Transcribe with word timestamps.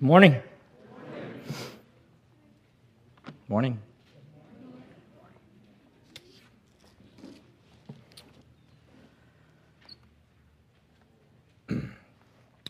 Morning. 0.00 0.36
Morning. 3.48 3.80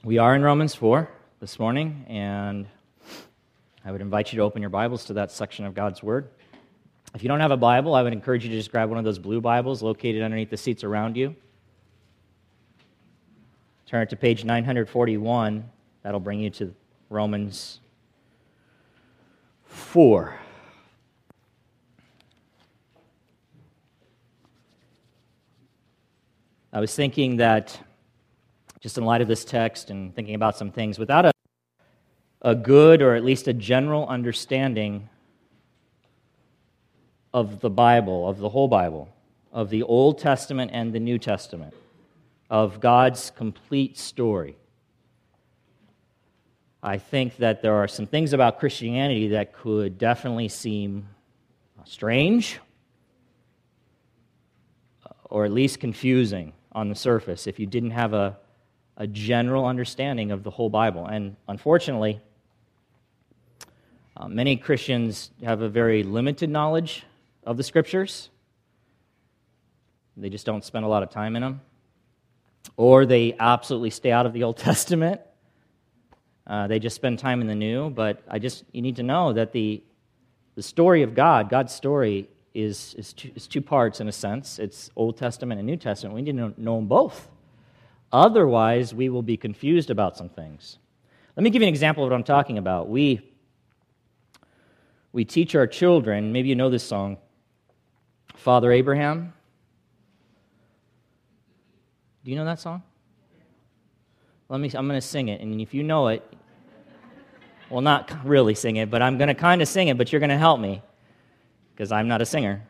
We 0.02 0.16
are 0.16 0.34
in 0.34 0.42
Romans 0.42 0.74
4 0.74 1.10
this 1.38 1.58
morning, 1.58 2.06
and 2.08 2.66
I 3.84 3.92
would 3.92 4.00
invite 4.00 4.32
you 4.32 4.38
to 4.38 4.42
open 4.42 4.62
your 4.62 4.70
Bibles 4.70 5.04
to 5.04 5.12
that 5.12 5.30
section 5.30 5.66
of 5.66 5.74
God's 5.74 6.02
Word. 6.02 6.30
If 7.14 7.22
you 7.22 7.28
don't 7.28 7.40
have 7.40 7.50
a 7.50 7.58
Bible, 7.58 7.94
I 7.94 8.02
would 8.02 8.14
encourage 8.14 8.42
you 8.42 8.48
to 8.48 8.56
just 8.56 8.70
grab 8.70 8.88
one 8.88 8.96
of 8.98 9.04
those 9.04 9.18
blue 9.18 9.42
Bibles 9.42 9.82
located 9.82 10.22
underneath 10.22 10.48
the 10.48 10.56
seats 10.56 10.82
around 10.82 11.14
you. 11.14 11.36
Turn 13.84 14.00
it 14.00 14.08
to 14.08 14.16
page 14.16 14.46
941. 14.46 15.68
That'll 16.02 16.20
bring 16.20 16.40
you 16.40 16.48
to 16.48 16.74
Romans 17.10 17.80
4. 19.64 20.38
I 26.70 26.80
was 26.80 26.94
thinking 26.94 27.38
that, 27.38 27.80
just 28.80 28.98
in 28.98 29.04
light 29.04 29.22
of 29.22 29.28
this 29.28 29.44
text 29.44 29.88
and 29.88 30.14
thinking 30.14 30.34
about 30.34 30.56
some 30.56 30.70
things, 30.70 30.98
without 30.98 31.24
a, 31.24 31.32
a 32.42 32.54
good 32.54 33.00
or 33.00 33.14
at 33.14 33.24
least 33.24 33.48
a 33.48 33.54
general 33.54 34.06
understanding 34.06 35.08
of 37.32 37.60
the 37.60 37.70
Bible, 37.70 38.28
of 38.28 38.38
the 38.38 38.50
whole 38.50 38.68
Bible, 38.68 39.08
of 39.50 39.70
the 39.70 39.82
Old 39.82 40.18
Testament 40.18 40.70
and 40.74 40.92
the 40.92 41.00
New 41.00 41.18
Testament, 41.18 41.72
of 42.50 42.80
God's 42.80 43.30
complete 43.30 43.96
story, 43.96 44.56
I 46.82 46.98
think 46.98 47.38
that 47.38 47.60
there 47.60 47.74
are 47.74 47.88
some 47.88 48.06
things 48.06 48.32
about 48.32 48.60
Christianity 48.60 49.28
that 49.28 49.52
could 49.52 49.98
definitely 49.98 50.48
seem 50.48 51.08
strange 51.84 52.60
or 55.24 55.44
at 55.44 55.52
least 55.52 55.80
confusing 55.80 56.52
on 56.72 56.88
the 56.88 56.94
surface 56.94 57.46
if 57.46 57.58
you 57.58 57.66
didn't 57.66 57.90
have 57.90 58.14
a, 58.14 58.38
a 58.96 59.06
general 59.06 59.66
understanding 59.66 60.30
of 60.30 60.44
the 60.44 60.50
whole 60.50 60.70
Bible. 60.70 61.06
And 61.06 61.36
unfortunately, 61.48 62.20
uh, 64.16 64.28
many 64.28 64.56
Christians 64.56 65.30
have 65.42 65.60
a 65.62 65.68
very 65.68 66.02
limited 66.04 66.48
knowledge 66.48 67.04
of 67.44 67.56
the 67.56 67.62
scriptures. 67.62 68.30
They 70.16 70.30
just 70.30 70.46
don't 70.46 70.64
spend 70.64 70.84
a 70.84 70.88
lot 70.88 71.02
of 71.02 71.10
time 71.10 71.34
in 71.34 71.42
them. 71.42 71.60
Or 72.76 73.04
they 73.06 73.34
absolutely 73.38 73.90
stay 73.90 74.12
out 74.12 74.26
of 74.26 74.32
the 74.32 74.44
Old 74.44 74.56
Testament 74.58 75.20
uh, 76.48 76.66
they 76.66 76.78
just 76.78 76.96
spend 76.96 77.18
time 77.18 77.40
in 77.42 77.46
the 77.46 77.54
new, 77.54 77.90
but 77.90 78.22
I 78.26 78.38
just, 78.38 78.64
you 78.72 78.80
need 78.80 78.96
to 78.96 79.02
know 79.02 79.34
that 79.34 79.52
the, 79.52 79.82
the 80.54 80.62
story 80.62 81.02
of 81.02 81.14
God, 81.14 81.50
God's 81.50 81.74
story, 81.74 82.28
is, 82.54 82.94
is, 82.94 83.12
two, 83.12 83.30
is 83.34 83.46
two 83.46 83.60
parts 83.60 84.00
in 84.00 84.08
a 84.08 84.12
sense. 84.12 84.58
It's 84.58 84.90
Old 84.96 85.18
Testament 85.18 85.58
and 85.58 85.66
New 85.66 85.76
Testament. 85.76 86.14
We 86.14 86.22
need 86.22 86.32
to 86.32 86.36
know, 86.36 86.54
know 86.56 86.76
them 86.76 86.86
both. 86.86 87.28
Otherwise, 88.10 88.94
we 88.94 89.10
will 89.10 89.22
be 89.22 89.36
confused 89.36 89.90
about 89.90 90.16
some 90.16 90.30
things. 90.30 90.78
Let 91.36 91.44
me 91.44 91.50
give 91.50 91.60
you 91.60 91.68
an 91.68 91.72
example 91.72 92.02
of 92.02 92.10
what 92.10 92.16
I'm 92.16 92.24
talking 92.24 92.56
about. 92.56 92.88
We, 92.88 93.20
we 95.12 95.24
teach 95.24 95.54
our 95.54 95.66
children, 95.66 96.32
maybe 96.32 96.48
you 96.48 96.56
know 96.56 96.70
this 96.70 96.82
song, 96.82 97.18
Father 98.34 98.72
Abraham. 98.72 99.34
Do 102.24 102.30
you 102.30 102.36
know 102.36 102.46
that 102.46 102.58
song? 102.58 102.82
Let 104.48 104.60
me, 104.60 104.70
I'm 104.74 104.88
going 104.88 104.98
to 104.98 105.06
sing 105.06 105.28
it, 105.28 105.42
and 105.42 105.60
if 105.60 105.74
you 105.74 105.82
know 105.82 106.08
it, 106.08 106.24
well, 107.70 107.80
not 107.80 108.24
really 108.24 108.54
sing 108.54 108.76
it, 108.76 108.90
but 108.90 109.02
I'm 109.02 109.18
going 109.18 109.28
to 109.28 109.34
kind 109.34 109.60
of 109.60 109.68
sing 109.68 109.88
it, 109.88 109.98
but 109.98 110.12
you're 110.12 110.20
going 110.20 110.30
to 110.30 110.38
help 110.38 110.60
me 110.60 110.82
because 111.74 111.92
I'm 111.92 112.08
not 112.08 112.22
a 112.22 112.26
singer. 112.26 112.62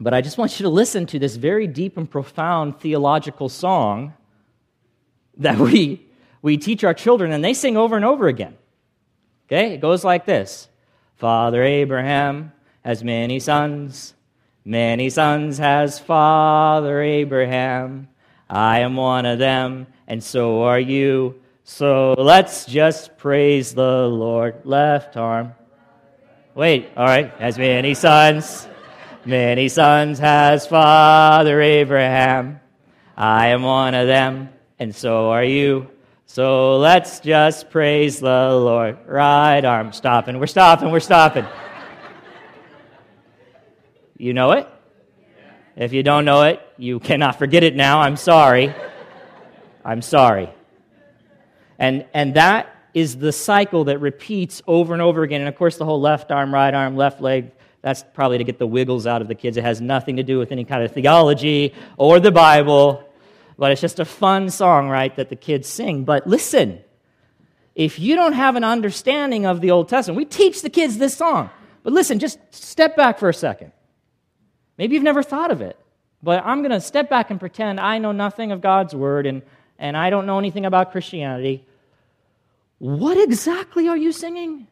But 0.00 0.14
I 0.14 0.20
just 0.20 0.38
want 0.38 0.58
you 0.58 0.64
to 0.64 0.70
listen 0.70 1.06
to 1.06 1.18
this 1.18 1.36
very 1.36 1.66
deep 1.66 1.96
and 1.96 2.08
profound 2.08 2.80
theological 2.80 3.48
song 3.48 4.14
that 5.38 5.58
we, 5.58 6.06
we 6.42 6.56
teach 6.56 6.84
our 6.84 6.94
children, 6.94 7.32
and 7.32 7.44
they 7.44 7.54
sing 7.54 7.76
over 7.76 7.96
and 7.96 8.04
over 8.04 8.28
again. 8.28 8.56
Okay? 9.46 9.74
It 9.74 9.80
goes 9.80 10.04
like 10.04 10.26
this 10.26 10.68
Father 11.16 11.62
Abraham 11.62 12.52
has 12.84 13.02
many 13.02 13.40
sons, 13.40 14.14
many 14.64 15.10
sons 15.10 15.58
has 15.58 15.98
Father 15.98 17.02
Abraham. 17.02 18.08
I 18.48 18.80
am 18.80 18.96
one 18.96 19.26
of 19.26 19.38
them, 19.38 19.88
and 20.06 20.22
so 20.22 20.62
are 20.62 20.80
you. 20.80 21.40
So 21.70 22.14
let's 22.16 22.64
just 22.64 23.18
praise 23.18 23.74
the 23.74 24.08
Lord. 24.08 24.64
Left 24.64 25.18
arm. 25.18 25.52
Wait, 26.54 26.88
all 26.96 27.04
right. 27.04 27.30
Has 27.38 27.58
many 27.58 27.92
sons. 27.92 28.66
Many 29.26 29.68
sons 29.68 30.18
has 30.18 30.66
Father 30.66 31.60
Abraham. 31.60 32.60
I 33.18 33.48
am 33.48 33.62
one 33.62 33.94
of 33.94 34.06
them, 34.06 34.48
and 34.78 34.96
so 34.96 35.28
are 35.28 35.44
you. 35.44 35.88
So 36.24 36.78
let's 36.78 37.20
just 37.20 37.68
praise 37.68 38.18
the 38.18 38.48
Lord. 38.50 38.96
Right 39.06 39.62
arm. 39.62 39.92
Stopping. 39.92 40.40
We're 40.40 40.46
stopping. 40.46 40.90
We're 40.90 41.00
stopping. 41.00 41.44
You 44.16 44.32
know 44.32 44.52
it? 44.52 44.66
If 45.76 45.92
you 45.92 46.02
don't 46.02 46.24
know 46.24 46.44
it, 46.44 46.60
you 46.78 46.98
cannot 46.98 47.38
forget 47.38 47.62
it 47.62 47.76
now. 47.76 48.00
I'm 48.00 48.16
sorry. 48.16 48.74
I'm 49.84 50.00
sorry. 50.00 50.48
And, 51.78 52.06
and 52.12 52.34
that 52.34 52.74
is 52.94 53.16
the 53.18 53.32
cycle 53.32 53.84
that 53.84 53.98
repeats 53.98 54.62
over 54.66 54.92
and 54.92 55.02
over 55.02 55.22
again. 55.22 55.40
And 55.40 55.48
of 55.48 55.56
course, 55.56 55.76
the 55.76 55.84
whole 55.84 56.00
left 56.00 56.30
arm, 56.30 56.52
right 56.52 56.72
arm, 56.72 56.96
left 56.96 57.20
leg, 57.20 57.52
that's 57.80 58.04
probably 58.14 58.38
to 58.38 58.44
get 58.44 58.58
the 58.58 58.66
wiggles 58.66 59.06
out 59.06 59.22
of 59.22 59.28
the 59.28 59.34
kids. 59.34 59.56
It 59.56 59.64
has 59.64 59.80
nothing 59.80 60.16
to 60.16 60.22
do 60.22 60.38
with 60.38 60.50
any 60.50 60.64
kind 60.64 60.82
of 60.82 60.92
theology 60.92 61.74
or 61.96 62.18
the 62.18 62.32
Bible, 62.32 63.08
but 63.56 63.70
it's 63.70 63.80
just 63.80 64.00
a 64.00 64.04
fun 64.04 64.50
song, 64.50 64.88
right, 64.88 65.14
that 65.16 65.28
the 65.28 65.36
kids 65.36 65.68
sing. 65.68 66.04
But 66.04 66.26
listen, 66.26 66.80
if 67.74 68.00
you 68.00 68.16
don't 68.16 68.32
have 68.32 68.56
an 68.56 68.64
understanding 68.64 69.46
of 69.46 69.60
the 69.60 69.70
Old 69.70 69.88
Testament, 69.88 70.16
we 70.16 70.24
teach 70.24 70.62
the 70.62 70.70
kids 70.70 70.98
this 70.98 71.16
song. 71.16 71.50
But 71.84 71.92
listen, 71.92 72.18
just 72.18 72.38
step 72.50 72.96
back 72.96 73.18
for 73.18 73.28
a 73.28 73.34
second. 73.34 73.72
Maybe 74.76 74.94
you've 74.94 75.04
never 75.04 75.22
thought 75.22 75.52
of 75.52 75.60
it, 75.60 75.78
but 76.22 76.44
I'm 76.44 76.62
going 76.62 76.72
to 76.72 76.80
step 76.80 77.08
back 77.08 77.30
and 77.30 77.38
pretend 77.38 77.78
I 77.78 77.98
know 77.98 78.12
nothing 78.12 78.50
of 78.50 78.60
God's 78.60 78.94
Word 78.94 79.26
and, 79.26 79.42
and 79.78 79.96
I 79.96 80.10
don't 80.10 80.26
know 80.26 80.38
anything 80.38 80.66
about 80.66 80.90
Christianity. 80.90 81.64
What 82.78 83.18
exactly 83.18 83.88
are 83.88 83.96
you 83.96 84.12
singing? 84.12 84.68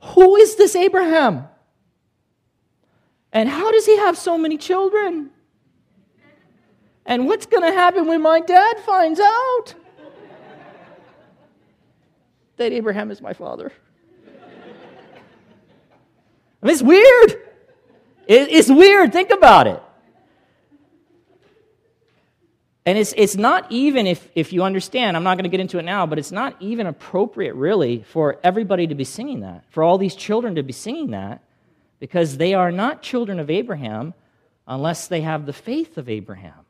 Who 0.00 0.36
is 0.36 0.56
this 0.56 0.74
Abraham? 0.76 1.48
And 3.32 3.48
how 3.48 3.70
does 3.70 3.86
he 3.86 3.96
have 3.96 4.16
so 4.16 4.38
many 4.38 4.58
children? 4.58 5.30
And 7.06 7.26
what's 7.26 7.46
going 7.46 7.62
to 7.62 7.72
happen 7.72 8.06
when 8.06 8.22
my 8.22 8.40
dad 8.40 8.80
finds 8.80 9.20
out 9.20 9.74
that 12.56 12.72
Abraham 12.72 13.10
is 13.10 13.20
my 13.20 13.32
father? 13.32 13.72
I 16.60 16.66
mean, 16.66 16.72
it's 16.72 16.82
weird. 16.82 17.36
It's 18.26 18.68
weird. 18.68 19.12
Think 19.12 19.30
about 19.30 19.68
it. 19.68 19.82
And 22.86 22.96
it's, 22.96 23.12
it's 23.16 23.36
not 23.36 23.70
even, 23.70 24.06
if, 24.06 24.28
if 24.34 24.52
you 24.52 24.62
understand, 24.62 25.16
I'm 25.16 25.24
not 25.24 25.34
going 25.36 25.44
to 25.44 25.50
get 25.50 25.60
into 25.60 25.78
it 25.78 25.84
now, 25.84 26.06
but 26.06 26.18
it's 26.18 26.32
not 26.32 26.56
even 26.60 26.86
appropriate, 26.86 27.54
really, 27.54 28.02
for 28.02 28.38
everybody 28.42 28.86
to 28.86 28.94
be 28.94 29.04
singing 29.04 29.40
that, 29.40 29.64
for 29.70 29.82
all 29.82 29.98
these 29.98 30.14
children 30.14 30.54
to 30.54 30.62
be 30.62 30.72
singing 30.72 31.10
that, 31.10 31.42
because 32.00 32.38
they 32.38 32.54
are 32.54 32.72
not 32.72 33.02
children 33.02 33.40
of 33.40 33.50
Abraham 33.50 34.14
unless 34.66 35.08
they 35.08 35.20
have 35.20 35.44
the 35.44 35.52
faith 35.52 35.98
of 35.98 36.08
Abraham. 36.08 36.64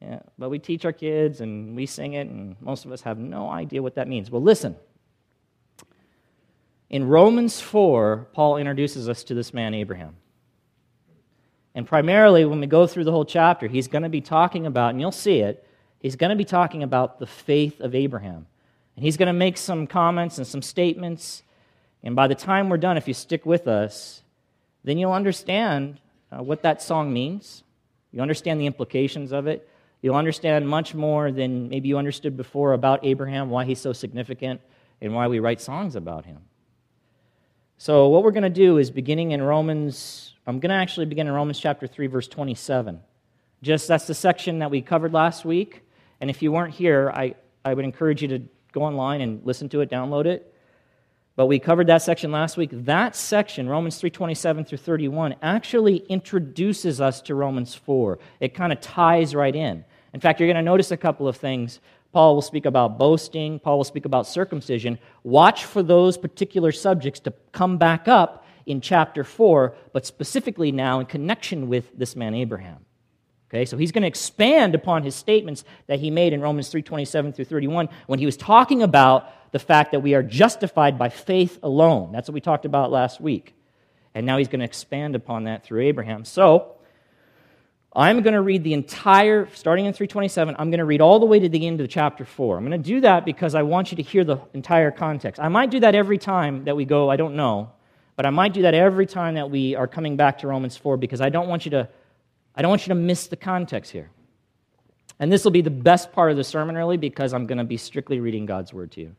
Yeah, 0.00 0.20
but 0.36 0.50
we 0.50 0.58
teach 0.58 0.84
our 0.84 0.92
kids 0.92 1.40
and 1.40 1.76
we 1.76 1.86
sing 1.86 2.14
it, 2.14 2.26
and 2.26 2.56
most 2.60 2.84
of 2.84 2.92
us 2.92 3.02
have 3.02 3.18
no 3.18 3.48
idea 3.48 3.82
what 3.82 3.94
that 3.94 4.08
means. 4.08 4.30
Well, 4.30 4.42
listen. 4.42 4.76
In 6.90 7.06
Romans 7.06 7.60
4, 7.60 8.28
Paul 8.32 8.58
introduces 8.58 9.08
us 9.08 9.24
to 9.24 9.34
this 9.34 9.54
man, 9.54 9.74
Abraham. 9.74 10.16
And 11.74 11.86
primarily, 11.86 12.44
when 12.44 12.60
we 12.60 12.66
go 12.66 12.86
through 12.86 13.04
the 13.04 13.12
whole 13.12 13.24
chapter, 13.24 13.66
he's 13.66 13.88
going 13.88 14.02
to 14.02 14.08
be 14.08 14.20
talking 14.20 14.66
about, 14.66 14.90
and 14.90 15.00
you'll 15.00 15.10
see 15.10 15.38
it, 15.40 15.66
he's 16.00 16.16
going 16.16 16.30
to 16.30 16.36
be 16.36 16.44
talking 16.44 16.82
about 16.82 17.18
the 17.18 17.26
faith 17.26 17.80
of 17.80 17.94
Abraham. 17.94 18.46
And 18.96 19.04
he's 19.04 19.16
going 19.16 19.28
to 19.28 19.32
make 19.32 19.56
some 19.56 19.86
comments 19.86 20.36
and 20.36 20.46
some 20.46 20.60
statements. 20.60 21.42
And 22.02 22.14
by 22.14 22.28
the 22.28 22.34
time 22.34 22.68
we're 22.68 22.76
done, 22.76 22.96
if 22.96 23.08
you 23.08 23.14
stick 23.14 23.46
with 23.46 23.66
us, 23.66 24.22
then 24.84 24.98
you'll 24.98 25.12
understand 25.12 26.00
uh, 26.30 26.42
what 26.42 26.62
that 26.62 26.82
song 26.82 27.12
means. 27.12 27.62
You'll 28.12 28.22
understand 28.22 28.60
the 28.60 28.66
implications 28.66 29.32
of 29.32 29.46
it. 29.46 29.66
You'll 30.02 30.16
understand 30.16 30.68
much 30.68 30.94
more 30.94 31.30
than 31.32 31.68
maybe 31.68 31.88
you 31.88 31.96
understood 31.96 32.36
before 32.36 32.74
about 32.74 33.04
Abraham, 33.04 33.48
why 33.48 33.64
he's 33.64 33.80
so 33.80 33.92
significant, 33.92 34.60
and 35.00 35.14
why 35.14 35.28
we 35.28 35.38
write 35.38 35.60
songs 35.60 35.96
about 35.96 36.26
him. 36.26 36.38
So, 37.82 38.06
what 38.06 38.22
we're 38.22 38.30
going 38.30 38.44
to 38.44 38.48
do 38.48 38.78
is 38.78 38.92
beginning 38.92 39.32
in 39.32 39.42
Romans 39.42 40.34
I'm 40.46 40.60
going 40.60 40.70
to 40.70 40.76
actually 40.76 41.06
begin 41.06 41.26
in 41.26 41.32
Romans 41.32 41.58
chapter 41.58 41.88
3, 41.88 42.06
verse 42.06 42.28
27. 42.28 43.00
Just 43.60 43.88
that's 43.88 44.06
the 44.06 44.14
section 44.14 44.60
that 44.60 44.70
we 44.70 44.80
covered 44.80 45.12
last 45.12 45.44
week. 45.44 45.82
And 46.20 46.30
if 46.30 46.42
you 46.42 46.52
weren't 46.52 46.72
here, 46.72 47.10
I, 47.12 47.34
I 47.64 47.74
would 47.74 47.84
encourage 47.84 48.22
you 48.22 48.28
to 48.28 48.42
go 48.70 48.84
online 48.84 49.20
and 49.20 49.44
listen 49.44 49.68
to 49.70 49.80
it, 49.80 49.90
download 49.90 50.26
it. 50.26 50.54
But 51.34 51.46
we 51.46 51.58
covered 51.58 51.88
that 51.88 52.02
section 52.02 52.30
last 52.30 52.56
week. 52.56 52.70
That 52.72 53.16
section, 53.16 53.68
Romans 53.68 54.00
3:27 54.00 54.64
through 54.64 54.78
31, 54.78 55.34
actually 55.42 55.96
introduces 56.08 57.00
us 57.00 57.20
to 57.22 57.34
Romans 57.34 57.74
4. 57.74 58.20
It 58.38 58.54
kind 58.54 58.72
of 58.72 58.80
ties 58.80 59.34
right 59.34 59.56
in. 59.56 59.84
In 60.14 60.20
fact, 60.20 60.38
you're 60.38 60.46
going 60.46 60.54
to 60.54 60.62
notice 60.62 60.92
a 60.92 60.96
couple 60.96 61.26
of 61.26 61.36
things. 61.36 61.80
Paul 62.12 62.34
will 62.34 62.42
speak 62.42 62.66
about 62.66 62.98
boasting, 62.98 63.58
Paul 63.58 63.78
will 63.78 63.84
speak 63.84 64.04
about 64.04 64.26
circumcision. 64.26 64.98
Watch 65.22 65.64
for 65.64 65.82
those 65.82 66.18
particular 66.18 66.72
subjects 66.72 67.20
to 67.20 67.32
come 67.52 67.78
back 67.78 68.06
up 68.06 68.44
in 68.66 68.80
chapter 68.80 69.24
4, 69.24 69.74
but 69.92 70.06
specifically 70.06 70.72
now 70.72 71.00
in 71.00 71.06
connection 71.06 71.68
with 71.68 71.96
this 71.96 72.14
man 72.14 72.34
Abraham. 72.34 72.84
Okay, 73.48 73.66
so 73.66 73.76
he's 73.76 73.92
going 73.92 74.02
to 74.02 74.08
expand 74.08 74.74
upon 74.74 75.02
his 75.02 75.14
statements 75.14 75.64
that 75.86 76.00
he 76.00 76.10
made 76.10 76.32
in 76.32 76.40
Romans 76.40 76.70
3:27 76.72 77.34
through 77.34 77.44
31 77.44 77.90
when 78.06 78.18
he 78.18 78.24
was 78.24 78.36
talking 78.36 78.82
about 78.82 79.28
the 79.52 79.58
fact 79.58 79.92
that 79.92 80.00
we 80.00 80.14
are 80.14 80.22
justified 80.22 80.98
by 80.98 81.10
faith 81.10 81.58
alone. 81.62 82.12
That's 82.12 82.28
what 82.28 82.34
we 82.34 82.40
talked 82.40 82.64
about 82.64 82.90
last 82.90 83.20
week. 83.20 83.54
And 84.14 84.24
now 84.24 84.38
he's 84.38 84.48
going 84.48 84.60
to 84.60 84.64
expand 84.64 85.14
upon 85.14 85.44
that 85.44 85.64
through 85.64 85.82
Abraham. 85.82 86.24
So, 86.24 86.76
I'm 87.94 88.22
going 88.22 88.32
to 88.32 88.40
read 88.40 88.64
the 88.64 88.72
entire, 88.72 89.48
starting 89.54 89.84
in 89.84 89.92
327, 89.92 90.56
I'm 90.58 90.70
going 90.70 90.78
to 90.78 90.84
read 90.84 91.02
all 91.02 91.20
the 91.20 91.26
way 91.26 91.38
to 91.38 91.48
the 91.48 91.66
end 91.66 91.80
of 91.80 91.90
chapter 91.90 92.24
4. 92.24 92.56
I'm 92.56 92.66
going 92.66 92.82
to 92.82 92.88
do 92.88 93.00
that 93.02 93.26
because 93.26 93.54
I 93.54 93.62
want 93.62 93.92
you 93.92 93.96
to 93.96 94.02
hear 94.02 94.24
the 94.24 94.38
entire 94.54 94.90
context. 94.90 95.40
I 95.40 95.48
might 95.48 95.70
do 95.70 95.80
that 95.80 95.94
every 95.94 96.16
time 96.16 96.64
that 96.64 96.74
we 96.74 96.86
go, 96.86 97.10
I 97.10 97.16
don't 97.16 97.36
know, 97.36 97.70
but 98.16 98.24
I 98.24 98.30
might 98.30 98.54
do 98.54 98.62
that 98.62 98.72
every 98.72 99.04
time 99.04 99.34
that 99.34 99.50
we 99.50 99.74
are 99.74 99.86
coming 99.86 100.16
back 100.16 100.38
to 100.38 100.48
Romans 100.48 100.76
4 100.76 100.96
because 100.96 101.20
I 101.20 101.28
don't 101.28 101.48
want 101.48 101.66
you 101.66 101.70
to 101.72 101.88
I 102.54 102.62
don't 102.62 102.68
want 102.68 102.86
you 102.86 102.90
to 102.90 103.00
miss 103.00 103.28
the 103.28 103.36
context 103.36 103.92
here. 103.92 104.10
And 105.18 105.32
this 105.32 105.44
will 105.44 105.52
be 105.52 105.62
the 105.62 105.70
best 105.70 106.12
part 106.12 106.30
of 106.30 106.36
the 106.36 106.44
sermon, 106.44 106.76
really, 106.76 106.96
because 106.96 107.32
I'm 107.32 107.46
going 107.46 107.58
to 107.58 107.64
be 107.64 107.76
strictly 107.76 108.20
reading 108.20 108.44
God's 108.44 108.72
word 108.72 108.90
to 108.92 109.00
you. 109.00 109.16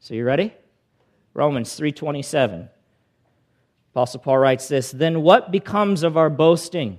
So 0.00 0.14
you 0.14 0.24
ready? 0.24 0.52
Romans 1.32 1.78
3:27. 1.78 2.68
Apostle 3.92 4.20
Paul 4.20 4.38
writes 4.38 4.68
this, 4.68 4.90
"Then 4.90 5.22
what 5.22 5.50
becomes 5.50 6.02
of 6.02 6.16
our 6.16 6.28
boasting? 6.28 6.98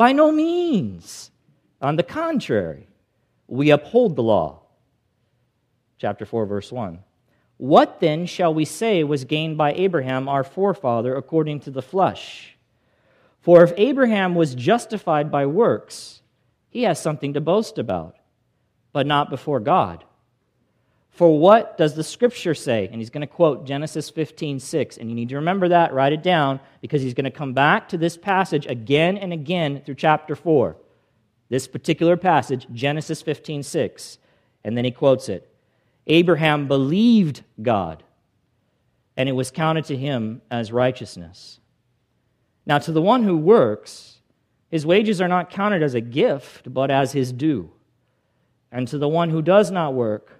By 0.00 0.12
no 0.12 0.32
means. 0.32 1.30
On 1.82 1.96
the 1.96 2.02
contrary, 2.02 2.88
we 3.46 3.68
uphold 3.68 4.16
the 4.16 4.22
law. 4.22 4.62
Chapter 5.98 6.24
4, 6.24 6.46
verse 6.46 6.72
1. 6.72 7.00
What 7.58 8.00
then 8.00 8.24
shall 8.24 8.54
we 8.54 8.64
say 8.64 9.04
was 9.04 9.26
gained 9.26 9.58
by 9.58 9.74
Abraham, 9.74 10.26
our 10.26 10.42
forefather, 10.42 11.14
according 11.14 11.60
to 11.60 11.70
the 11.70 11.82
flesh? 11.82 12.56
For 13.42 13.62
if 13.62 13.74
Abraham 13.76 14.34
was 14.34 14.54
justified 14.54 15.30
by 15.30 15.44
works, 15.44 16.22
he 16.70 16.84
has 16.84 16.98
something 16.98 17.34
to 17.34 17.40
boast 17.42 17.76
about, 17.76 18.16
but 18.94 19.06
not 19.06 19.28
before 19.28 19.60
God. 19.60 20.06
For 21.10 21.38
what 21.38 21.76
does 21.76 21.94
the 21.94 22.04
scripture 22.04 22.54
say? 22.54 22.86
And 22.86 23.00
he's 23.00 23.10
going 23.10 23.20
to 23.20 23.26
quote 23.26 23.66
Genesis 23.66 24.08
15, 24.10 24.60
6. 24.60 24.96
And 24.96 25.08
you 25.10 25.14
need 25.14 25.28
to 25.30 25.36
remember 25.36 25.68
that, 25.68 25.92
write 25.92 26.12
it 26.12 26.22
down, 26.22 26.60
because 26.80 27.02
he's 27.02 27.14
going 27.14 27.24
to 27.24 27.30
come 27.30 27.52
back 27.52 27.88
to 27.88 27.98
this 27.98 28.16
passage 28.16 28.66
again 28.66 29.18
and 29.18 29.32
again 29.32 29.82
through 29.84 29.96
chapter 29.96 30.34
4. 30.34 30.76
This 31.48 31.66
particular 31.66 32.16
passage, 32.16 32.66
Genesis 32.72 33.22
15, 33.22 33.62
6. 33.62 34.18
And 34.64 34.76
then 34.76 34.84
he 34.84 34.90
quotes 34.90 35.28
it 35.28 35.48
Abraham 36.06 36.68
believed 36.68 37.42
God, 37.60 38.02
and 39.16 39.28
it 39.28 39.32
was 39.32 39.50
counted 39.50 39.84
to 39.86 39.96
him 39.96 40.42
as 40.50 40.72
righteousness. 40.72 41.60
Now, 42.66 42.78
to 42.78 42.92
the 42.92 43.02
one 43.02 43.24
who 43.24 43.36
works, 43.36 44.18
his 44.70 44.86
wages 44.86 45.20
are 45.20 45.28
not 45.28 45.50
counted 45.50 45.82
as 45.82 45.94
a 45.94 46.00
gift, 46.00 46.72
but 46.72 46.90
as 46.90 47.12
his 47.12 47.32
due. 47.32 47.72
And 48.70 48.86
to 48.88 48.98
the 48.98 49.08
one 49.08 49.30
who 49.30 49.42
does 49.42 49.70
not 49.70 49.94
work, 49.94 50.39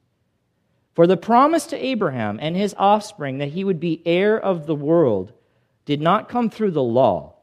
For 0.93 1.07
the 1.07 1.17
promise 1.17 1.65
to 1.67 1.85
Abraham 1.85 2.37
and 2.41 2.55
his 2.55 2.75
offspring 2.77 3.37
that 3.37 3.49
he 3.49 3.63
would 3.63 3.79
be 3.79 4.01
heir 4.05 4.37
of 4.37 4.65
the 4.65 4.75
world 4.75 5.31
did 5.85 6.01
not 6.01 6.29
come 6.29 6.49
through 6.49 6.71
the 6.71 6.83
law, 6.83 7.35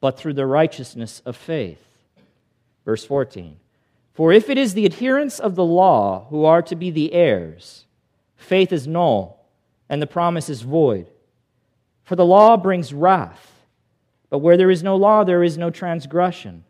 but 0.00 0.18
through 0.18 0.34
the 0.34 0.46
righteousness 0.46 1.22
of 1.24 1.36
faith. 1.36 1.82
Verse 2.84 3.04
14 3.04 3.56
For 4.14 4.32
if 4.32 4.50
it 4.50 4.58
is 4.58 4.74
the 4.74 4.84
adherents 4.84 5.38
of 5.38 5.54
the 5.54 5.64
law 5.64 6.26
who 6.30 6.44
are 6.44 6.62
to 6.62 6.76
be 6.76 6.90
the 6.90 7.12
heirs, 7.12 7.86
faith 8.36 8.72
is 8.72 8.86
null 8.86 9.44
and 9.88 10.02
the 10.02 10.06
promise 10.06 10.48
is 10.48 10.62
void. 10.62 11.06
For 12.04 12.14
the 12.14 12.24
law 12.24 12.56
brings 12.56 12.92
wrath, 12.92 13.52
but 14.30 14.38
where 14.38 14.56
there 14.56 14.70
is 14.70 14.82
no 14.82 14.96
law, 14.96 15.24
there 15.24 15.42
is 15.42 15.58
no 15.58 15.70
transgression. 15.70 16.64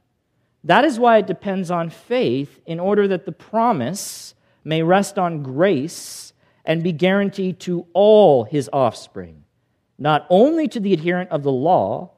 That 0.65 0.85
is 0.85 0.99
why 0.99 1.19
it 1.19 1.27
depends 1.27 1.71
on 1.71 1.91
faith, 1.91 2.61
in 2.65 2.81
order 2.81 3.07
that 3.09 3.25
the 3.25 3.33
promise 3.33 4.35
may 4.67 4.83
rest 4.83 5.17
on 5.17 5.45
grace 5.45 6.33
and 6.65 6.83
be 6.83 6.91
guaranteed 6.91 7.61
to 7.61 7.87
all 7.93 8.43
his 8.43 8.69
offspring, 8.73 9.45
not 9.97 10.27
only 10.29 10.67
to 10.67 10.81
the 10.81 10.93
adherent 10.93 11.31
of 11.31 11.45
the 11.45 11.53
law, 11.53 12.11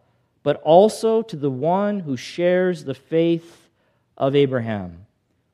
but 0.43 0.57
also 0.63 1.21
to 1.21 1.37
the 1.37 1.51
one 1.51 2.01
who 2.01 2.17
shares 2.17 2.85
the 2.85 2.95
faith 2.95 3.69
of 4.17 4.35
Abraham, 4.35 5.05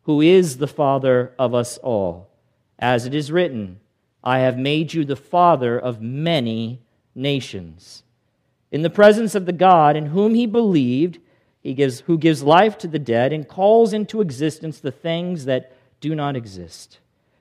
who 0.02 0.20
is 0.20 0.58
the 0.58 0.68
father 0.68 1.32
of 1.36 1.52
us 1.52 1.78
all. 1.78 2.30
As 2.78 3.06
it 3.06 3.14
is 3.14 3.32
written, 3.32 3.80
I 4.22 4.38
have 4.38 4.56
made 4.56 4.94
you 4.94 5.04
the 5.04 5.16
father 5.16 5.76
of 5.76 6.00
many 6.00 6.80
nations. 7.12 8.04
In 8.70 8.82
the 8.82 8.90
presence 8.90 9.34
of 9.34 9.46
the 9.46 9.52
God 9.52 9.96
in 9.96 10.06
whom 10.06 10.34
he 10.34 10.46
believed, 10.46 11.18
he 11.60 11.74
gives, 11.74 12.00
who 12.00 12.18
gives 12.18 12.44
life 12.44 12.78
to 12.78 12.86
the 12.86 13.00
dead 13.00 13.32
and 13.32 13.48
calls 13.48 13.92
into 13.92 14.20
existence 14.20 14.78
the 14.78 14.92
things 14.92 15.46
that 15.46 15.72
do 16.04 16.14
not 16.14 16.36
exist. 16.36 16.98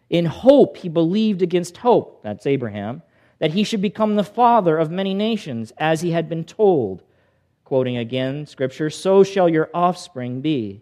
In 0.09 0.25
hope, 0.25 0.77
he 0.77 0.87
believed 0.87 1.41
against 1.41 1.77
hope, 1.77 2.23
that's 2.23 2.47
Abraham, 2.47 3.01
that 3.39 3.51
he 3.51 3.65
should 3.65 3.81
become 3.81 4.15
the 4.15 4.23
father 4.23 4.77
of 4.77 4.89
many 4.89 5.13
nations, 5.13 5.73
as 5.77 5.99
he 5.99 6.11
had 6.11 6.29
been 6.29 6.45
told, 6.45 7.03
quoting 7.65 7.97
again 7.97 8.45
scripture, 8.45 8.89
so 8.89 9.21
shall 9.21 9.49
your 9.49 9.69
offspring 9.73 10.39
be. 10.39 10.81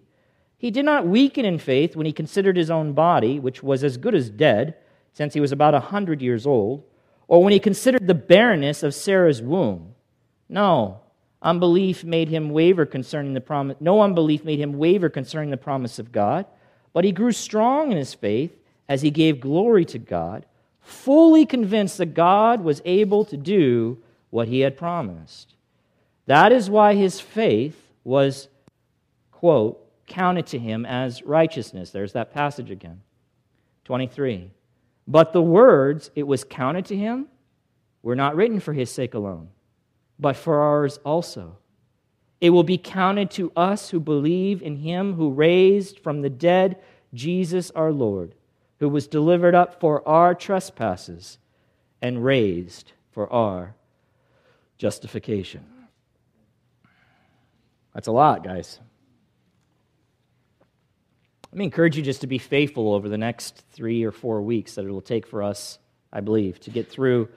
He 0.59 0.69
did 0.69 0.85
not 0.85 1.07
weaken 1.07 1.43
in 1.43 1.57
faith 1.57 1.95
when 1.95 2.05
he 2.05 2.13
considered 2.13 2.55
his 2.55 2.69
own 2.69 2.93
body, 2.93 3.39
which 3.39 3.63
was 3.63 3.83
as 3.83 3.97
good 3.97 4.13
as 4.13 4.29
dead, 4.29 4.75
since 5.11 5.33
he 5.33 5.39
was 5.39 5.51
about 5.51 5.73
a 5.73 5.79
hundred 5.79 6.21
years 6.21 6.45
old, 6.45 6.83
or 7.27 7.43
when 7.43 7.51
he 7.51 7.59
considered 7.59 8.05
the 8.05 8.13
barrenness 8.13 8.83
of 8.83 8.93
Sarah's 8.93 9.41
womb. 9.41 9.95
No, 10.47 10.99
unbelief 11.41 12.03
made 12.03 12.29
him 12.29 12.51
waver 12.51 12.85
concerning 12.85 13.33
the 13.33 13.41
promise. 13.41 13.77
No 13.79 14.01
unbelief 14.01 14.45
made 14.45 14.59
him 14.59 14.73
waver 14.73 15.09
concerning 15.09 15.49
the 15.49 15.57
promise 15.57 15.97
of 15.97 16.11
God, 16.11 16.45
but 16.93 17.03
he 17.03 17.11
grew 17.11 17.31
strong 17.31 17.91
in 17.91 17.97
his 17.97 18.13
faith 18.13 18.55
as 18.87 19.01
he 19.01 19.11
gave 19.11 19.39
glory 19.39 19.85
to 19.85 19.99
God, 19.99 20.45
fully 20.81 21.45
convinced 21.45 21.97
that 21.97 22.13
God 22.13 22.63
was 22.63 22.81
able 22.83 23.23
to 23.25 23.37
do 23.37 23.97
what 24.29 24.47
he 24.47 24.61
had 24.61 24.77
promised. 24.77 25.55
That 26.25 26.51
is 26.51 26.69
why 26.69 26.95
his 26.95 27.19
faith 27.19 27.89
was, 28.03 28.47
quote, 29.31 29.77
counted 30.07 30.47
to 30.47 30.59
him 30.59 30.85
as 30.85 31.23
righteousness. 31.23 31.91
There's 31.91 32.13
that 32.13 32.33
passage 32.33 32.71
again. 32.71 33.01
23. 33.85 34.51
But 35.07 35.33
the 35.33 35.41
words, 35.41 36.11
it 36.15 36.23
was 36.23 36.43
counted 36.43 36.85
to 36.85 36.95
him, 36.95 37.27
were 38.03 38.15
not 38.15 38.35
written 38.35 38.59
for 38.59 38.73
his 38.73 38.91
sake 38.91 39.13
alone, 39.13 39.49
but 40.19 40.35
for 40.35 40.61
ours 40.61 40.99
also. 41.03 41.57
It 42.41 42.49
will 42.49 42.63
be 42.63 42.79
counted 42.79 43.29
to 43.31 43.51
us 43.55 43.91
who 43.91 43.99
believe 43.99 44.63
in 44.63 44.77
him 44.77 45.13
who 45.13 45.29
raised 45.29 45.99
from 45.99 46.21
the 46.21 46.29
dead 46.29 46.81
Jesus 47.13 47.69
our 47.71 47.91
Lord, 47.91 48.33
who 48.79 48.89
was 48.89 49.07
delivered 49.07 49.53
up 49.53 49.79
for 49.79 50.07
our 50.07 50.33
trespasses 50.33 51.37
and 52.01 52.25
raised 52.25 52.93
for 53.11 53.31
our 53.31 53.75
justification. 54.79 55.63
That's 57.93 58.07
a 58.07 58.11
lot, 58.11 58.43
guys. 58.43 58.79
Let 61.51 61.57
me 61.57 61.65
encourage 61.65 61.97
you 61.97 62.01
just 62.01 62.21
to 62.21 62.27
be 62.27 62.37
faithful 62.37 62.93
over 62.93 63.09
the 63.09 63.17
next 63.17 63.63
three 63.71 64.03
or 64.03 64.11
four 64.11 64.41
weeks 64.41 64.75
that 64.75 64.85
it 64.85 64.89
will 64.89 65.01
take 65.01 65.27
for 65.27 65.43
us, 65.43 65.77
I 66.11 66.21
believe, 66.21 66.59
to 66.61 66.71
get 66.71 66.89
through 66.89 67.27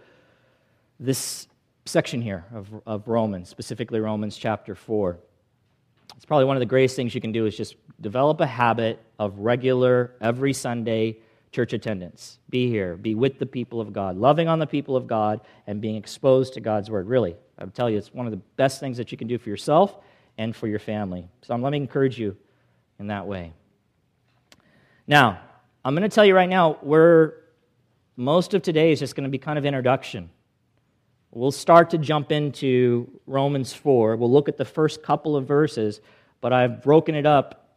this 1.01 1.49
section 1.87 2.23
here 2.23 2.45
of, 2.55 2.69
of 2.87 3.09
Romans, 3.09 3.49
specifically 3.49 4.01
Romans 4.01 4.37
chapter 4.37 4.75
4. 4.75 5.19
It's 6.17 6.25
probably 6.25 6.47
one 6.47 6.57
of 6.57 6.61
the 6.61 6.67
greatest 6.67 6.97
things 6.97 7.15
you 7.15 7.21
can 7.21 7.33
do 7.33 7.47
is 7.47 7.57
just 7.57 7.77
develop 8.01 8.41
a 8.41 8.47
habit 8.47 9.01
of 9.19 9.39
regular, 9.39 10.15
every 10.21 10.53
Sunday 10.53 11.19
church 11.53 11.73
attendance. 11.73 12.39
Be 12.51 12.69
here, 12.69 12.97
be 12.97 13.15
with 13.15 13.39
the 13.39 13.47
people 13.47 13.81
of 13.81 13.93
God, 13.93 14.17
loving 14.17 14.49
on 14.49 14.59
the 14.59 14.67
people 14.67 14.97
of 14.97 15.07
God, 15.07 15.41
and 15.67 15.81
being 15.81 15.97
exposed 15.97 16.55
to 16.55 16.61
God's 16.61 16.91
word. 16.91 17.07
Really, 17.07 17.37
I 17.59 17.65
tell 17.67 17.89
you, 17.89 17.99
it's 17.99 18.13
one 18.13 18.27
of 18.27 18.33
the 18.33 18.41
best 18.57 18.81
things 18.81 18.97
that 18.97 19.13
you 19.13 19.19
can 19.19 19.29
do 19.29 19.39
for 19.39 19.49
yourself 19.49 19.97
and 20.37 20.55
for 20.55 20.67
your 20.67 20.81
family. 20.81 21.29
So 21.43 21.55
um, 21.55 21.63
let 21.63 21.71
me 21.71 21.79
encourage 21.79 22.19
you 22.19 22.37
in 22.99 23.07
that 23.09 23.27
way. 23.27 23.53
Now, 25.07 25.41
I'm 25.85 25.95
going 25.95 26.09
to 26.09 26.15
tell 26.15 26.25
you 26.25 26.35
right 26.35 26.49
now, 26.49 26.79
we're, 26.83 27.35
most 28.17 28.55
of 28.55 28.63
today 28.63 28.91
is 28.91 28.99
just 28.99 29.15
going 29.15 29.25
to 29.25 29.31
be 29.31 29.39
kind 29.39 29.59
of 29.59 29.65
introduction. 29.65 30.31
We'll 31.35 31.51
start 31.51 31.91
to 31.91 31.99
jump 31.99 32.31
into 32.31 33.11
Romans 33.27 33.73
4. 33.73 34.15
We'll 34.15 34.31
look 34.31 34.49
at 34.49 34.57
the 34.57 34.65
first 34.65 35.03
couple 35.03 35.35
of 35.35 35.49
verses, 35.49 36.01
but 36.41 36.53
I've 36.53 36.81
broken 36.81 37.17
it 37.17 37.27
up 37.27 37.77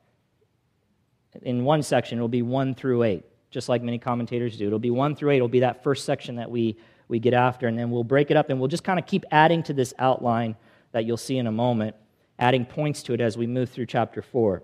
in 1.42 1.64
one 1.64 1.82
section. 1.82 2.20
It'll 2.20 2.28
be 2.28 2.44
1 2.44 2.76
through 2.76 3.02
8, 3.02 3.26
just 3.50 3.68
like 3.68 3.82
many 3.82 3.98
commentators 3.98 4.58
do. 4.58 4.68
It'll 4.68 4.78
be 4.78 4.92
1 4.92 5.16
through 5.16 5.32
8. 5.32 5.38
It'll 5.38 5.48
be 5.48 5.62
that 5.62 5.84
first 5.84 6.06
section 6.06 6.36
that 6.36 6.52
we, 6.52 6.78
we 7.08 7.18
get 7.18 7.34
after, 7.34 7.68
and 7.68 7.80
then 7.80 7.90
we'll 7.90 8.04
break 8.04 8.30
it 8.30 8.38
up 8.38 8.52
and 8.52 8.60
we'll 8.60 8.68
just 8.68 8.84
kind 8.84 9.00
of 9.00 9.08
keep 9.08 9.26
adding 9.32 9.64
to 9.64 9.74
this 9.74 9.92
outline 9.98 10.56
that 10.92 11.06
you'll 11.06 11.18
see 11.18 11.40
in 11.40 11.48
a 11.48 11.52
moment, 11.52 11.96
adding 12.38 12.64
points 12.64 13.02
to 13.04 13.14
it 13.14 13.22
as 13.22 13.40
we 13.40 13.48
move 13.48 13.72
through 13.72 13.88
chapter 13.88 14.22
4. 14.22 14.62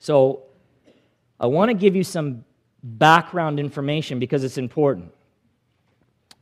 So, 0.00 0.42
I 1.40 1.46
want 1.46 1.70
to 1.70 1.74
give 1.74 1.96
you 1.96 2.04
some 2.04 2.44
background 2.82 3.58
information 3.58 4.18
because 4.18 4.44
it's 4.44 4.58
important. 4.58 5.14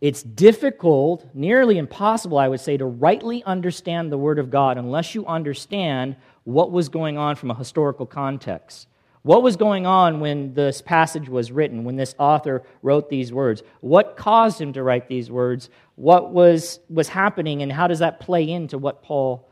It's 0.02 0.24
difficult, 0.24 1.24
nearly 1.32 1.78
impossible, 1.78 2.36
I 2.36 2.48
would 2.48 2.58
say, 2.58 2.76
to 2.76 2.84
rightly 2.84 3.44
understand 3.44 4.10
the 4.10 4.18
Word 4.18 4.40
of 4.40 4.50
God 4.50 4.76
unless 4.76 5.14
you 5.14 5.24
understand 5.26 6.16
what 6.42 6.72
was 6.72 6.88
going 6.88 7.18
on 7.18 7.36
from 7.36 7.52
a 7.52 7.54
historical 7.54 8.04
context. 8.04 8.88
What 9.22 9.44
was 9.44 9.56
going 9.56 9.86
on 9.86 10.18
when 10.18 10.54
this 10.54 10.82
passage 10.82 11.28
was 11.28 11.52
written, 11.52 11.84
when 11.84 11.94
this 11.94 12.16
author 12.18 12.64
wrote 12.82 13.10
these 13.10 13.32
words? 13.32 13.62
What 13.80 14.16
caused 14.16 14.60
him 14.60 14.72
to 14.72 14.82
write 14.82 15.06
these 15.06 15.30
words? 15.30 15.70
What 15.94 16.32
was, 16.32 16.80
was 16.90 17.06
happening, 17.06 17.62
and 17.62 17.70
how 17.70 17.86
does 17.86 18.00
that 18.00 18.18
play 18.18 18.50
into 18.50 18.78
what 18.78 19.04
Paul 19.04 19.48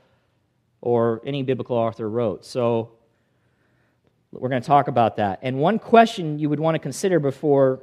or 0.80 1.22
any 1.24 1.44
biblical 1.44 1.76
author 1.76 2.10
wrote? 2.10 2.44
So, 2.44 2.90
we're 4.32 4.48
going 4.48 4.62
to 4.62 4.66
talk 4.66 4.88
about 4.88 5.16
that. 5.16 5.38
And 5.42 5.58
one 5.58 5.78
question 5.78 6.40
you 6.40 6.48
would 6.48 6.60
want 6.60 6.74
to 6.74 6.80
consider 6.80 7.20
before, 7.20 7.82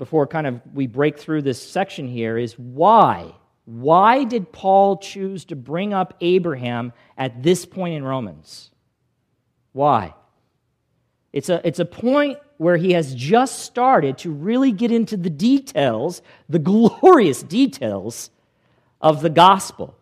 before 0.00 0.26
kind 0.26 0.46
of 0.46 0.62
we 0.72 0.86
break 0.86 1.18
through 1.18 1.42
this 1.42 1.62
section 1.62 2.08
here 2.08 2.38
is 2.38 2.58
why? 2.58 3.34
Why 3.66 4.24
did 4.24 4.50
Paul 4.50 4.96
choose 4.96 5.44
to 5.44 5.56
bring 5.56 5.92
up 5.92 6.14
Abraham 6.22 6.94
at 7.18 7.42
this 7.42 7.66
point 7.66 7.92
in 7.92 8.02
Romans? 8.02 8.70
Why? 9.72 10.14
It's 11.34 11.50
a, 11.50 11.60
it's 11.68 11.80
a 11.80 11.84
point 11.84 12.38
where 12.56 12.78
he 12.78 12.94
has 12.94 13.14
just 13.14 13.58
started 13.58 14.16
to 14.18 14.30
really 14.30 14.72
get 14.72 14.90
into 14.90 15.18
the 15.18 15.28
details, 15.28 16.22
the 16.48 16.58
glorious 16.70 17.42
details 17.42 18.30
of 19.02 19.20
the 19.20 19.28
gospel. 19.28 19.94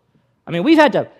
I 0.46 0.52
mean, 0.52 0.62
we've 0.62 0.78
had 0.78 0.92
to, 0.92 1.10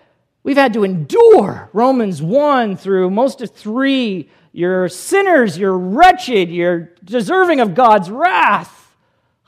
we've 0.43 0.55
had 0.55 0.71
to 0.75 0.85
endure 0.85 1.69
Romans 1.73 2.21
1 2.21 2.77
through 2.77 3.09
most 3.09 3.41
of 3.41 3.51
3 3.51 4.29
you're 4.51 4.89
sinners. 4.89 5.57
You're 5.57 5.77
wretched. 5.77 6.49
You're 6.49 6.91
deserving 7.03 7.59
of 7.59 7.75
God's 7.75 8.09
wrath. 8.09 8.95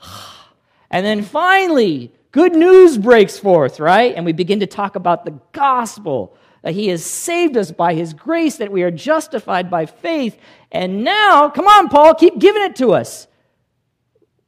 And 0.94 1.06
then 1.06 1.22
finally, 1.22 2.12
good 2.32 2.54
news 2.54 2.98
breaks 2.98 3.38
forth, 3.38 3.80
right? 3.80 4.14
And 4.14 4.26
we 4.26 4.32
begin 4.34 4.60
to 4.60 4.66
talk 4.66 4.94
about 4.94 5.24
the 5.24 5.38
gospel 5.52 6.36
that 6.60 6.74
He 6.74 6.88
has 6.88 7.02
saved 7.02 7.56
us 7.56 7.70
by 7.70 7.94
His 7.94 8.12
grace, 8.12 8.56
that 8.56 8.70
we 8.70 8.82
are 8.82 8.90
justified 8.90 9.70
by 9.70 9.86
faith. 9.86 10.38
And 10.70 11.02
now, 11.02 11.48
come 11.48 11.66
on, 11.66 11.88
Paul, 11.88 12.14
keep 12.14 12.38
giving 12.38 12.62
it 12.62 12.76
to 12.76 12.92
us. 12.92 13.26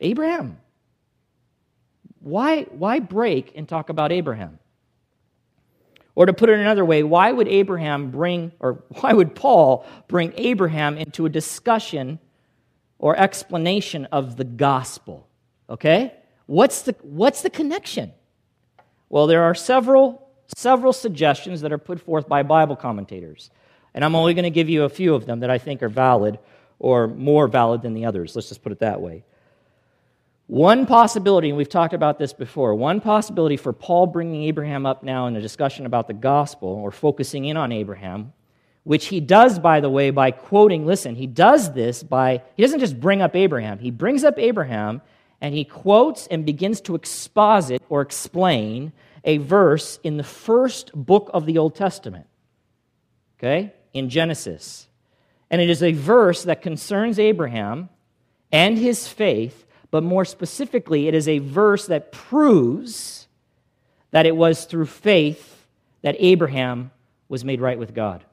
Abraham. 0.01 0.59
Why, 2.21 2.63
why 2.65 3.01
break 3.01 3.53
and 3.55 3.69
talk 3.69 3.89
about 3.89 4.13
Abraham? 4.13 4.59
Or 6.17 6.27
to 6.27 6.33
put 6.33 6.49
it 6.49 6.59
another 6.59 6.85
way, 6.85 7.03
why 7.03 7.33
would 7.33 7.49
Abraham 7.49 8.11
bring, 8.11 8.53
or 8.61 8.85
why 9.01 9.13
would 9.13 9.35
Paul 9.35 9.87
bring 10.09 10.33
Abraham 10.37 10.97
into 10.97 11.27
a 11.27 11.29
discussion 11.29 12.19
or 12.99 13.17
explanation 13.17 14.07
of 14.07 14.37
the 14.37 14.45
gospel? 14.45 15.29
Okay? 15.69 16.15
What's 16.47 16.83
the, 16.83 16.95
what's 17.03 17.43
the 17.43 17.51
connection? 17.51 18.13
Well, 19.09 19.27
there 19.27 19.43
are 19.43 19.55
several, 19.55 20.29
several 20.57 20.93
suggestions 20.93 21.61
that 21.63 21.73
are 21.73 21.79
put 21.79 22.01
forth 22.01 22.29
by 22.29 22.43
Bible 22.43 22.77
commentators. 22.77 23.51
And 23.95 24.05
I'm 24.05 24.15
only 24.15 24.35
going 24.35 24.45
to 24.45 24.51
give 24.51 24.69
you 24.69 24.85
a 24.85 24.89
few 24.89 25.15
of 25.15 25.25
them 25.27 25.41
that 25.41 25.51
I 25.51 25.59
think 25.59 25.83
are 25.83 25.89
valid 25.89 26.39
or 26.79 27.07
more 27.07 27.47
valid 27.47 27.83
than 27.83 27.95
the 27.95 28.05
others. 28.05 28.35
Let's 28.35 28.49
just 28.49 28.63
put 28.63 28.73
it 28.73 28.81
that 28.81 29.01
way. 29.01 29.25
One 30.47 30.85
possibility, 30.85 31.49
and 31.49 31.57
we've 31.57 31.69
talked 31.69 31.95
about 31.95 32.19
this 32.19 32.35
before, 32.35 32.75
one 32.75 33.01
possibility 33.01 33.57
for 33.57 33.73
Paul 33.73 34.07
bringing 34.07 34.45
Abraham 34.45 34.85
up 34.85 35.03
now 35.03 35.27
in 35.27 35.37
a 35.37 35.41
discussion 35.41 35.87
about 35.87 36.07
the 36.07 36.15
gospel 36.15 36.69
or 36.69 36.91
focusing 36.91 37.47
in 37.47 37.57
on 37.57 37.73
Abraham, 37.73 38.35
which 38.83 39.07
he 39.07 39.21
does, 39.21 39.59
by 39.59 39.81
the 39.81 39.89
way, 39.89 40.11
by 40.11 40.31
quoting, 40.31 40.85
listen, 40.85 41.15
he 41.15 41.27
does 41.27 41.73
this 41.73 42.03
by, 42.03 42.43
he 42.57 42.63
doesn't 42.63 42.81
just 42.81 43.01
bring 43.01 43.23
up 43.23 43.35
Abraham, 43.35 43.79
he 43.79 43.91
brings 43.91 44.23
up 44.23 44.39
Abraham 44.39 45.01
and 45.41 45.55
he 45.55 45.65
quotes 45.65 46.27
and 46.27 46.45
begins 46.45 46.83
to 46.83 46.95
exposit 46.95 47.83
or 47.89 48.03
explain 48.03 48.93
a 49.25 49.39
verse 49.39 49.99
in 50.05 50.19
the 50.19 50.23
first 50.23 50.93
book 50.95 51.31
of 51.33 51.47
the 51.47 51.57
Old 51.57 51.75
Testament, 51.75 52.27
okay, 53.39 53.73
in 53.95 54.11
Genesis. 54.11 54.89
And 55.51 55.63
it 55.63 55.71
is 55.71 55.83
a 55.83 55.93
verse 55.93 56.43
that 56.45 56.61
concerns 56.61 57.19
Abraham 57.19 57.89
and 58.53 58.77
his 58.77 59.09
faith 59.09 59.64
but 59.95 60.03
more 60.03 60.25
specifically, 60.25 61.07
it 61.07 61.15
is 61.15 61.29
a 61.29 61.39
verse 61.39 61.87
that 61.87 62.11
proves 62.11 63.29
that 64.11 64.27
it 64.27 64.35
was 64.35 64.65
through 64.65 64.87
faith 64.87 65.69
that 66.03 66.17
Abraham 66.19 66.91
was 67.29 67.45
made 67.45 67.61
right 67.61 67.79
with 67.79 67.95
God. 67.95 68.25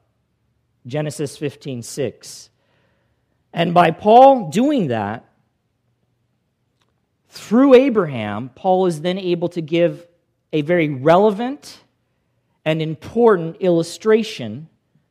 Genesis 0.88 1.36
15 1.36 1.84
6. 1.84 2.50
And 3.52 3.72
by 3.72 3.92
Paul 3.92 4.50
doing 4.50 4.88
that, 4.88 5.24
through 7.28 7.74
Abraham, 7.74 8.48
Paul 8.56 8.86
is 8.86 9.00
then 9.00 9.16
able 9.16 9.48
to 9.50 9.62
give 9.62 10.04
a 10.52 10.62
very 10.62 10.88
relevant 10.88 11.78
and 12.64 12.82
important 12.82 13.58
illustration 13.60 14.68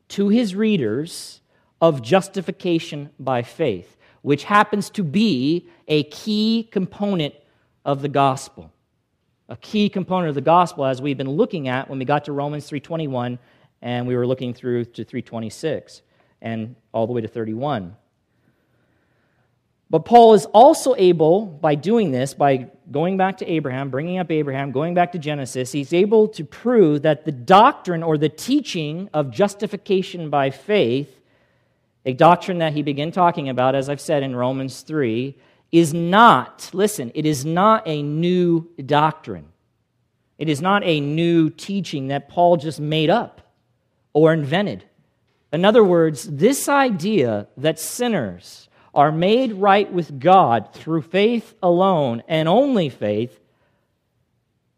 to 0.09 0.27
his 0.27 0.53
readers 0.53 1.39
of 1.79 2.01
justification 2.01 3.09
by 3.17 3.41
faith 3.41 3.95
which 4.21 4.43
happens 4.43 4.89
to 4.91 5.03
be 5.03 5.67
a 5.87 6.03
key 6.03 6.67
component 6.71 7.33
of 7.85 8.01
the 8.01 8.09
gospel. 8.09 8.71
a 9.49 9.57
key 9.57 9.89
component 9.89 10.29
of 10.29 10.35
the 10.35 10.41
gospel 10.41 10.85
as 10.85 11.01
we've 11.01 11.17
been 11.17 11.29
looking 11.29 11.67
at 11.67 11.89
when 11.89 11.99
we 11.99 12.05
got 12.05 12.23
to 12.23 12.31
Romans 12.31 12.69
3:21 12.69 13.37
and 13.81 14.07
we 14.07 14.15
were 14.15 14.25
looking 14.25 14.53
through 14.53 14.85
to 14.85 15.03
326 15.03 16.01
and 16.41 16.75
all 16.93 17.05
the 17.05 17.11
way 17.11 17.19
to 17.19 17.27
31. 17.27 17.95
But 19.89 20.05
Paul 20.05 20.33
is 20.35 20.45
also 20.45 20.95
able, 20.97 21.45
by 21.45 21.75
doing 21.75 22.11
this, 22.11 22.33
by 22.33 22.69
going 22.91 23.17
back 23.17 23.39
to 23.39 23.45
Abraham, 23.45 23.89
bringing 23.89 24.19
up 24.19 24.31
Abraham, 24.31 24.71
going 24.71 24.93
back 24.93 25.11
to 25.11 25.19
Genesis, 25.19 25.73
he's 25.73 25.91
able 25.91 26.29
to 26.29 26.45
prove 26.45 27.01
that 27.01 27.25
the 27.25 27.33
doctrine 27.33 28.03
or 28.03 28.17
the 28.17 28.29
teaching 28.29 29.09
of 29.13 29.31
justification 29.31 30.29
by 30.29 30.49
faith, 30.49 31.19
a 32.05 32.13
doctrine 32.13 32.59
that 32.59 32.73
he 32.73 32.81
began 32.81 33.11
talking 33.11 33.49
about, 33.49 33.75
as 33.75 33.89
I've 33.89 34.01
said 34.01 34.23
in 34.23 34.35
Romans 34.35 34.81
3, 34.81 35.35
is 35.71 35.93
not, 35.93 36.69
listen, 36.73 37.11
it 37.15 37.25
is 37.25 37.45
not 37.45 37.83
a 37.87 38.01
new 38.01 38.67
doctrine. 38.85 39.47
It 40.37 40.49
is 40.49 40.61
not 40.61 40.83
a 40.83 40.99
new 40.99 41.49
teaching 41.49 42.07
that 42.07 42.27
Paul 42.27 42.57
just 42.57 42.79
made 42.79 43.09
up 43.09 43.53
or 44.13 44.33
invented. 44.33 44.83
In 45.53 45.65
other 45.65 45.83
words, 45.83 46.23
this 46.23 46.67
idea 46.67 47.47
that 47.57 47.79
sinners 47.79 48.69
are 48.93 49.11
made 49.11 49.53
right 49.53 49.91
with 49.91 50.19
God 50.19 50.73
through 50.73 51.03
faith 51.03 51.53
alone 51.61 52.23
and 52.27 52.49
only 52.49 52.89
faith 52.89 53.39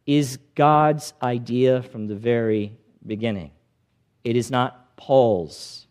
is 0.06 0.38
God's 0.56 1.14
idea 1.22 1.82
from 1.82 2.08
the 2.08 2.16
very 2.16 2.78
beginning. 3.06 3.52
It 4.24 4.36
is 4.36 4.52
not 4.52 4.96
Paul's 4.98 5.83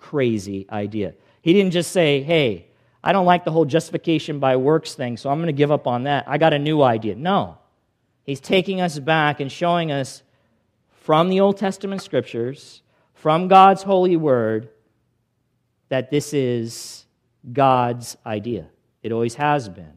crazy 0.00 0.66
idea. 0.70 1.14
He 1.42 1.52
didn't 1.52 1.72
just 1.72 1.92
say, 1.92 2.22
hey, 2.22 2.66
I 3.02 3.12
don't 3.12 3.26
like 3.26 3.44
the 3.44 3.50
whole 3.50 3.64
justification 3.64 4.40
by 4.40 4.56
works 4.56 4.94
thing, 4.94 5.16
so 5.16 5.30
I'm 5.30 5.38
going 5.38 5.46
to 5.46 5.52
give 5.52 5.70
up 5.70 5.86
on 5.86 6.04
that. 6.04 6.24
I 6.26 6.38
got 6.38 6.52
a 6.52 6.58
new 6.58 6.82
idea. 6.82 7.14
No. 7.14 7.58
He's 8.24 8.40
taking 8.40 8.80
us 8.80 8.98
back 8.98 9.40
and 9.40 9.50
showing 9.50 9.90
us 9.90 10.22
from 11.02 11.28
the 11.28 11.40
Old 11.40 11.56
Testament 11.56 12.02
scriptures, 12.02 12.82
from 13.14 13.48
God's 13.48 13.82
holy 13.82 14.16
word, 14.16 14.68
that 15.88 16.10
this 16.10 16.32
is 16.34 17.06
God's 17.52 18.16
idea. 18.24 18.66
It 19.02 19.12
always 19.12 19.34
has 19.34 19.68
been. 19.68 19.94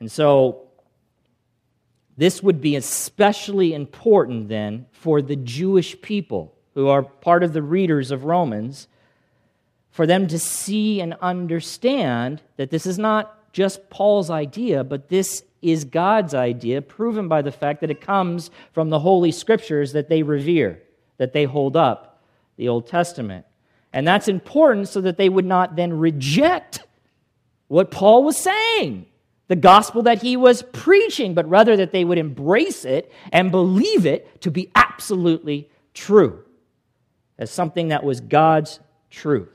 And 0.00 0.10
so, 0.10 0.68
this 2.16 2.42
would 2.42 2.60
be 2.60 2.76
especially 2.76 3.72
important 3.74 4.48
then 4.48 4.86
for 4.92 5.22
the 5.22 5.36
Jewish 5.36 6.00
people 6.00 6.54
who 6.74 6.88
are 6.88 7.02
part 7.02 7.42
of 7.42 7.52
the 7.52 7.62
readers 7.62 8.10
of 8.10 8.24
Romans, 8.24 8.88
for 9.90 10.06
them 10.06 10.28
to 10.28 10.38
see 10.38 11.00
and 11.00 11.14
understand 11.20 12.40
that 12.56 12.70
this 12.70 12.86
is 12.86 12.98
not 12.98 13.52
just 13.52 13.90
Paul's 13.90 14.30
idea, 14.30 14.84
but 14.84 15.08
this 15.08 15.42
is 15.62 15.84
God's 15.84 16.34
idea, 16.34 16.80
proven 16.80 17.28
by 17.28 17.42
the 17.42 17.52
fact 17.52 17.80
that 17.80 17.90
it 17.90 18.00
comes 18.00 18.50
from 18.72 18.90
the 18.90 19.00
Holy 19.00 19.32
Scriptures 19.32 19.92
that 19.92 20.08
they 20.08 20.22
revere, 20.22 20.80
that 21.18 21.32
they 21.32 21.44
hold 21.44 21.76
up, 21.76 22.22
the 22.56 22.68
Old 22.68 22.86
Testament. 22.86 23.44
And 23.92 24.06
that's 24.06 24.28
important 24.28 24.88
so 24.88 25.00
that 25.00 25.16
they 25.16 25.28
would 25.28 25.44
not 25.44 25.74
then 25.74 25.98
reject 25.98 26.84
what 27.66 27.90
Paul 27.90 28.24
was 28.24 28.36
saying, 28.36 29.06
the 29.48 29.56
gospel 29.56 30.02
that 30.02 30.22
he 30.22 30.36
was 30.36 30.62
preaching, 30.72 31.34
but 31.34 31.48
rather 31.48 31.76
that 31.76 31.90
they 31.90 32.04
would 32.04 32.18
embrace 32.18 32.84
it 32.84 33.12
and 33.32 33.50
believe 33.50 34.06
it 34.06 34.40
to 34.42 34.50
be 34.50 34.70
absolutely 34.76 35.68
true 35.92 36.44
as 37.40 37.50
something 37.50 37.88
that 37.88 38.04
was 38.04 38.20
God's 38.20 38.78
truth. 39.10 39.50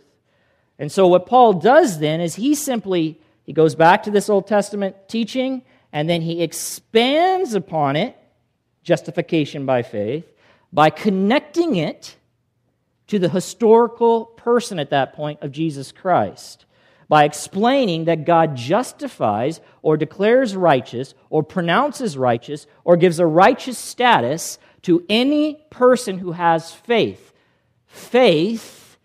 And 0.77 0.91
so 0.91 1.07
what 1.07 1.25
Paul 1.25 1.53
does 1.53 1.99
then 1.99 2.19
is 2.19 2.35
he 2.35 2.53
simply 2.55 3.21
he 3.45 3.53
goes 3.53 3.75
back 3.75 4.03
to 4.03 4.11
this 4.11 4.29
Old 4.29 4.47
Testament 4.47 5.07
teaching 5.07 5.61
and 5.93 6.09
then 6.09 6.21
he 6.21 6.41
expands 6.41 7.53
upon 7.53 7.95
it 7.95 8.17
justification 8.83 9.65
by 9.65 9.83
faith 9.83 10.25
by 10.73 10.89
connecting 10.89 11.77
it 11.77 12.17
to 13.07 13.19
the 13.19 13.29
historical 13.29 14.25
person 14.25 14.79
at 14.79 14.89
that 14.89 15.13
point 15.13 15.41
of 15.41 15.51
Jesus 15.51 15.91
Christ 15.93 16.65
by 17.07 17.23
explaining 17.23 18.05
that 18.05 18.25
God 18.25 18.55
justifies 18.55 19.61
or 19.81 19.95
declares 19.95 20.55
righteous 20.55 21.13
or 21.29 21.43
pronounces 21.43 22.17
righteous 22.17 22.65
or 22.83 22.97
gives 22.97 23.19
a 23.19 23.25
righteous 23.27 23.77
status 23.77 24.57
to 24.81 25.05
any 25.07 25.65
person 25.69 26.17
who 26.17 26.31
has 26.31 26.71
faith. 26.71 27.31
Faith 27.95 28.97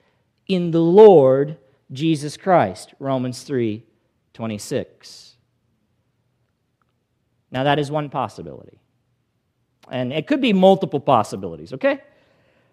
in 0.46 0.70
the 0.72 0.80
Lord 0.80 1.56
Jesus 1.92 2.36
Christ. 2.36 2.94
Romans 2.98 3.42
3 3.42 3.84
26. 4.32 5.36
Now, 7.50 7.64
that 7.64 7.78
is 7.78 7.90
one 7.90 8.08
possibility. 8.10 8.78
And 9.90 10.12
it 10.12 10.26
could 10.26 10.40
be 10.40 10.52
multiple 10.52 11.00
possibilities, 11.00 11.72
okay? 11.72 12.00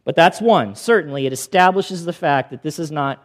But 0.04 0.16
that's 0.16 0.40
one. 0.40 0.76
Certainly, 0.76 1.26
it 1.26 1.34
establishes 1.34 2.06
the 2.06 2.14
fact 2.14 2.52
that 2.52 2.62
this 2.62 2.80
is 2.80 2.92
not 2.92 3.24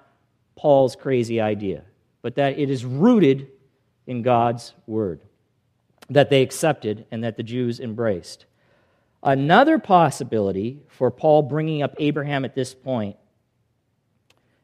Paul's 0.56 0.96
crazy 0.96 1.40
idea, 1.40 1.84
but 2.22 2.36
that 2.36 2.58
it 2.58 2.70
is 2.70 2.84
rooted 2.84 3.48
in 4.06 4.22
God's 4.22 4.74
word 4.86 5.20
that 6.10 6.30
they 6.30 6.42
accepted 6.42 7.06
and 7.10 7.24
that 7.24 7.36
the 7.36 7.42
Jews 7.42 7.80
embraced. 7.80 8.46
Another 9.22 9.78
possibility 9.78 10.80
for 10.88 11.10
Paul 11.10 11.42
bringing 11.42 11.82
up 11.82 11.94
Abraham 11.98 12.44
at 12.44 12.54
this 12.54 12.74
point 12.74 13.16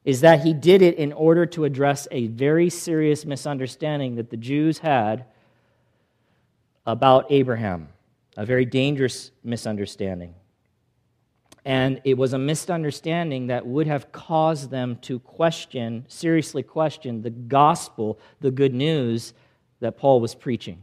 is 0.04 0.22
that 0.22 0.40
he 0.40 0.52
did 0.54 0.82
it 0.82 0.96
in 0.96 1.12
order 1.12 1.46
to 1.46 1.64
address 1.64 2.08
a 2.10 2.28
very 2.28 2.70
serious 2.70 3.24
misunderstanding 3.24 4.16
that 4.16 4.30
the 4.30 4.36
Jews 4.36 4.78
had 4.78 5.26
about 6.86 7.26
Abraham, 7.30 7.88
a 8.36 8.46
very 8.46 8.64
dangerous 8.64 9.30
misunderstanding. 9.44 10.34
And 11.64 12.00
it 12.04 12.16
was 12.16 12.32
a 12.32 12.38
misunderstanding 12.38 13.48
that 13.48 13.66
would 13.66 13.86
have 13.86 14.10
caused 14.10 14.70
them 14.70 14.96
to 15.02 15.18
question, 15.20 16.06
seriously 16.08 16.62
question, 16.62 17.20
the 17.20 17.30
gospel, 17.30 18.18
the 18.40 18.50
good 18.50 18.72
news 18.72 19.34
that 19.80 19.98
Paul 19.98 20.20
was 20.20 20.34
preaching. 20.34 20.80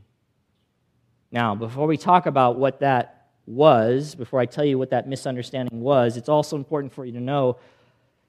Now, 1.32 1.56
before 1.56 1.88
we 1.88 1.98
talk 1.98 2.28
about 2.28 2.60
what 2.60 2.82
that 2.82 3.15
was, 3.46 4.16
before 4.16 4.40
I 4.40 4.46
tell 4.46 4.66
you 4.66 4.78
what 4.78 4.90
that 4.90 5.08
misunderstanding 5.08 5.82
was, 5.82 6.18
it's 6.18 6.30
also 6.30 6.56
important 6.56 6.94
for 6.94 7.06
you 7.06 7.12
to 7.14 7.20
know, 7.20 7.58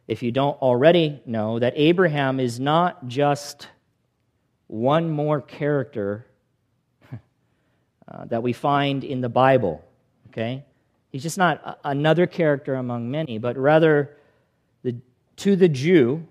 if 0.09 0.23
you 0.23 0.31
don't 0.31 0.61
already 0.61 1.21
know, 1.27 1.59
that 1.59 1.73
Abraham 1.77 2.39
is 2.39 2.61
not 2.61 3.09
just 3.09 3.69
one 4.67 5.11
more 5.11 5.41
character 5.41 6.27
uh, 8.09 8.25
that 8.27 8.43
we 8.43 8.53
find 8.53 9.05
in 9.05 9.21
the 9.21 9.29
Bible, 9.29 9.85
okay? 10.29 10.65
He's 11.11 11.23
just 11.23 11.39
not 11.39 11.81
another 11.85 12.27
character 12.27 12.75
among 12.75 13.11
many, 13.11 13.39
but 13.39 13.57
rather 13.57 14.17
the, 14.83 14.97
to 15.37 15.57
the 15.57 15.69
Jew, 15.69 16.27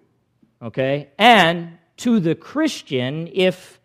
okay, 0.62 1.10
and 1.18 1.78
to 1.98 2.20
the 2.20 2.36
Christian, 2.36 3.30
if 3.34 3.80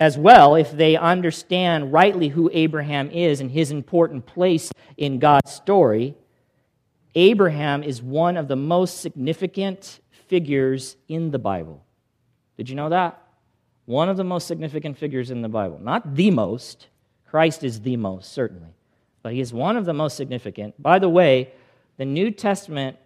as 0.00 0.16
well, 0.16 0.54
if 0.54 0.70
they 0.70 0.96
understand 0.96 1.92
rightly 1.92 2.28
who 2.28 2.50
Abraham 2.52 3.10
is 3.10 3.40
and 3.40 3.50
his 3.50 3.70
important 3.70 4.26
place 4.26 4.70
in 4.96 5.18
God's 5.18 5.50
story, 5.50 6.14
Abraham 7.14 7.82
is 7.82 8.02
one 8.02 8.36
of 8.36 8.48
the 8.48 8.56
most 8.56 9.00
significant 9.00 10.00
figures 10.28 10.96
in 11.08 11.30
the 11.30 11.38
Bible. 11.38 11.84
Did 12.56 12.68
you 12.68 12.76
know 12.76 12.90
that? 12.90 13.22
One 13.86 14.08
of 14.08 14.16
the 14.16 14.24
most 14.24 14.46
significant 14.46 14.98
figures 14.98 15.30
in 15.30 15.42
the 15.42 15.48
Bible. 15.48 15.78
Not 15.80 16.14
the 16.14 16.30
most. 16.30 16.88
Christ 17.28 17.64
is 17.64 17.80
the 17.80 17.96
most, 17.96 18.32
certainly 18.32 18.74
but 19.22 19.34
he 19.34 19.40
is 19.40 19.52
one 19.52 19.76
of 19.76 19.84
the 19.84 19.92
most 19.92 20.16
significant. 20.16 20.80
By 20.82 20.98
the 20.98 21.08
way, 21.08 21.52
the 21.98 22.04
New 22.04 22.30
Testament 22.30 22.96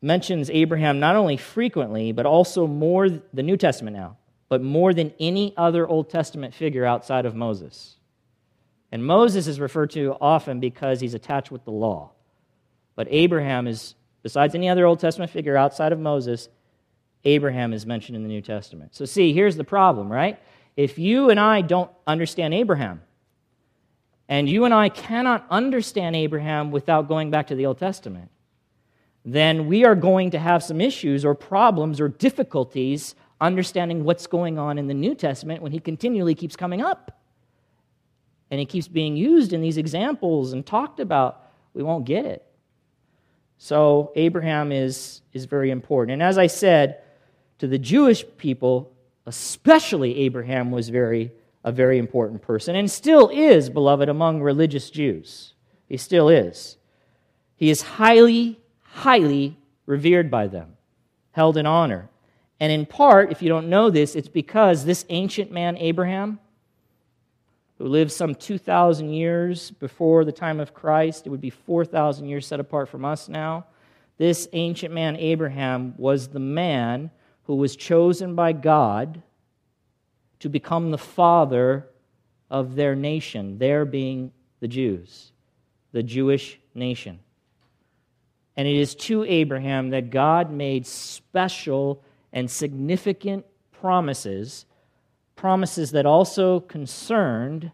mentions 0.00 0.50
Abraham 0.50 0.98
not 1.00 1.16
only 1.16 1.36
frequently, 1.36 2.12
but 2.12 2.26
also 2.26 2.66
more, 2.66 3.08
the 3.08 3.42
New 3.42 3.56
Testament 3.56 3.96
now, 3.96 4.18
but 4.52 4.60
more 4.60 4.92
than 4.92 5.14
any 5.18 5.54
other 5.56 5.88
Old 5.88 6.10
Testament 6.10 6.52
figure 6.52 6.84
outside 6.84 7.24
of 7.24 7.34
Moses. 7.34 7.96
And 8.90 9.02
Moses 9.02 9.46
is 9.46 9.58
referred 9.58 9.88
to 9.92 10.14
often 10.20 10.60
because 10.60 11.00
he's 11.00 11.14
attached 11.14 11.50
with 11.50 11.64
the 11.64 11.70
law. 11.70 12.10
But 12.94 13.08
Abraham 13.10 13.66
is, 13.66 13.94
besides 14.22 14.54
any 14.54 14.68
other 14.68 14.84
Old 14.84 15.00
Testament 15.00 15.32
figure 15.32 15.56
outside 15.56 15.90
of 15.90 15.98
Moses, 15.98 16.50
Abraham 17.24 17.72
is 17.72 17.86
mentioned 17.86 18.14
in 18.14 18.24
the 18.24 18.28
New 18.28 18.42
Testament. 18.42 18.94
So, 18.94 19.06
see, 19.06 19.32
here's 19.32 19.56
the 19.56 19.64
problem, 19.64 20.12
right? 20.12 20.38
If 20.76 20.98
you 20.98 21.30
and 21.30 21.40
I 21.40 21.62
don't 21.62 21.90
understand 22.06 22.52
Abraham, 22.52 23.00
and 24.28 24.50
you 24.50 24.66
and 24.66 24.74
I 24.74 24.90
cannot 24.90 25.46
understand 25.48 26.14
Abraham 26.14 26.70
without 26.70 27.08
going 27.08 27.30
back 27.30 27.46
to 27.46 27.54
the 27.54 27.64
Old 27.64 27.78
Testament, 27.78 28.30
then 29.24 29.66
we 29.66 29.86
are 29.86 29.94
going 29.94 30.30
to 30.32 30.38
have 30.38 30.62
some 30.62 30.78
issues 30.78 31.24
or 31.24 31.34
problems 31.34 32.02
or 32.02 32.08
difficulties 32.08 33.14
understanding 33.42 34.04
what's 34.04 34.26
going 34.26 34.58
on 34.58 34.78
in 34.78 34.86
the 34.86 34.94
New 34.94 35.14
Testament 35.14 35.62
when 35.62 35.72
he 35.72 35.80
continually 35.80 36.34
keeps 36.34 36.56
coming 36.56 36.80
up. 36.80 37.20
And 38.50 38.60
he 38.60 38.66
keeps 38.66 38.86
being 38.86 39.16
used 39.16 39.52
in 39.52 39.60
these 39.60 39.78
examples 39.78 40.52
and 40.52 40.64
talked 40.64 41.00
about. 41.00 41.50
We 41.74 41.82
won't 41.82 42.04
get 42.04 42.24
it. 42.24 42.46
So, 43.58 44.12
Abraham 44.16 44.72
is, 44.72 45.22
is 45.32 45.44
very 45.46 45.70
important. 45.70 46.14
And 46.14 46.22
as 46.22 46.38
I 46.38 46.46
said, 46.46 47.02
to 47.58 47.66
the 47.66 47.78
Jewish 47.78 48.24
people, 48.38 48.92
especially 49.26 50.18
Abraham, 50.18 50.70
was 50.70 50.88
very, 50.88 51.32
a 51.64 51.72
very 51.72 51.98
important 51.98 52.42
person 52.42 52.74
and 52.74 52.90
still 52.90 53.28
is, 53.28 53.70
beloved, 53.70 54.08
among 54.08 54.42
religious 54.42 54.90
Jews. 54.90 55.54
He 55.88 55.96
still 55.96 56.28
is. 56.28 56.76
He 57.56 57.70
is 57.70 57.82
highly, 57.82 58.60
highly 58.82 59.56
revered 59.86 60.30
by 60.30 60.48
them, 60.48 60.76
held 61.30 61.56
in 61.56 61.66
honor. 61.66 62.08
And 62.62 62.70
in 62.70 62.86
part, 62.86 63.32
if 63.32 63.42
you 63.42 63.48
don't 63.48 63.68
know 63.68 63.90
this, 63.90 64.14
it's 64.14 64.28
because 64.28 64.84
this 64.84 65.04
ancient 65.08 65.50
man, 65.50 65.76
Abraham, 65.78 66.38
who 67.76 67.88
lived 67.88 68.12
some 68.12 68.36
2,000 68.36 69.12
years 69.12 69.72
before 69.72 70.24
the 70.24 70.30
time 70.30 70.60
of 70.60 70.72
Christ, 70.72 71.26
it 71.26 71.30
would 71.30 71.40
be 71.40 71.50
4,000 71.50 72.28
years 72.28 72.46
set 72.46 72.60
apart 72.60 72.88
from 72.88 73.04
us 73.04 73.28
now. 73.28 73.66
This 74.16 74.46
ancient 74.52 74.94
man, 74.94 75.16
Abraham, 75.16 75.94
was 75.96 76.28
the 76.28 76.38
man 76.38 77.10
who 77.46 77.56
was 77.56 77.74
chosen 77.74 78.36
by 78.36 78.52
God 78.52 79.20
to 80.38 80.48
become 80.48 80.92
the 80.92 80.98
father 80.98 81.88
of 82.48 82.76
their 82.76 82.94
nation, 82.94 83.58
their 83.58 83.84
being 83.84 84.30
the 84.60 84.68
Jews, 84.68 85.32
the 85.90 86.04
Jewish 86.04 86.60
nation. 86.76 87.18
And 88.56 88.68
it 88.68 88.76
is 88.76 88.94
to 88.94 89.24
Abraham 89.24 89.90
that 89.90 90.10
God 90.10 90.52
made 90.52 90.86
special 90.86 92.04
and 92.32 92.50
significant 92.50 93.44
promises, 93.70 94.64
promises 95.36 95.90
that 95.92 96.06
also 96.06 96.60
concerned 96.60 97.72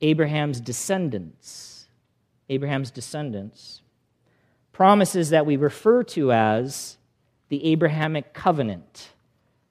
Abraham's 0.00 0.60
descendants. 0.60 1.86
Abraham's 2.48 2.90
descendants. 2.90 3.82
Promises 4.72 5.30
that 5.30 5.46
we 5.46 5.56
refer 5.56 6.02
to 6.04 6.32
as 6.32 6.96
the 7.48 7.64
Abrahamic 7.66 8.34
covenant. 8.34 9.10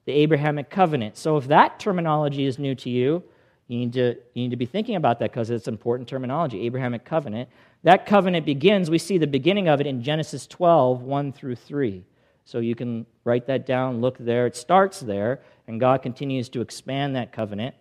The 0.05 0.13
Abrahamic 0.13 0.69
covenant. 0.69 1.17
So 1.17 1.37
if 1.37 1.47
that 1.47 1.79
terminology 1.79 2.45
is 2.45 2.57
new 2.57 2.75
to 2.75 2.89
you, 2.89 3.23
you 3.67 3.79
need 3.79 3.93
to, 3.93 4.15
you 4.33 4.43
need 4.43 4.51
to 4.51 4.57
be 4.57 4.65
thinking 4.65 4.95
about 4.95 5.19
that 5.19 5.31
because 5.31 5.49
it's 5.49 5.67
important 5.67 6.09
terminology. 6.09 6.65
Abrahamic 6.65 7.05
covenant. 7.05 7.49
That 7.83 8.05
covenant 8.05 8.45
begins, 8.45 8.89
we 8.89 8.97
see 8.97 9.17
the 9.17 9.27
beginning 9.27 9.67
of 9.67 9.81
it 9.81 9.87
in 9.87 10.03
Genesis 10.03 10.45
12, 10.45 11.01
1 11.01 11.31
through 11.31 11.55
3. 11.55 12.03
So 12.45 12.59
you 12.59 12.75
can 12.75 13.05
write 13.23 13.47
that 13.47 13.65
down, 13.65 14.01
look 14.01 14.17
there. 14.17 14.47
It 14.47 14.55
starts 14.55 14.99
there, 14.99 15.41
and 15.67 15.79
God 15.79 16.01
continues 16.01 16.49
to 16.49 16.61
expand 16.61 17.15
that 17.15 17.31
covenant. 17.31 17.75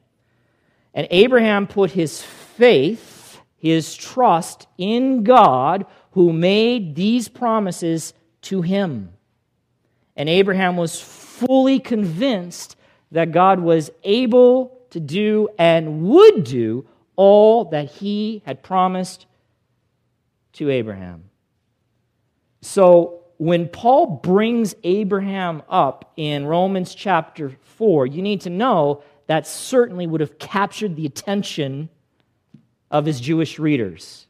And 0.95 1.07
Abraham 1.11 1.67
put 1.67 1.93
his 1.93 2.23
faith, 2.23 3.41
his 3.57 3.95
trust 3.95 4.67
in 4.79 5.25
God 5.25 5.87
who 6.13 6.33
made 6.33 6.95
these 6.95 7.29
promises 7.29 8.13
to 8.43 8.63
him. 8.63 9.13
And 10.17 10.29
Abraham 10.29 10.77
was 10.77 11.01
fully 11.01 11.79
convinced 11.79 12.77
that 13.13 13.33
God 13.33 13.61
was 13.61 13.91
able 14.05 14.79
to 14.91 15.01
do 15.01 15.49
and 15.59 16.03
would 16.03 16.45
do 16.45 16.87
all 17.17 17.67
that 17.67 17.91
he 17.91 18.43
had 18.45 18.63
promised 18.63 19.27
to 20.55 20.71
Abraham. 20.71 21.25
So 22.61 23.20
when 23.41 23.69
Paul 23.69 24.21
brings 24.23 24.75
Abraham 24.85 25.63
up 25.67 26.13
in 26.19 26.45
Romans 26.45 26.95
chapter 26.95 27.57
4, 27.63 28.07
you 28.07 28.21
need 28.21 28.43
to 28.43 28.51
know 28.51 29.03
that 29.29 29.47
certainly 29.47 30.07
would 30.07 30.21
have 30.21 30.39
captured 30.39 30.95
the 30.95 31.07
attention 31.07 31.89
of 32.91 33.07
his 33.07 33.19
Jewish 33.19 33.59
readers. 33.59 34.27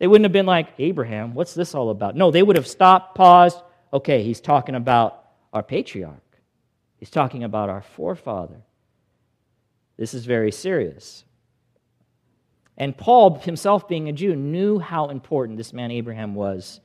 They 0.00 0.08
wouldn't 0.08 0.24
have 0.24 0.32
been 0.32 0.44
like, 0.44 0.70
Abraham, 0.80 1.34
what's 1.34 1.54
this 1.54 1.72
all 1.72 1.90
about? 1.90 2.16
No, 2.16 2.32
they 2.32 2.42
would 2.42 2.56
have 2.56 2.66
stopped, 2.66 3.14
paused. 3.14 3.62
Okay, 3.92 4.24
he's 4.24 4.40
talking 4.40 4.74
about 4.74 5.26
our 5.52 5.62
patriarch, 5.62 6.36
he's 6.96 7.10
talking 7.10 7.44
about 7.44 7.68
our 7.70 7.82
forefather. 7.82 8.60
This 9.96 10.14
is 10.14 10.26
very 10.26 10.50
serious. 10.50 11.22
And 12.76 12.96
Paul, 12.96 13.38
himself 13.38 13.86
being 13.86 14.08
a 14.08 14.12
Jew, 14.12 14.34
knew 14.34 14.80
how 14.80 15.10
important 15.10 15.58
this 15.58 15.72
man 15.72 15.92
Abraham 15.92 16.34
was 16.34 16.80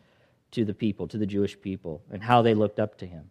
to 0.54 0.66
the 0.66 0.74
people, 0.74 1.08
to 1.08 1.18
the 1.18 1.26
Jewish 1.26 1.60
people, 1.60 2.02
and 2.12 2.24
how 2.24 2.42
they 2.42 2.54
looked 2.54 2.80
up 2.80 2.98
to 3.00 3.06
him. 3.06 3.30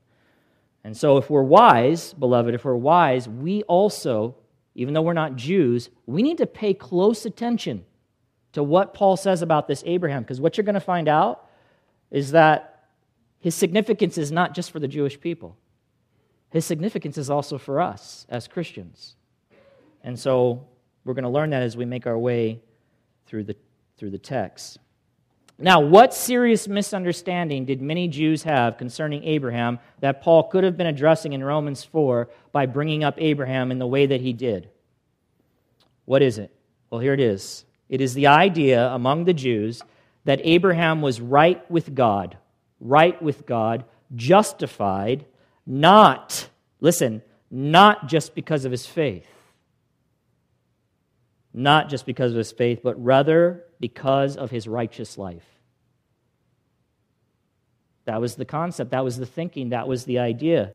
And 0.85 0.97
so, 0.97 1.17
if 1.17 1.31
we're 1.31 1.43
wise, 1.43 2.13
beloved, 2.13 2.55
if 2.55 2.65
we're 2.65 2.75
wise, 2.75 3.29
we 3.29 3.63
also, 3.65 4.35
even 4.75 4.95
though 4.95 5.03
we're 5.03 5.13
not 5.13 5.37
Jews, 5.37 5.91
we 6.07 6.23
need 6.23 6.39
to 6.39 6.47
pay 6.47 6.75
close 6.75 7.25
attention 7.25 7.85
to 8.53 8.63
what 8.63 8.93
Paul 8.93 9.17
says 9.17 9.43
about 9.43 9.69
this 9.69 9.83
Abraham, 9.87 10.23
because 10.23 10.41
what 10.41 10.57
you're 10.57 10.65
going 10.65 10.75
to 10.75 10.81
find 10.81 11.09
out 11.09 11.49
is 12.11 12.33
that 12.33 12.89
his 13.39 13.55
significance 13.55 14.19
is 14.19 14.33
not 14.33 14.55
just 14.55 14.71
for 14.71 14.81
the 14.81 14.89
Jewish 14.89 15.21
people, 15.21 15.57
his 16.51 16.65
significance 16.65 17.17
is 17.17 17.31
also 17.31 17.59
for 17.59 17.81
us 17.81 18.27
as 18.29 18.49
Christians. 18.49 19.15
And 20.03 20.19
so, 20.19 20.67
we're 21.05 21.15
going 21.15 21.25
to 21.25 21.31
learn 21.31 21.51
that 21.51 21.63
as 21.63 21.77
we 21.77 21.85
make 21.85 22.07
our 22.07 22.19
way 22.19 22.61
through 23.27 23.45
the, 23.45 23.57
through 23.97 24.11
the 24.11 24.19
text. 24.19 24.79
Now, 25.63 25.79
what 25.79 26.13
serious 26.13 26.67
misunderstanding 26.67 27.67
did 27.67 27.81
many 27.81 28.09
Jews 28.09 28.43
have 28.43 28.79
concerning 28.79 29.23
Abraham 29.23 29.79
that 30.01 30.21
Paul 30.21 30.49
could 30.49 30.65
have 30.65 30.77
been 30.77 30.89
addressing 30.89 31.35
in 31.35 31.45
Romans 31.45 31.85
4 31.85 32.29
by 32.51 32.67
bringing 32.67 33.05
up 33.05 33.15
Abraham 33.19 33.71
in 33.71 33.79
the 33.79 33.87
way 33.87 34.07
that 34.07 34.21
he 34.21 34.33
did? 34.33 34.69
What 36.05 36.21
is 36.21 36.39
it? 36.39 36.53
Well, 36.91 37.01
here 37.01 37.15
it 37.15 37.21
is. 37.21 37.65
It 37.89 38.01
is 38.01 38.13
the 38.13 38.27
idea 38.27 38.89
among 38.89 39.25
the 39.25 39.33
Jews 39.33 39.83
that 40.25 40.41
Abraham 40.43 41.01
was 41.01 41.21
right 41.21 41.71
with 41.71 41.95
God, 41.95 42.37
right 42.81 43.23
with 43.23 43.47
God, 43.47 43.85
justified, 44.17 45.27
not, 45.65 46.49
listen, 46.81 47.23
not 47.53 48.09
just 48.09 48.35
because 48.35 48.65
of 48.65 48.73
his 48.73 48.85
faith. 48.85 49.29
Not 51.55 51.89
just 51.89 52.05
because 52.05 52.33
of 52.33 52.39
his 52.39 52.51
faith, 52.51 52.81
but 52.83 53.01
rather 53.01 53.65
because 53.83 54.37
of 54.37 54.53
his 54.53 54.69
righteous 54.69 55.19
life. 55.19 55.45
That 58.05 58.21
was 58.21 58.37
the 58.37 58.45
concept, 58.45 58.93
that 58.93 59.03
was 59.03 59.17
the 59.17 59.27
thinking, 59.27 59.71
that 59.71 59.89
was 59.89 60.05
the 60.05 60.21
idea. 60.21 60.73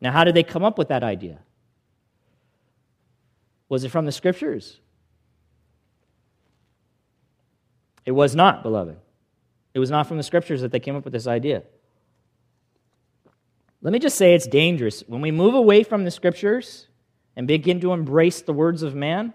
Now, 0.00 0.12
how 0.12 0.22
did 0.22 0.36
they 0.36 0.44
come 0.44 0.62
up 0.62 0.78
with 0.78 0.86
that 0.88 1.02
idea? 1.02 1.40
Was 3.68 3.82
it 3.82 3.88
from 3.88 4.06
the 4.06 4.12
scriptures? 4.12 4.78
It 8.04 8.12
was 8.12 8.36
not, 8.36 8.62
beloved. 8.62 8.96
It 9.74 9.80
was 9.80 9.90
not 9.90 10.06
from 10.06 10.16
the 10.16 10.22
scriptures 10.22 10.60
that 10.60 10.70
they 10.70 10.78
came 10.78 10.94
up 10.94 11.02
with 11.02 11.12
this 11.12 11.26
idea. 11.26 11.64
Let 13.82 13.92
me 13.92 13.98
just 13.98 14.16
say 14.16 14.34
it's 14.34 14.46
dangerous. 14.46 15.02
When 15.08 15.20
we 15.20 15.32
move 15.32 15.54
away 15.54 15.82
from 15.82 16.04
the 16.04 16.12
scriptures 16.12 16.86
and 17.34 17.48
begin 17.48 17.80
to 17.80 17.92
embrace 17.92 18.40
the 18.42 18.52
words 18.52 18.84
of 18.84 18.94
man, 18.94 19.34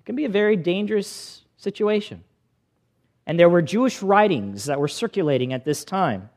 it 0.00 0.04
can 0.04 0.14
be 0.14 0.26
a 0.26 0.28
very 0.28 0.56
dangerous 0.56 1.41
situation. 1.62 2.24
And 3.26 3.38
there 3.38 3.48
were 3.48 3.62
Jewish 3.62 4.02
writings 4.02 4.64
that 4.64 4.80
were 4.80 4.88
circulating 4.88 5.52
at 5.52 5.64
this 5.64 5.84
time. 5.84 6.28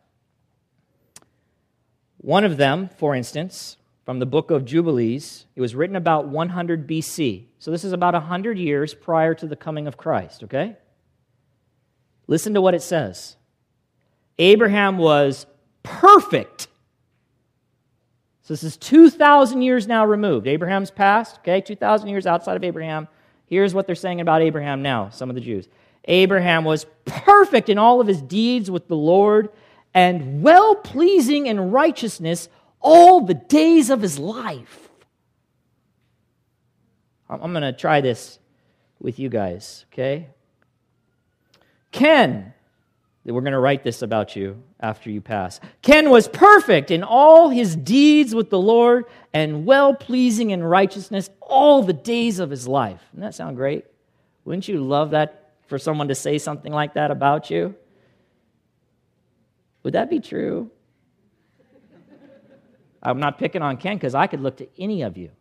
One 2.18 2.44
of 2.44 2.58
them, 2.58 2.90
for 2.98 3.16
instance, 3.16 3.78
from 4.06 4.20
the 4.20 4.26
book 4.26 4.52
of 4.52 4.66
Jubilees, 4.66 5.46
it 5.56 5.62
was 5.62 5.74
written 5.74 5.96
about 5.96 6.28
100 6.28 6.88
BC. 6.88 7.46
So 7.58 7.72
this 7.72 7.84
is 7.84 7.92
about 7.92 8.14
100 8.14 8.58
years 8.58 8.94
prior 8.94 9.34
to 9.34 9.48
the 9.48 9.56
coming 9.56 9.88
of 9.88 9.98
Christ, 9.98 10.44
okay? 10.44 10.78
Listen 12.28 12.54
to 12.54 12.62
what 12.62 12.74
it 12.74 12.82
says 12.82 13.36
Abraham 14.38 14.98
was 14.98 15.46
perfect. 15.84 16.68
So 18.44 18.54
this 18.54 18.64
is 18.64 18.78
2,000 18.78 19.64
years 19.64 19.88
now 19.88 20.06
removed. 20.06 20.46
Abraham's 20.46 20.92
past, 20.92 21.40
okay? 21.40 21.62
2,000 21.62 22.10
years 22.10 22.28
outside 22.28 22.56
of 22.56 22.64
Abraham. 22.64 23.08
Here's 23.48 23.74
what 23.74 23.86
they're 23.86 23.96
saying 23.96 24.22
about 24.22 24.42
Abraham 24.42 24.82
now, 24.82 25.10
some 25.10 25.30
of 25.30 25.36
the 25.36 25.42
Jews. 25.42 25.68
Abraham 26.06 26.64
was 26.64 26.86
perfect 27.06 27.70
in 27.70 27.78
all 27.78 28.02
of 28.02 28.08
his 28.08 28.22
deeds 28.22 28.70
with 28.70 28.88
the 28.88 28.96
Lord 28.96 29.50
and 29.94 30.42
well 30.42 30.76
pleasing 30.76 31.48
in 31.48 31.72
righteousness 31.72 32.50
all 32.80 33.22
the 33.22 33.34
days 33.34 33.90
of 33.90 34.02
his 34.02 34.20
life. 34.20 34.90
I'm 37.30 37.52
going 37.52 37.64
to 37.64 37.74
try 37.74 38.02
this 38.02 38.40
with 39.00 39.18
you 39.18 39.30
guys, 39.30 39.86
okay? 39.92 40.28
Ken, 41.92 42.54
we're 43.34 43.42
going 43.42 43.54
to 43.54 43.60
write 43.60 43.84
this 43.84 44.04
about 44.04 44.36
you 44.36 44.62
after 44.80 45.10
you 45.10 45.20
pass. 45.20 45.60
Ken 45.82 46.12
was 46.12 46.28
perfect 46.28 46.92
in 46.92 47.04
all 47.04 47.50
his 47.50 47.76
deeds 47.76 48.36
with 48.36 48.52
the 48.52 48.60
Lord 48.60 49.06
and 49.34 49.66
well 49.66 49.96
pleasing 49.96 50.52
in 50.52 50.64
righteousness 50.64 51.30
all 51.42 51.82
the 51.82 51.94
days 51.94 52.40
of 52.40 52.52
his 52.52 52.68
life. 52.68 53.02
Doesn't 53.12 53.22
that 53.22 53.36
sound 53.36 53.56
great? 53.56 53.86
Wouldn't 54.44 54.68
you 54.68 54.84
love 54.84 55.12
that 55.12 55.54
for 55.68 55.80
someone 55.80 56.10
to 56.10 56.16
say 56.16 56.38
something 56.38 56.72
like 56.72 56.94
that 56.94 57.10
about 57.10 57.50
you? 57.50 57.74
Would 59.82 59.94
that 59.94 60.10
be 60.10 60.20
true? 60.20 60.70
I'm 63.02 63.20
not 63.20 63.38
picking 63.38 63.62
on 63.62 63.78
Ken 63.78 63.98
because 63.98 64.16
I 64.16 64.28
could 64.28 64.42
look 64.42 64.58
to 64.58 64.68
any 64.80 65.02
of 65.02 65.18
you. 65.18 65.32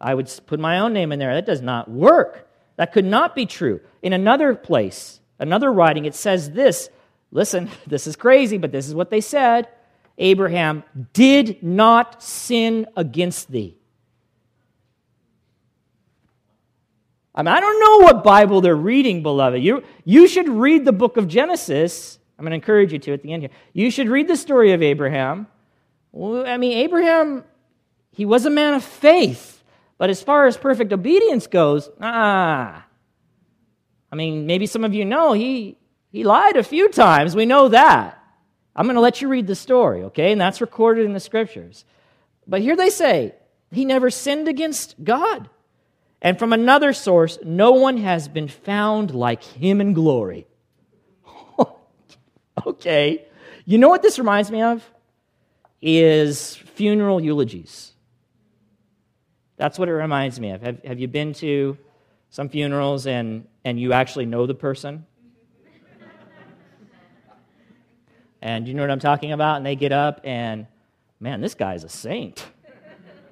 I 0.00 0.14
would 0.14 0.30
put 0.46 0.60
my 0.60 0.80
own 0.80 0.92
name 0.92 1.12
in 1.12 1.18
there. 1.18 1.34
That 1.34 1.46
does 1.46 1.62
not 1.62 1.90
work. 1.90 2.48
That 2.76 2.92
could 2.92 3.04
not 3.04 3.34
be 3.34 3.46
true. 3.46 3.80
In 4.02 4.12
another 4.12 4.54
place, 4.54 5.20
another 5.38 5.72
writing, 5.72 6.04
it 6.04 6.14
says 6.14 6.50
this. 6.50 6.88
Listen, 7.30 7.70
this 7.86 8.06
is 8.06 8.16
crazy, 8.16 8.58
but 8.58 8.72
this 8.72 8.88
is 8.88 8.94
what 8.94 9.10
they 9.10 9.20
said. 9.20 9.68
Abraham 10.16 10.84
did 11.12 11.62
not 11.62 12.22
sin 12.22 12.86
against 12.96 13.50
thee. 13.50 13.76
I 17.34 17.42
mean, 17.42 17.52
I 17.52 17.58
don't 17.58 17.80
know 17.80 18.06
what 18.06 18.22
Bible 18.22 18.60
they're 18.60 18.76
reading, 18.76 19.24
beloved. 19.24 19.60
You, 19.60 19.82
you 20.04 20.28
should 20.28 20.48
read 20.48 20.84
the 20.84 20.92
book 20.92 21.16
of 21.16 21.26
Genesis. 21.26 22.20
I'm 22.38 22.44
going 22.44 22.52
to 22.52 22.56
encourage 22.56 22.92
you 22.92 23.00
to 23.00 23.12
at 23.12 23.22
the 23.22 23.32
end 23.32 23.42
here. 23.42 23.50
You 23.72 23.90
should 23.90 24.08
read 24.08 24.28
the 24.28 24.36
story 24.36 24.72
of 24.72 24.82
Abraham. 24.82 25.48
Well, 26.12 26.46
I 26.46 26.58
mean, 26.58 26.78
Abraham, 26.78 27.42
he 28.12 28.24
was 28.24 28.46
a 28.46 28.50
man 28.50 28.74
of 28.74 28.84
faith, 28.84 29.64
but 29.98 30.10
as 30.10 30.22
far 30.22 30.46
as 30.46 30.56
perfect 30.56 30.92
obedience 30.92 31.48
goes, 31.48 31.90
ah. 32.00 32.83
I 34.14 34.16
mean, 34.16 34.46
maybe 34.46 34.66
some 34.66 34.84
of 34.84 34.94
you 34.94 35.04
know 35.04 35.32
he, 35.32 35.76
he 36.12 36.22
lied 36.22 36.56
a 36.56 36.62
few 36.62 36.88
times. 36.88 37.34
We 37.34 37.46
know 37.46 37.66
that. 37.70 38.16
I'm 38.76 38.86
going 38.86 38.94
to 38.94 39.00
let 39.00 39.20
you 39.20 39.26
read 39.26 39.48
the 39.48 39.56
story, 39.56 40.04
okay? 40.04 40.30
And 40.30 40.40
that's 40.40 40.60
recorded 40.60 41.04
in 41.04 41.14
the 41.14 41.18
scriptures. 41.18 41.84
But 42.46 42.60
here 42.60 42.76
they 42.76 42.90
say, 42.90 43.34
he 43.72 43.84
never 43.84 44.10
sinned 44.10 44.46
against 44.46 45.02
God. 45.02 45.50
And 46.22 46.38
from 46.38 46.52
another 46.52 46.92
source, 46.92 47.40
no 47.42 47.72
one 47.72 47.96
has 47.96 48.28
been 48.28 48.46
found 48.46 49.12
like 49.12 49.42
him 49.42 49.80
in 49.80 49.94
glory. 49.94 50.46
okay. 52.66 53.26
You 53.64 53.78
know 53.78 53.88
what 53.88 54.02
this 54.02 54.20
reminds 54.20 54.48
me 54.48 54.62
of? 54.62 54.88
Is 55.82 56.54
funeral 56.54 57.20
eulogies. 57.20 57.94
That's 59.56 59.76
what 59.76 59.88
it 59.88 59.92
reminds 59.94 60.38
me 60.38 60.50
of. 60.52 60.62
Have, 60.62 60.84
have 60.84 61.00
you 61.00 61.08
been 61.08 61.32
to 61.34 61.76
some 62.30 62.48
funerals 62.48 63.08
and, 63.08 63.48
and 63.64 63.78
you 63.78 63.92
actually 63.92 64.26
know 64.26 64.46
the 64.46 64.54
person? 64.54 65.06
And 68.42 68.68
you 68.68 68.74
know 68.74 68.82
what 68.82 68.90
I'm 68.90 69.00
talking 69.00 69.32
about? 69.32 69.56
And 69.56 69.64
they 69.64 69.74
get 69.74 69.90
up 69.90 70.20
and, 70.22 70.66
man, 71.18 71.40
this 71.40 71.54
guy's 71.54 71.82
a 71.82 71.88
saint. 71.88 72.44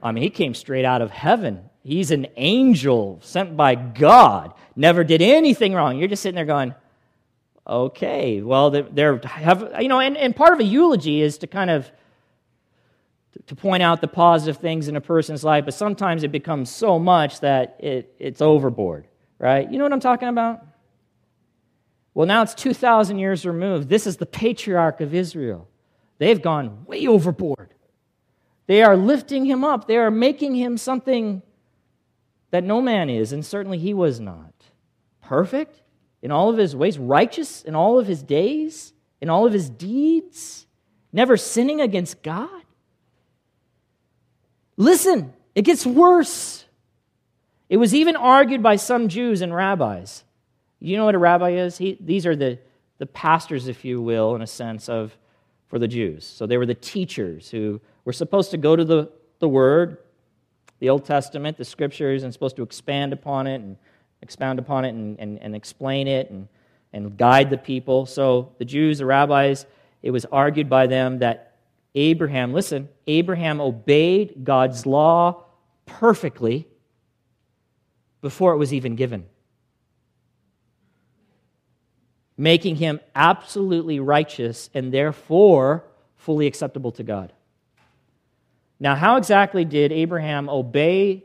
I 0.03 0.11
mean, 0.11 0.23
he 0.23 0.31
came 0.31 0.55
straight 0.55 0.87
out 0.87 1.03
of 1.03 1.11
heaven. 1.11 1.69
He's 1.85 2.11
an 2.11 2.27
angel 2.37 3.21
sent 3.23 3.57
by 3.57 3.75
God. 3.75 4.55
Never 4.75 5.05
did 5.05 5.21
anything 5.21 5.75
wrong. 5.75 5.99
You're 5.99 6.09
just 6.09 6.23
sitting 6.23 6.37
there 6.37 6.47
going, 6.47 6.75
okay, 7.67 8.41
well, 8.41 8.71
they're, 8.71 9.19
have, 9.19 9.75
you 9.81 9.89
know, 9.89 10.01
and, 10.01 10.17
and 10.17 10.35
part 10.35 10.55
of 10.55 10.61
a 10.61 10.65
eulogy 10.65 11.21
is 11.21 11.39
to 11.39 11.47
kind 11.47 11.71
of 11.71 11.91
to 13.47 13.55
point 13.55 13.83
out 13.83 14.01
the 14.01 14.09
positive 14.09 14.59
things 14.59 14.89
in 14.89 14.97
a 14.97 15.01
person's 15.01 15.43
life, 15.45 15.65
but 15.65 15.75
sometimes 15.75 16.23
it 16.23 16.33
becomes 16.33 16.71
so 16.71 16.99
much 16.99 17.41
that 17.41 17.77
it, 17.79 18.15
it's 18.19 18.41
overboard, 18.43 19.07
right? 19.43 19.71
You 19.71 19.77
know 19.77 19.85
what 19.85 19.93
I'm 19.93 20.01
talking 20.01 20.29
about? 20.29 20.65
Well, 22.15 22.27
now 22.27 22.43
it's 22.43 22.55
2,000 22.55 23.19
years 23.19 23.45
removed. 23.45 23.89
This 23.89 24.07
is 24.07 24.17
the 24.17 24.27
patriarch 24.27 25.01
of 25.01 25.13
Israel. 25.15 25.69
They've 26.19 26.41
gone 26.41 26.85
way 26.87 27.07
overboard. 27.07 27.75
They 28.69 28.83
are 28.83 28.97
lifting 28.97 29.45
him 29.45 29.65
up, 29.65 29.89
they 29.89 29.99
are 29.99 30.11
making 30.11 30.55
him 30.55 30.79
something 30.79 31.43
that 32.53 32.63
no 32.63 32.81
man 32.81 33.11
is, 33.11 33.33
and 33.33 33.45
certainly 33.45 33.79
he 33.79 33.93
was 33.93 34.21
not. 34.21 34.53
Perfect 35.21 35.83
in 36.23 36.31
all 36.31 36.49
of 36.49 36.59
his 36.59 36.77
ways, 36.77 36.99
righteous 36.99 37.63
in 37.63 37.75
all 37.75 37.99
of 37.99 38.07
his 38.07 38.23
days, 38.23 38.93
in 39.21 39.29
all 39.29 39.47
of 39.47 39.53
his 39.53 39.69
deeds, 39.69 40.67
never 41.13 41.37
sinning 41.37 41.81
against 41.81 42.23
God. 42.23 42.63
Listen, 44.77 45.33
it 45.55 45.63
gets 45.63 45.85
worse. 45.85 46.62
It 47.73 47.79
was 47.79 47.95
even 47.95 48.15
argued 48.15 48.63
by 48.63 48.77
some 48.77 49.09
Jews 49.09 49.41
and 49.41 49.53
rabbis 49.53 50.23
you 50.83 50.97
know 50.97 51.05
what 51.05 51.15
a 51.15 51.19
rabbi 51.19 51.51
is? 51.51 51.79
He, 51.79 51.97
these 52.01 52.27
are 52.27 52.35
the, 52.35 52.59
the 52.99 53.07
pastors, 53.07 53.69
if 53.69 53.85
you 53.85 54.03
will, 54.03 54.35
in 54.35 54.43
a 54.43 54.47
sense, 54.47 54.89
of 54.89 55.17
for 55.69 55.79
the 55.79 55.87
Jews. 55.87 56.25
So 56.25 56.45
they 56.45 56.57
were 56.57 56.67
the 56.67 56.75
teachers 56.75 57.51
who 57.51 57.81
were 58.05 58.13
supposed 58.13 58.51
to 58.51 58.57
go 58.57 58.75
to 58.75 58.85
the, 58.85 59.11
the 59.39 59.49
Word, 59.49 59.99
the 60.81 60.89
Old 60.89 61.05
Testament, 61.05 61.57
the 61.57 61.65
Scriptures, 61.65 62.25
and 62.25 62.33
supposed 62.33 62.57
to 62.57 62.63
expand 62.63 63.13
upon 63.13 63.47
it 63.47 63.61
and 63.61 63.77
expound 64.23 64.59
upon 64.59 64.85
it 64.85 64.89
and, 64.89 65.19
and, 65.21 65.39
and 65.41 65.55
explain 65.55 66.09
it 66.09 66.31
and, 66.31 66.49
and 66.93 67.17
guide 67.17 67.49
the 67.49 67.59
people. 67.59 68.05
So 68.05 68.53
the 68.59 68.65
Jews, 68.65 68.99
the 68.99 69.07
rabbis, 69.07 69.67
it 70.03 70.11
was 70.11 70.25
argued 70.27 70.69
by 70.69 70.89
them 70.89 71.21
that 71.21 71.59
Abraham, 71.95 72.53
listen, 72.53 72.89
Abraham 73.07 73.61
obeyed 73.61 74.43
God's 74.43 74.85
law 74.85 75.45
perfectly 75.87 76.67
before 78.23 78.55
it 78.55 78.57
was 78.57 78.73
even 78.73 78.97
given 78.97 79.27
making 82.37 82.77
him 82.77 83.01
absolutely 83.15 84.01
righteous 84.01 84.71
and 84.75 84.93
therefore 84.93 85.85
fully 86.17 86.47
acceptable 86.47 86.93
to 86.93 87.03
God. 87.03 87.33
Now, 88.81 88.97
how 88.97 89.17
exactly 89.17 89.65
did 89.65 89.93
Abraham 89.93 90.49
obey 90.49 91.25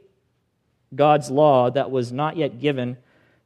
God's 0.94 1.32
law 1.32 1.72
that 1.72 1.90
was 1.90 2.12
not 2.12 2.38
yet 2.38 2.60
given, 2.60 2.98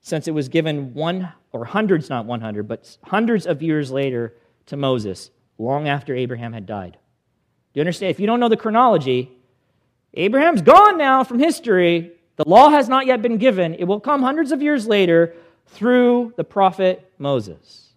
since 0.01 0.27
it 0.27 0.31
was 0.31 0.49
given 0.49 0.93
one 0.93 1.31
or 1.53 1.65
hundreds, 1.65 2.09
not 2.09 2.25
100, 2.25 2.67
but 2.67 2.97
hundreds 3.03 3.47
of 3.47 3.61
years 3.61 3.89
later 3.89 4.33
to 4.65 4.75
Moses, 4.75 5.31
long 5.57 5.87
after 5.87 6.13
Abraham 6.13 6.53
had 6.53 6.65
died? 6.65 6.97
Do 7.73 7.79
you 7.79 7.81
understand? 7.81 8.11
If 8.11 8.19
you 8.19 8.27
don't 8.27 8.41
know 8.41 8.49
the 8.49 8.57
chronology, 8.57 9.31
Abraham's 10.13 10.61
gone 10.61 10.97
now 10.97 11.23
from 11.23 11.39
history. 11.39 12.11
The 12.43 12.49
law 12.49 12.69
has 12.69 12.89
not 12.89 13.05
yet 13.05 13.21
been 13.21 13.37
given. 13.37 13.75
It 13.75 13.83
will 13.83 13.99
come 13.99 14.23
hundreds 14.23 14.51
of 14.51 14.63
years 14.63 14.87
later 14.87 15.35
through 15.67 16.33
the 16.37 16.43
prophet 16.43 17.07
Moses. 17.19 17.93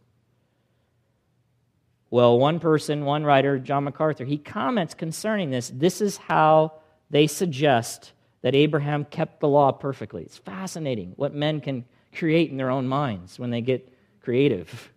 Well, 2.10 2.38
one 2.38 2.60
person, 2.60 3.06
one 3.06 3.24
writer, 3.24 3.58
John 3.58 3.84
MacArthur, 3.84 4.26
he 4.26 4.36
comments 4.36 4.92
concerning 4.92 5.50
this. 5.50 5.72
This 5.74 6.02
is 6.02 6.18
how 6.18 6.74
they 7.08 7.26
suggest 7.26 8.12
that 8.42 8.54
Abraham 8.54 9.06
kept 9.06 9.40
the 9.40 9.48
law 9.48 9.72
perfectly. 9.72 10.24
It's 10.24 10.36
fascinating 10.36 11.14
what 11.16 11.34
men 11.34 11.62
can 11.62 11.86
create 12.14 12.50
in 12.50 12.58
their 12.58 12.70
own 12.70 12.86
minds 12.86 13.38
when 13.38 13.48
they 13.48 13.62
get 13.62 13.90
creative. 14.20 14.92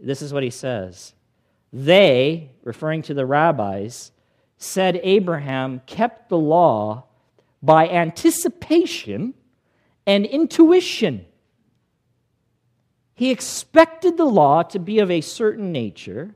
This 0.00 0.22
is 0.22 0.32
what 0.32 0.42
he 0.42 0.48
says. 0.48 1.12
They, 1.70 2.52
referring 2.64 3.02
to 3.02 3.14
the 3.14 3.26
rabbis, 3.26 4.10
said 4.56 4.98
Abraham 5.02 5.82
kept 5.84 6.30
the 6.30 6.38
law 6.38 7.02
by 7.62 7.88
anticipation 7.88 9.34
and 10.06 10.24
intuition. 10.24 11.26
He 13.14 13.30
expected 13.30 14.16
the 14.16 14.24
law 14.24 14.62
to 14.64 14.78
be 14.78 14.98
of 14.98 15.10
a 15.10 15.20
certain 15.20 15.72
nature, 15.72 16.34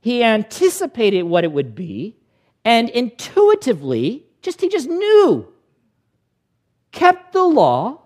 he 0.00 0.22
anticipated 0.22 1.22
what 1.22 1.44
it 1.44 1.52
would 1.52 1.74
be, 1.74 2.16
and 2.64 2.88
intuitively, 2.90 4.24
just 4.42 4.60
he 4.60 4.68
just 4.68 4.88
knew, 4.88 5.52
kept 6.92 7.32
the 7.32 7.44
law, 7.44 8.02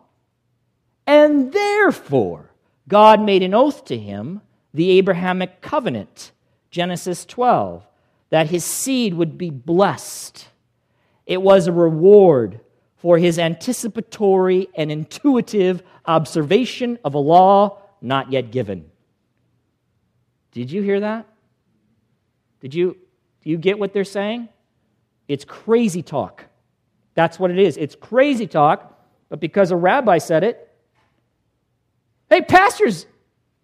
and 1.07 1.53
therefore 1.53 2.51
God 2.89 3.21
made 3.21 3.43
an 3.43 3.55
oath 3.55 3.85
to 3.87 3.97
him, 3.97 4.43
the 4.75 4.91
Abrahamic 4.91 5.61
covenant, 5.61 6.33
Genesis 6.71 7.25
12, 7.25 7.87
that 8.31 8.51
his 8.51 8.65
seed 8.65 9.15
would 9.15 9.39
be 9.39 9.51
blessed. 9.51 10.49
It 11.31 11.41
was 11.41 11.69
a 11.69 11.73
reward 11.73 12.59
for 12.97 13.17
his 13.17 13.39
anticipatory 13.39 14.69
and 14.75 14.91
intuitive 14.91 15.81
observation 16.05 16.99
of 17.05 17.15
a 17.15 17.19
law 17.19 17.79
not 18.01 18.33
yet 18.33 18.51
given. 18.51 18.91
Did 20.51 20.73
you 20.73 20.83
hear 20.83 20.99
that? 20.99 21.29
Did 22.59 22.75
you, 22.75 22.97
do 23.45 23.51
you 23.51 23.59
get 23.59 23.79
what 23.79 23.93
they're 23.93 24.03
saying? 24.03 24.49
It's 25.29 25.45
crazy 25.45 26.03
talk. 26.03 26.47
That's 27.15 27.39
what 27.39 27.53
it 27.53 27.61
is. 27.61 27.77
It's 27.77 27.95
crazy 27.95 28.49
talk, 28.49 29.01
but 29.29 29.39
because 29.39 29.71
a 29.71 29.77
rabbi 29.77 30.19
said 30.19 30.43
it, 30.43 30.69
hey, 32.29 32.43
pastors, 32.43 33.07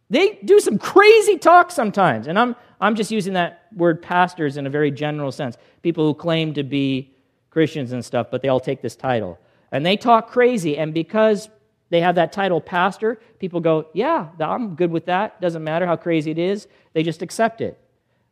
they 0.09 0.39
do 0.45 0.61
some 0.61 0.79
crazy 0.79 1.37
talk 1.37 1.73
sometimes. 1.73 2.29
And 2.29 2.39
I'm, 2.39 2.55
I'm 2.81 2.95
just 2.95 3.11
using 3.11 3.33
that 3.33 3.67
word 3.75 4.03
pastors 4.03 4.57
in 4.57 4.69
a 4.69 4.71
very 4.71 4.93
general 4.93 5.33
sense. 5.33 5.57
People 5.83 6.07
who 6.07 6.15
claim 6.15 6.55
to 6.55 6.63
be 6.63 7.13
Christians 7.57 7.93
and 7.93 8.05
stuff, 8.05 8.27
but 8.31 8.43
they 8.43 8.49
all 8.49 8.61
take 8.61 8.83
this 8.83 8.95
title. 8.95 9.39
And 9.73 9.87
they 9.87 9.97
talk 9.97 10.31
crazy, 10.31 10.77
and 10.77 10.93
because 10.93 11.49
they 11.89 12.03
have 12.03 12.17
that 12.17 12.31
title, 12.31 12.61
pastor, 12.61 13.19
people 13.39 13.61
go, 13.61 13.87
Yeah, 13.95 14.29
I'm 14.39 14.75
good 14.75 14.91
with 14.91 15.07
that. 15.07 15.41
Doesn't 15.41 15.65
matter 15.65 15.87
how 15.87 15.97
crazy 15.97 16.31
it 16.31 16.37
is, 16.37 16.69
they 16.93 17.03
just 17.03 17.23
accept 17.23 17.63
it. 17.63 17.79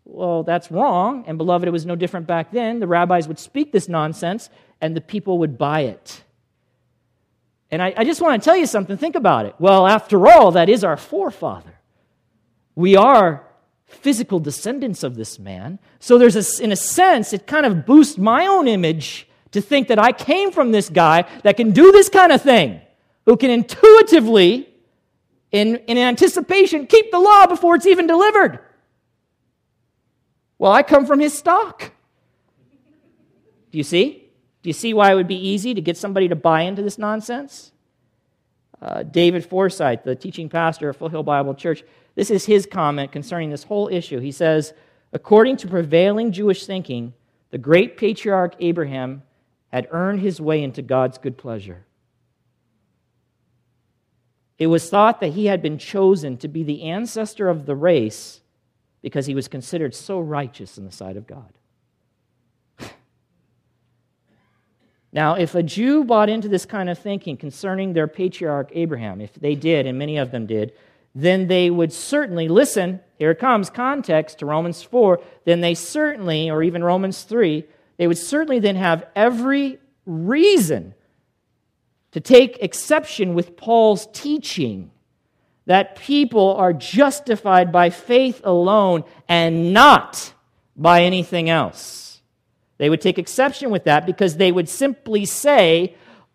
Well, 0.05 0.43
that's 0.43 0.71
wrong, 0.71 1.25
and 1.27 1.39
beloved, 1.39 1.67
it 1.67 1.71
was 1.71 1.87
no 1.87 1.97
different 1.97 2.27
back 2.27 2.53
then. 2.53 2.81
The 2.81 2.87
rabbis 2.87 3.27
would 3.27 3.39
speak 3.39 3.73
this 3.73 3.89
nonsense, 3.89 4.51
and 4.83 4.95
the 4.95 5.01
people 5.01 5.39
would 5.39 5.57
buy 5.57 5.81
it. 5.85 6.23
And 7.71 7.81
I, 7.81 7.95
I 7.97 8.05
just 8.05 8.21
want 8.21 8.43
to 8.43 8.45
tell 8.45 8.59
you 8.59 8.67
something. 8.67 8.99
Think 8.99 9.17
about 9.17 9.47
it. 9.47 9.55
Well, 9.59 9.87
after 9.87 10.29
all, 10.29 10.51
that 10.51 10.69
is 10.69 10.85
our 10.85 10.99
forefather. 10.99 11.81
We 12.75 12.95
are 12.95 13.43
physical 13.87 14.41
descendants 14.41 15.03
of 15.03 15.17
this 15.17 15.39
man. 15.39 15.79
So 15.99 16.19
there's 16.19 16.37
a, 16.37 16.63
in 16.63 16.73
a 16.73 16.77
sense, 16.77 17.33
it 17.33 17.47
kind 17.47 17.67
of 17.67 17.87
boosts 17.87 18.19
my 18.19 18.47
own 18.47 18.69
image 18.69 19.29
to 19.53 19.61
think 19.61 19.89
that 19.89 19.99
I 19.99 20.13
came 20.13 20.51
from 20.51 20.73
this 20.73 20.89
guy 20.91 21.25
that 21.43 21.57
can 21.57 21.71
do 21.71 21.93
this 21.93 22.09
kind 22.09 22.33
of 22.33 22.43
thing, 22.43 22.81
who 23.25 23.37
can 23.37 23.51
intuitively, 23.51 24.69
in, 25.53 25.77
in 25.77 25.97
anticipation, 25.97 26.87
keep 26.87 27.11
the 27.11 27.21
law 27.21 27.47
before 27.47 27.77
it's 27.77 27.87
even 27.87 28.07
delivered. 28.07 28.59
Well, 30.59 30.73
I 30.73 30.83
come 30.83 31.07
from 31.07 31.21
his 31.21 31.37
stock. 31.37 31.93
Do 33.71 33.79
you 33.79 33.85
see? 33.85 34.31
Do 34.63 34.69
you 34.69 34.73
see 34.73 34.95
why 34.95 35.13
it 35.13 35.15
would 35.15 35.29
be 35.29 35.49
easy 35.49 35.75
to 35.75 35.81
get 35.81 35.97
somebody 35.97 36.29
to 36.29 36.37
buy 36.37 36.63
into 36.63 36.83
this 36.83 36.97
nonsense? 36.97 37.71
Uh, 38.85 39.03
David 39.03 39.47
Forsyth, 39.47 40.05
the 40.05 40.15
teaching 40.15 40.51
pastor 40.51 40.91
of 40.91 40.99
Foothill 40.99 41.23
Bible 41.23 41.55
Church, 41.55 41.83
this 42.17 42.31
is 42.31 42.45
his 42.45 42.67
comment 42.67 43.13
concerning 43.13 43.49
this 43.49 43.65
whole 43.65 43.89
issue. 43.89 44.21
He 44.21 44.31
says, 44.31 44.75
According 45.15 45.57
to 45.59 45.69
prevailing 45.69 46.33
Jewish 46.33 46.67
thinking, 46.67 47.15
the 47.51 47.57
great 47.57 47.97
patriarch 47.97 48.55
Abraham 48.61 49.23
had 49.69 49.89
earned 49.91 50.21
his 50.21 50.39
way 50.39 50.63
into 50.63 50.83
God's 50.83 51.17
good 51.17 51.39
pleasure. 51.39 51.87
It 54.59 54.67
was 54.67 54.91
thought 54.91 55.21
that 55.21 55.33
he 55.33 55.47
had 55.47 55.63
been 55.63 55.79
chosen 55.79 56.37
to 56.39 56.49
be 56.49 56.63
the 56.63 56.83
ancestor 56.83 57.49
of 57.49 57.65
the 57.65 57.75
race 57.75 58.41
because 59.01 59.25
he 59.25 59.35
was 59.35 59.49
considered 59.49 59.95
so 59.95 60.21
righteous 60.21 60.77
in 60.77 60.85
the 60.85 60.93
sight 60.93 61.17
of 61.17 61.27
God. 61.27 61.53
Now, 65.15 65.35
if 65.35 65.55
a 65.55 65.63
Jew 65.63 66.05
bought 66.05 66.29
into 66.29 66.49
this 66.49 66.67
kind 66.67 66.91
of 66.91 66.99
thinking 66.99 67.37
concerning 67.37 67.93
their 67.93 68.09
patriarch 68.09 68.71
Abraham, 68.73 69.21
if 69.21 69.33
they 69.35 69.55
did, 69.55 69.87
and 69.87 69.97
many 69.97 70.17
of 70.17 70.33
them 70.33 70.45
did, 70.45 70.73
then 71.15 71.47
they 71.47 71.71
would 71.71 71.93
certainly 71.93 72.49
listen. 72.49 72.99
Here 73.17 73.31
it 73.31 73.39
comes, 73.39 73.71
context 73.71 74.41
to 74.41 74.47
Romans 74.47 74.83
4. 74.83 75.21
Then 75.45 75.61
they 75.61 75.75
certainly, 75.75 76.51
or 76.51 76.65
even 76.65 76.83
Romans 76.83 77.23
3, 77.23 77.65
they 77.97 78.09
would 78.09 78.19
certainly 78.19 78.59
then 78.59 78.75
have 78.75 79.07
every 79.15 79.79
reason 80.05 80.95
to 82.11 82.21
take 82.21 82.59
exception 82.61 83.35
with 83.35 83.57
Paul's 83.57 84.09
teaching 84.13 84.91
that 85.67 85.95
people 85.95 86.57
are 86.57 86.73
justified 86.73 87.71
by 87.71 87.91
faith 87.91 88.41
alone 88.43 89.05
and 89.29 89.73
not 89.73 90.35
by 90.77 91.05
anything 91.05 91.49
else. 91.49 92.04
They 92.85 92.91
would 92.91 93.01
take 93.01 93.19
exception 93.19 93.71
with 93.71 93.85
that 93.85 94.05
because 94.05 94.37
they 94.37 94.53
would 94.53 94.69
simply 94.69 95.25
say, 95.25 95.95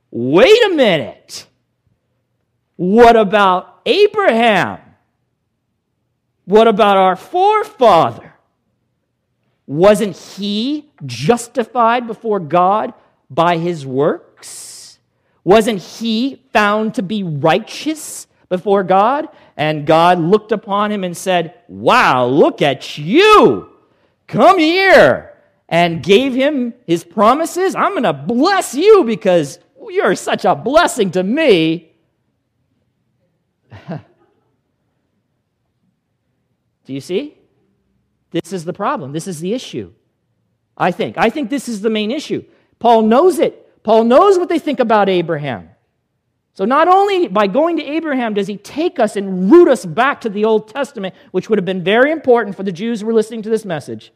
wait 0.09 0.65
a 0.65 0.69
minute, 0.69 1.45
what 2.75 3.15
about 3.15 3.81
Abraham? 3.85 4.79
What 6.45 6.67
about 6.67 6.97
our 6.97 7.15
forefather? 7.15 8.33
Wasn't 9.67 10.17
he 10.17 10.89
justified 11.05 12.07
before 12.07 12.39
God 12.39 12.95
by 13.29 13.57
his 13.57 13.85
works? 13.85 14.97
Wasn't 15.43 15.79
he 15.79 16.41
found 16.51 16.95
to 16.95 17.03
be 17.03 17.21
righteous 17.21 18.25
before 18.49 18.83
God? 18.83 19.29
And 19.55 19.85
God 19.85 20.17
looked 20.17 20.51
upon 20.51 20.91
him 20.91 21.03
and 21.03 21.15
said, 21.15 21.53
Wow, 21.67 22.25
look 22.25 22.63
at 22.63 22.97
you. 22.97 23.69
Come 24.25 24.57
here. 24.57 25.28
And 25.71 26.01
gave 26.01 26.33
him 26.33 26.73
his 26.87 27.03
promises. 27.03 27.75
I'm 27.75 27.91
going 27.91 28.03
to 28.03 28.11
bless 28.13 28.73
you 28.73 29.03
because 29.03 29.59
you're 29.87 30.15
such 30.15 30.43
a 30.43 30.55
blessing 30.55 31.11
to 31.11 31.23
me. 31.23 31.91
Do 33.87 33.99
you 36.87 37.01
see? 37.01 37.37
This 38.31 38.51
is 38.51 38.65
the 38.65 38.73
problem. 38.73 39.11
This 39.11 39.27
is 39.27 39.39
the 39.39 39.53
issue. 39.53 39.93
I 40.75 40.91
think. 40.91 41.17
I 41.17 41.29
think 41.29 41.49
this 41.49 41.69
is 41.69 41.81
the 41.81 41.89
main 41.89 42.09
issue. 42.09 42.43
Paul 42.79 43.03
knows 43.03 43.37
it. 43.37 43.83
Paul 43.83 44.05
knows 44.05 44.37
what 44.37 44.49
they 44.49 44.59
think 44.59 44.79
about 44.79 45.09
Abraham. 45.09 45.69
So, 46.53 46.65
not 46.65 46.87
only 46.87 47.27
by 47.27 47.47
going 47.47 47.77
to 47.77 47.83
Abraham 47.83 48.33
does 48.33 48.47
he 48.47 48.57
take 48.57 48.99
us 48.99 49.15
and 49.15 49.51
root 49.51 49.69
us 49.69 49.85
back 49.85 50.21
to 50.21 50.29
the 50.29 50.45
Old 50.45 50.67
Testament, 50.67 51.15
which 51.31 51.49
would 51.49 51.57
have 51.57 51.65
been 51.65 51.83
very 51.83 52.11
important 52.11 52.55
for 52.55 52.63
the 52.63 52.71
Jews 52.71 53.01
who 53.01 53.07
were 53.07 53.13
listening 53.13 53.41
to 53.43 53.49
this 53.49 53.65
message, 53.65 54.11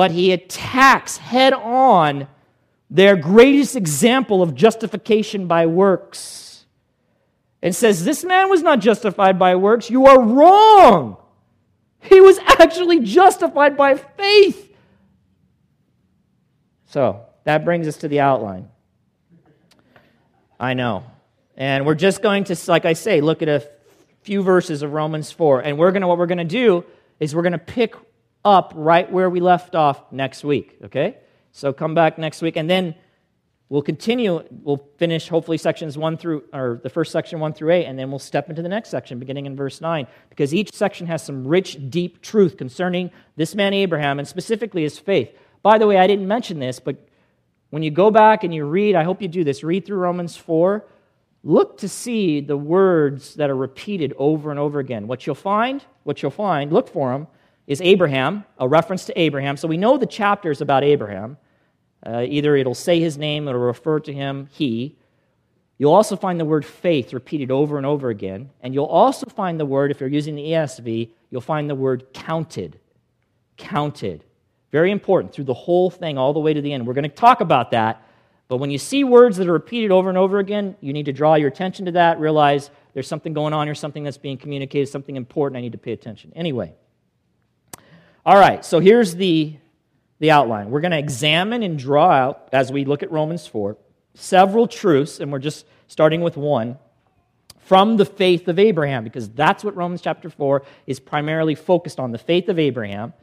but 0.00 0.12
he 0.12 0.32
attacks 0.32 1.18
head 1.18 1.52
on 1.52 2.26
their 2.88 3.16
greatest 3.16 3.76
example 3.76 4.42
of 4.42 4.54
justification 4.54 5.46
by 5.46 5.66
works 5.66 6.64
and 7.60 7.76
says, 7.76 8.02
This 8.02 8.24
man 8.24 8.48
was 8.48 8.62
not 8.62 8.80
justified 8.80 9.38
by 9.38 9.56
works. 9.56 9.90
You 9.90 10.06
are 10.06 10.18
wrong. 10.18 11.18
He 12.00 12.18
was 12.18 12.38
actually 12.38 13.00
justified 13.00 13.76
by 13.76 13.96
faith. 13.96 14.74
So, 16.86 17.26
that 17.44 17.66
brings 17.66 17.86
us 17.86 17.98
to 17.98 18.08
the 18.08 18.20
outline. 18.20 18.70
I 20.58 20.72
know. 20.72 21.04
And 21.58 21.84
we're 21.84 21.94
just 21.94 22.22
going 22.22 22.44
to, 22.44 22.56
like 22.68 22.86
I 22.86 22.94
say, 22.94 23.20
look 23.20 23.42
at 23.42 23.50
a 23.50 23.68
few 24.22 24.42
verses 24.42 24.80
of 24.80 24.94
Romans 24.94 25.30
4. 25.30 25.60
And 25.60 25.76
we're 25.76 25.92
going 25.92 26.00
to, 26.00 26.08
what 26.08 26.16
we're 26.16 26.24
going 26.24 26.38
to 26.38 26.44
do 26.44 26.86
is 27.18 27.34
we're 27.34 27.42
going 27.42 27.52
to 27.52 27.58
pick 27.58 27.94
up 28.44 28.72
right 28.74 29.10
where 29.10 29.28
we 29.28 29.40
left 29.40 29.74
off 29.74 30.12
next 30.12 30.44
week, 30.44 30.78
okay? 30.84 31.18
So 31.52 31.72
come 31.72 31.94
back 31.94 32.18
next 32.18 32.42
week. 32.42 32.56
And 32.56 32.68
then 32.68 32.94
we'll 33.68 33.82
continue. 33.82 34.42
We'll 34.62 34.84
finish 34.96 35.28
hopefully 35.28 35.58
sections 35.58 35.98
1 35.98 36.16
through, 36.16 36.44
or 36.52 36.80
the 36.82 36.90
first 36.90 37.12
section 37.12 37.40
1 37.40 37.52
through 37.52 37.72
8. 37.72 37.86
And 37.86 37.98
then 37.98 38.10
we'll 38.10 38.18
step 38.18 38.48
into 38.48 38.62
the 38.62 38.68
next 38.68 38.90
section 38.90 39.18
beginning 39.18 39.46
in 39.46 39.56
verse 39.56 39.80
9. 39.80 40.06
Because 40.28 40.54
each 40.54 40.72
section 40.72 41.06
has 41.06 41.22
some 41.22 41.46
rich, 41.46 41.78
deep 41.90 42.22
truth 42.22 42.56
concerning 42.56 43.10
this 43.36 43.54
man 43.54 43.74
Abraham 43.74 44.18
and 44.18 44.26
specifically 44.26 44.82
his 44.82 44.98
faith. 44.98 45.30
By 45.62 45.78
the 45.78 45.86
way, 45.86 45.98
I 45.98 46.06
didn't 46.06 46.28
mention 46.28 46.58
this, 46.58 46.80
but 46.80 46.96
when 47.70 47.82
you 47.82 47.90
go 47.90 48.10
back 48.10 48.42
and 48.44 48.54
you 48.54 48.64
read, 48.64 48.96
I 48.96 49.04
hope 49.04 49.22
you 49.22 49.28
do 49.28 49.44
this, 49.44 49.62
read 49.62 49.86
through 49.86 49.98
Romans 49.98 50.36
4, 50.36 50.84
look 51.44 51.78
to 51.78 51.88
see 51.88 52.40
the 52.40 52.56
words 52.56 53.34
that 53.34 53.50
are 53.50 53.56
repeated 53.56 54.12
over 54.18 54.50
and 54.50 54.58
over 54.58 54.78
again. 54.78 55.06
What 55.06 55.26
you'll 55.26 55.34
find, 55.34 55.84
what 56.02 56.22
you'll 56.22 56.30
find, 56.30 56.72
look 56.72 56.88
for 56.88 57.12
them, 57.12 57.26
is 57.66 57.80
Abraham, 57.80 58.44
a 58.58 58.66
reference 58.66 59.04
to 59.06 59.18
Abraham. 59.18 59.56
So 59.56 59.68
we 59.68 59.76
know 59.76 59.96
the 59.96 60.06
chapter 60.06 60.50
is 60.50 60.60
about 60.60 60.82
Abraham. 60.82 61.36
Uh, 62.04 62.24
either 62.28 62.56
it'll 62.56 62.74
say 62.74 62.98
his 63.00 63.18
name, 63.18 63.46
it'll 63.46 63.60
refer 63.60 64.00
to 64.00 64.12
him, 64.12 64.48
he. 64.52 64.96
You'll 65.78 65.92
also 65.92 66.16
find 66.16 66.38
the 66.38 66.44
word 66.44 66.64
faith 66.64 67.14
repeated 67.14 67.50
over 67.50 67.76
and 67.76 67.86
over 67.86 68.10
again. 68.10 68.50
And 68.60 68.74
you'll 68.74 68.84
also 68.84 69.26
find 69.26 69.58
the 69.58 69.66
word, 69.66 69.90
if 69.90 70.00
you're 70.00 70.10
using 70.10 70.34
the 70.34 70.42
ESV, 70.42 71.10
you'll 71.30 71.40
find 71.40 71.70
the 71.70 71.74
word 71.74 72.12
counted. 72.12 72.78
Counted. 73.56 74.24
Very 74.72 74.90
important 74.90 75.32
through 75.32 75.44
the 75.44 75.54
whole 75.54 75.90
thing, 75.90 76.18
all 76.18 76.32
the 76.32 76.40
way 76.40 76.52
to 76.52 76.60
the 76.60 76.72
end. 76.72 76.86
We're 76.86 76.94
going 76.94 77.04
to 77.04 77.08
talk 77.08 77.40
about 77.40 77.70
that. 77.70 78.02
But 78.48 78.58
when 78.58 78.70
you 78.70 78.78
see 78.78 79.04
words 79.04 79.36
that 79.36 79.48
are 79.48 79.52
repeated 79.52 79.90
over 79.90 80.08
and 80.08 80.18
over 80.18 80.38
again, 80.38 80.76
you 80.80 80.92
need 80.92 81.06
to 81.06 81.12
draw 81.12 81.36
your 81.36 81.48
attention 81.48 81.86
to 81.86 81.92
that, 81.92 82.18
realize 82.18 82.70
there's 82.94 83.08
something 83.08 83.32
going 83.32 83.52
on 83.52 83.66
here, 83.66 83.74
something 83.74 84.02
that's 84.02 84.18
being 84.18 84.36
communicated, 84.36 84.88
something 84.88 85.16
important. 85.16 85.56
I 85.56 85.60
need 85.60 85.72
to 85.72 85.78
pay 85.78 85.92
attention. 85.92 86.32
Anyway. 86.34 86.74
All 88.26 88.36
right, 88.36 88.62
so 88.62 88.80
here's 88.80 89.14
the, 89.14 89.56
the 90.18 90.30
outline. 90.30 90.70
We're 90.70 90.82
going 90.82 90.90
to 90.90 90.98
examine 90.98 91.62
and 91.62 91.78
draw 91.78 92.10
out, 92.10 92.50
as 92.52 92.70
we 92.70 92.84
look 92.84 93.02
at 93.02 93.10
Romans 93.10 93.46
4, 93.46 93.78
several 94.12 94.66
truths, 94.68 95.20
and 95.20 95.32
we're 95.32 95.38
just 95.38 95.64
starting 95.86 96.20
with 96.20 96.36
one, 96.36 96.76
from 97.60 97.96
the 97.96 98.04
faith 98.04 98.46
of 98.46 98.58
Abraham, 98.58 99.04
because 99.04 99.30
that's 99.30 99.64
what 99.64 99.74
Romans 99.74 100.02
chapter 100.02 100.28
4 100.28 100.62
is 100.86 101.00
primarily 101.00 101.54
focused 101.54 101.98
on 101.98 102.12
the 102.12 102.18
faith 102.18 102.50
of 102.50 102.58
Abraham 102.58 103.14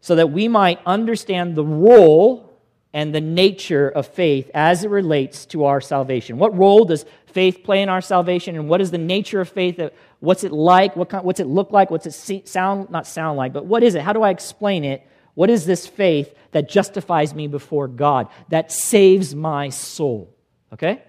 so 0.00 0.16
that 0.16 0.32
we 0.32 0.48
might 0.48 0.80
understand 0.84 1.54
the 1.54 1.64
role 1.64 2.52
and 2.92 3.14
the 3.14 3.20
nature 3.20 3.88
of 3.88 4.08
faith 4.08 4.50
as 4.54 4.82
it 4.82 4.90
relates 4.90 5.46
to 5.46 5.66
our 5.66 5.80
salvation. 5.80 6.36
What 6.36 6.56
role 6.56 6.84
does 6.84 7.04
faith 7.32 7.62
play 7.64 7.82
in 7.82 7.88
our 7.88 8.00
salvation, 8.00 8.54
and 8.56 8.68
what 8.68 8.80
is 8.80 8.90
the 8.90 8.98
nature 8.98 9.40
of 9.40 9.48
faith? 9.48 9.80
What's 10.20 10.44
it 10.44 10.52
like? 10.52 10.96
What 10.96 11.08
kind, 11.08 11.24
what's 11.24 11.40
it 11.40 11.46
look 11.46 11.72
like? 11.72 11.90
What's 11.90 12.06
it 12.06 12.48
sound, 12.48 12.90
not 12.90 13.06
sound 13.06 13.36
like, 13.36 13.52
but 13.52 13.66
what 13.66 13.82
is 13.82 13.94
it? 13.94 14.02
How 14.02 14.12
do 14.12 14.22
I 14.22 14.30
explain 14.30 14.84
it? 14.84 15.06
What 15.34 15.50
is 15.50 15.64
this 15.64 15.86
faith 15.86 16.34
that 16.52 16.68
justifies 16.68 17.34
me 17.34 17.46
before 17.46 17.88
God, 17.88 18.28
that 18.50 18.70
saves 18.70 19.34
my 19.34 19.70
soul? 19.70 20.34
Okay? 20.72 21.02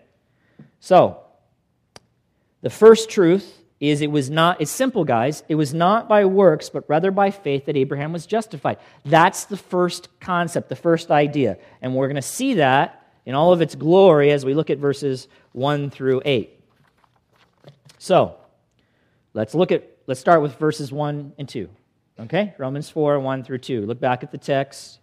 So, 0.80 1.20
the 2.62 2.70
first 2.70 3.10
truth 3.10 3.60
is 3.80 4.02
it 4.02 4.12
was 4.12 4.30
not, 4.30 4.62
it's 4.62 4.72
simple, 4.72 5.04
guys. 5.04 5.44
It 5.50 5.56
was 5.56 5.74
not 5.74 6.08
by 6.08 6.24
works, 6.24 6.70
but 6.70 6.86
rather 6.88 7.12
by 7.12 7.32
faith 7.32 7.66
that 7.66 7.76
Abraham 7.76 8.14
was 8.14 8.26
justified. 8.26 8.78
That's 9.04 9.44
the 9.44 9.58
first 9.58 10.08
concept, 10.22 10.70
the 10.70 10.78
first 10.78 11.12
idea. 11.12 11.58
And 11.82 11.94
we're 11.94 12.08
going 12.08 12.16
to 12.16 12.22
see 12.22 12.54
that 12.56 13.06
in 13.26 13.36
all 13.36 13.52
of 13.52 13.62
its 13.62 13.76
glory 13.76 14.32
as 14.32 14.46
we 14.46 14.54
look 14.54 14.70
at 14.70 14.78
verses 14.78 15.28
1 15.54 15.90
through 15.90 16.22
8. 16.26 16.60
So, 17.98 18.36
let's 19.34 19.56
look 19.56 19.72
at, 19.72 19.90
let's 20.08 20.20
start 20.20 20.42
with 20.42 20.58
verses 20.58 20.92
1 20.92 21.34
and 21.38 21.48
2. 21.48 21.70
Okay? 22.20 22.54
Romans 22.58 22.90
4, 22.90 23.20
1 23.20 23.44
through 23.44 23.60
2. 23.60 23.86
Look 23.86 24.00
back 24.00 24.24
at 24.24 24.32
the 24.32 24.38
text. 24.38 25.00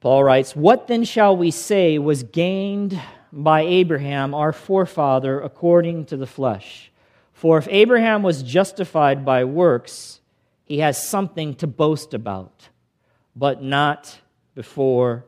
Paul 0.00 0.22
writes, 0.22 0.54
What 0.54 0.86
then 0.86 1.04
shall 1.04 1.36
we 1.36 1.50
say 1.50 1.98
was 1.98 2.22
gained 2.22 3.00
by 3.32 3.62
Abraham, 3.62 4.34
our 4.34 4.52
forefather, 4.52 5.40
according 5.40 6.06
to 6.06 6.16
the 6.16 6.26
flesh. 6.26 6.92
For 7.32 7.58
if 7.58 7.66
Abraham 7.70 8.22
was 8.22 8.42
justified 8.42 9.24
by 9.24 9.44
works, 9.44 10.20
he 10.64 10.78
has 10.78 11.06
something 11.06 11.54
to 11.56 11.66
boast 11.66 12.14
about, 12.14 12.68
but 13.34 13.62
not 13.62 14.20
before 14.54 15.24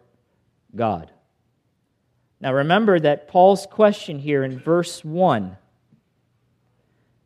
God. 0.75 1.11
Now 2.41 2.53
remember 2.53 2.99
that 3.01 3.29
Paul's 3.29 3.67
question 3.67 4.19
here 4.19 4.45
in 4.45 4.59
verse 4.59 5.05
1 5.05 5.57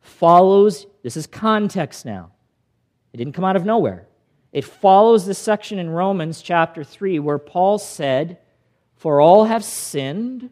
follows, 0.01 0.87
this 1.03 1.17
is 1.17 1.27
context 1.27 2.05
now. 2.05 2.31
It 3.13 3.17
didn't 3.17 3.33
come 3.33 3.45
out 3.45 3.55
of 3.55 3.65
nowhere. 3.65 4.07
It 4.51 4.65
follows 4.65 5.25
the 5.25 5.33
section 5.33 5.79
in 5.79 5.89
Romans 5.89 6.41
chapter 6.41 6.83
3 6.83 7.19
where 7.19 7.37
Paul 7.37 7.77
said, 7.77 8.39
For 8.95 9.21
all 9.21 9.45
have 9.45 9.63
sinned 9.63 10.49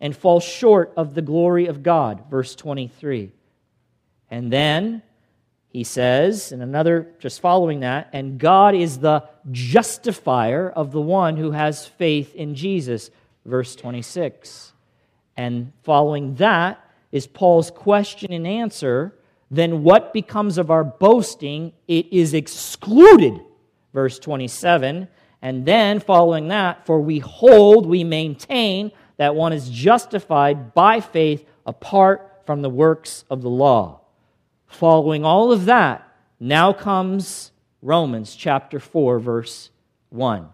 and 0.00 0.16
fall 0.16 0.40
short 0.40 0.92
of 0.96 1.14
the 1.14 1.22
glory 1.22 1.66
of 1.66 1.82
God, 1.82 2.24
verse 2.30 2.54
23. 2.54 3.32
And 4.30 4.52
then 4.52 5.02
he 5.68 5.84
says, 5.84 6.52
in 6.52 6.62
another, 6.62 7.12
just 7.18 7.40
following 7.40 7.80
that, 7.80 8.10
and 8.12 8.38
God 8.38 8.74
is 8.74 8.98
the 8.98 9.28
justifier 9.50 10.70
of 10.70 10.92
the 10.92 11.00
one 11.00 11.36
who 11.36 11.50
has 11.50 11.86
faith 11.86 12.34
in 12.34 12.54
Jesus, 12.54 13.10
verse 13.44 13.76
26. 13.76 14.72
And 15.36 15.72
following 15.82 16.34
that 16.36 16.80
is 17.12 17.26
Paul's 17.26 17.70
question 17.70 18.32
and 18.32 18.46
answer 18.46 19.14
then 19.54 19.84
what 19.84 20.12
becomes 20.12 20.58
of 20.58 20.70
our 20.70 20.84
boasting? 20.84 21.72
It 21.86 22.12
is 22.12 22.34
excluded. 22.34 23.40
Verse 23.92 24.18
27. 24.18 25.08
And 25.42 25.64
then, 25.64 26.00
following 26.00 26.48
that, 26.48 26.86
for 26.86 27.00
we 27.00 27.20
hold, 27.20 27.86
we 27.86 28.02
maintain 28.02 28.90
that 29.16 29.34
one 29.34 29.52
is 29.52 29.68
justified 29.70 30.74
by 30.74 31.00
faith 31.00 31.46
apart 31.66 32.42
from 32.46 32.62
the 32.62 32.70
works 32.70 33.24
of 33.30 33.42
the 33.42 33.50
law. 33.50 34.00
Following 34.66 35.24
all 35.24 35.52
of 35.52 35.66
that, 35.66 36.08
now 36.40 36.72
comes 36.72 37.52
Romans 37.80 38.34
chapter 38.34 38.80
4, 38.80 39.20
verse 39.20 39.70
1. 40.08 40.48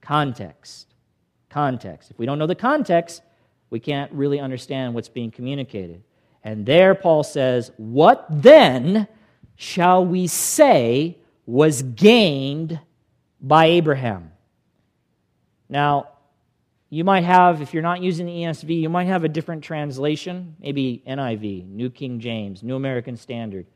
Context. 0.00 0.94
Context. 1.50 2.10
If 2.10 2.18
we 2.18 2.26
don't 2.26 2.38
know 2.38 2.46
the 2.46 2.54
context, 2.54 3.22
we 3.70 3.80
can't 3.80 4.12
really 4.12 4.40
understand 4.40 4.94
what's 4.94 5.08
being 5.08 5.30
communicated. 5.30 6.02
And 6.44 6.64
there 6.64 6.94
Paul 6.94 7.22
says, 7.22 7.70
What 7.76 8.26
then 8.30 9.08
shall 9.56 10.04
we 10.04 10.26
say 10.26 11.18
was 11.46 11.82
gained 11.82 12.78
by 13.40 13.66
Abraham? 13.66 14.32
Now, 15.68 16.08
you 16.88 17.02
might 17.02 17.24
have, 17.24 17.60
if 17.62 17.74
you're 17.74 17.82
not 17.82 18.00
using 18.00 18.26
the 18.26 18.32
ESV, 18.32 18.80
you 18.80 18.88
might 18.88 19.06
have 19.06 19.24
a 19.24 19.28
different 19.28 19.64
translation, 19.64 20.54
maybe 20.60 21.02
NIV, 21.06 21.68
New 21.68 21.90
King 21.90 22.20
James, 22.20 22.62
New 22.62 22.76
American 22.76 23.16
Standard. 23.16 23.66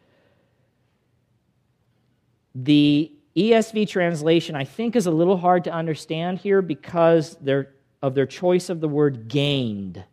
The 2.55 3.13
ESV 3.37 3.89
translation, 3.89 4.57
I 4.57 4.65
think, 4.65 4.97
is 4.97 5.07
a 5.07 5.11
little 5.11 5.37
hard 5.37 5.65
to 5.65 5.73
understand 5.73 6.39
here 6.39 6.63
because 6.63 7.37
of 8.03 8.15
their 8.15 8.27
choice 8.27 8.69
of 8.69 8.81
the 8.81 8.89
word 8.89 9.29
gained 9.29 10.05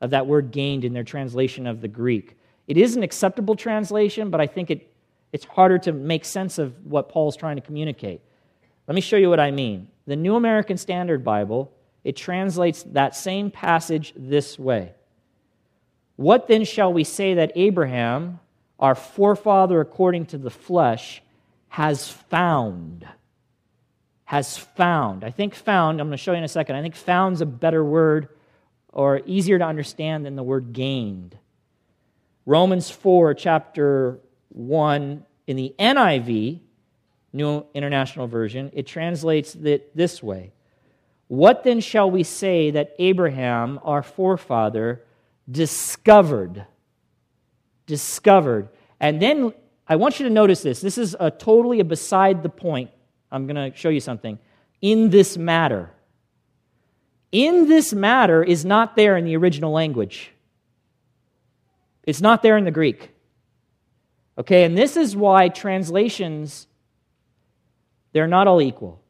of 0.00 0.10
that 0.10 0.26
word 0.26 0.50
gained 0.50 0.84
in 0.84 0.92
their 0.92 1.04
translation 1.04 1.66
of 1.66 1.80
the 1.80 1.88
Greek. 1.88 2.36
It 2.66 2.76
is 2.76 2.96
an 2.96 3.02
acceptable 3.02 3.54
translation, 3.54 4.30
but 4.30 4.40
I 4.40 4.46
think 4.46 4.70
it, 4.70 4.92
it's 5.32 5.44
harder 5.44 5.78
to 5.80 5.92
make 5.92 6.24
sense 6.24 6.58
of 6.58 6.86
what 6.86 7.08
Paul's 7.08 7.36
trying 7.36 7.56
to 7.56 7.62
communicate. 7.62 8.20
Let 8.86 8.94
me 8.94 9.00
show 9.00 9.16
you 9.16 9.28
what 9.28 9.40
I 9.40 9.50
mean. 9.50 9.88
The 10.06 10.16
New 10.16 10.36
American 10.36 10.76
Standard 10.76 11.24
Bible, 11.24 11.72
it 12.04 12.16
translates 12.16 12.82
that 12.84 13.14
same 13.14 13.50
passage 13.50 14.12
this 14.16 14.58
way. 14.58 14.92
What 16.16 16.48
then 16.48 16.64
shall 16.64 16.92
we 16.92 17.04
say 17.04 17.34
that 17.34 17.52
Abraham, 17.54 18.40
our 18.78 18.94
forefather 18.94 19.80
according 19.80 20.26
to 20.26 20.38
the 20.38 20.50
flesh, 20.50 21.22
has 21.70 22.08
found? 22.08 23.06
Has 24.24 24.58
found. 24.58 25.24
I 25.24 25.30
think 25.30 25.54
found, 25.54 26.00
I'm 26.00 26.08
going 26.08 26.16
to 26.16 26.22
show 26.22 26.32
you 26.32 26.38
in 26.38 26.44
a 26.44 26.48
second. 26.48 26.76
I 26.76 26.82
think 26.82 26.96
found's 26.96 27.40
a 27.40 27.46
better 27.46 27.82
word 27.82 28.28
or 28.92 29.22
easier 29.24 29.58
to 29.58 29.64
understand 29.64 30.26
than 30.26 30.34
the 30.34 30.42
word 30.42 30.72
gained. 30.72 31.38
Romans 32.44 32.90
4, 32.90 33.34
chapter 33.34 34.18
1, 34.48 35.24
in 35.46 35.56
the 35.56 35.72
NIV, 35.78 36.60
New 37.32 37.64
International 37.72 38.26
Version, 38.26 38.70
it 38.74 38.88
translates 38.88 39.54
it 39.54 39.96
this 39.96 40.20
way 40.20 40.52
What 41.28 41.62
then 41.62 41.78
shall 41.80 42.10
we 42.10 42.24
say 42.24 42.72
that 42.72 42.96
Abraham, 42.98 43.78
our 43.84 44.02
forefather, 44.02 45.04
discovered? 45.48 46.66
Discovered. 47.86 48.68
And 48.98 49.22
then 49.22 49.52
I 49.90 49.96
want 49.96 50.18
you 50.18 50.24
to 50.24 50.32
notice 50.32 50.62
this. 50.62 50.80
This 50.80 50.96
is 50.96 51.14
a 51.20 51.30
totally 51.30 51.80
a 51.80 51.84
beside 51.84 52.42
the 52.42 52.48
point. 52.48 52.90
I'm 53.30 53.46
going 53.46 53.70
to 53.70 53.76
show 53.76 53.90
you 53.90 54.00
something. 54.00 54.38
In 54.80 55.10
this 55.10 55.36
matter 55.36 55.90
in 57.32 57.68
this 57.68 57.92
matter 57.92 58.42
is 58.42 58.64
not 58.64 58.96
there 58.96 59.16
in 59.16 59.24
the 59.24 59.36
original 59.36 59.72
language. 59.72 60.32
It's 62.04 62.20
not 62.20 62.42
there 62.42 62.56
in 62.56 62.64
the 62.64 62.70
Greek. 62.70 63.10
Okay, 64.38 64.64
and 64.64 64.76
this 64.76 64.96
is 64.96 65.14
why 65.14 65.48
translations 65.48 66.66
they're 68.12 68.26
not 68.26 68.48
all 68.48 68.60
equal. 68.60 69.00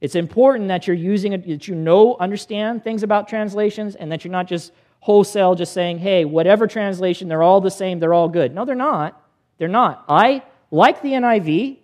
It's 0.00 0.16
important 0.16 0.68
that 0.68 0.86
you're 0.86 0.96
using 0.96 1.32
it, 1.32 1.46
that 1.46 1.68
you 1.68 1.76
know, 1.76 2.16
understand 2.18 2.82
things 2.82 3.04
about 3.04 3.28
translations, 3.28 3.94
and 3.94 4.10
that 4.10 4.24
you're 4.24 4.32
not 4.32 4.48
just 4.48 4.72
wholesale 4.98 5.54
just 5.54 5.72
saying, 5.72 5.98
hey, 5.98 6.24
whatever 6.24 6.66
translation, 6.66 7.28
they're 7.28 7.42
all 7.42 7.60
the 7.60 7.70
same, 7.70 8.00
they're 8.00 8.14
all 8.14 8.28
good. 8.28 8.52
No, 8.52 8.64
they're 8.64 8.74
not. 8.74 9.22
They're 9.58 9.68
not. 9.68 10.04
I 10.08 10.42
like 10.70 11.02
the 11.02 11.12
NIV, 11.12 11.78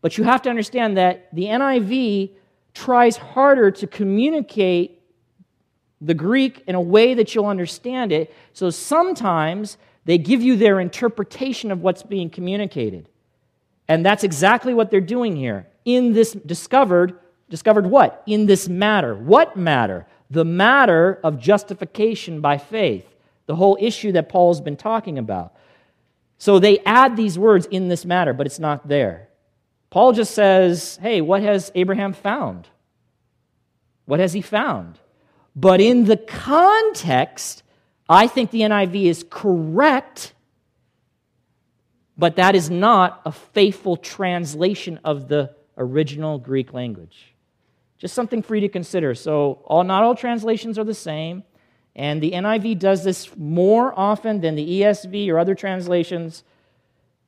but 0.00 0.16
you 0.16 0.24
have 0.24 0.42
to 0.42 0.50
understand 0.50 0.96
that 0.96 1.34
the 1.34 1.44
NIV 1.44 2.30
tries 2.74 3.16
harder 3.16 3.70
to 3.70 3.86
communicate 3.86 5.02
the 6.00 6.14
Greek 6.14 6.62
in 6.66 6.74
a 6.74 6.80
way 6.80 7.14
that 7.14 7.34
you'll 7.34 7.46
understand 7.46 8.12
it. 8.12 8.32
So 8.52 8.70
sometimes 8.70 9.78
they 10.04 10.16
give 10.16 10.42
you 10.42 10.56
their 10.56 10.80
interpretation 10.80 11.70
of 11.70 11.82
what's 11.82 12.02
being 12.02 12.30
communicated. 12.30 13.08
And 13.88 14.04
that's 14.04 14.22
exactly 14.22 14.74
what 14.74 14.90
they're 14.90 15.00
doing 15.00 15.34
here. 15.34 15.66
In 15.84 16.12
this 16.12 16.32
discovered, 16.32 17.18
discovered 17.50 17.86
what? 17.86 18.22
In 18.26 18.46
this 18.46 18.68
matter. 18.68 19.14
What 19.14 19.56
matter? 19.56 20.06
The 20.30 20.44
matter 20.44 21.18
of 21.24 21.40
justification 21.40 22.40
by 22.40 22.58
faith. 22.58 23.06
The 23.46 23.56
whole 23.56 23.76
issue 23.80 24.12
that 24.12 24.28
Paul's 24.28 24.60
been 24.60 24.76
talking 24.76 25.18
about. 25.18 25.54
So 26.38 26.60
they 26.60 26.78
add 26.80 27.16
these 27.16 27.38
words 27.38 27.66
in 27.66 27.88
this 27.88 28.04
matter, 28.04 28.32
but 28.32 28.46
it's 28.46 28.60
not 28.60 28.86
there. 28.86 29.28
Paul 29.90 30.12
just 30.12 30.34
says, 30.34 30.98
hey, 31.02 31.20
what 31.20 31.42
has 31.42 31.72
Abraham 31.74 32.12
found? 32.12 32.68
What 34.06 34.20
has 34.20 34.32
he 34.32 34.40
found? 34.40 34.98
But 35.56 35.80
in 35.80 36.04
the 36.04 36.16
context, 36.16 37.64
I 38.08 38.28
think 38.28 38.50
the 38.50 38.60
NIV 38.60 39.04
is 39.04 39.24
correct, 39.28 40.32
but 42.16 42.36
that 42.36 42.54
is 42.54 42.70
not 42.70 43.20
a 43.24 43.32
faithful 43.32 43.96
translation 43.96 45.00
of 45.04 45.28
the 45.28 45.54
original 45.76 46.38
Greek 46.38 46.72
language. 46.72 47.34
Just 47.98 48.14
something 48.14 48.42
for 48.42 48.54
you 48.54 48.60
to 48.60 48.68
consider. 48.68 49.14
So, 49.14 49.62
all, 49.64 49.82
not 49.82 50.04
all 50.04 50.14
translations 50.14 50.78
are 50.78 50.84
the 50.84 50.94
same, 50.94 51.42
and 51.98 52.22
the 52.22 52.30
NIV 52.30 52.78
does 52.78 53.04
this 53.04 53.36
more 53.36 53.92
often 53.98 54.40
than 54.40 54.54
the 54.54 54.80
ESV 54.80 55.28
or 55.28 55.38
other 55.38 55.54
translations. 55.54 56.44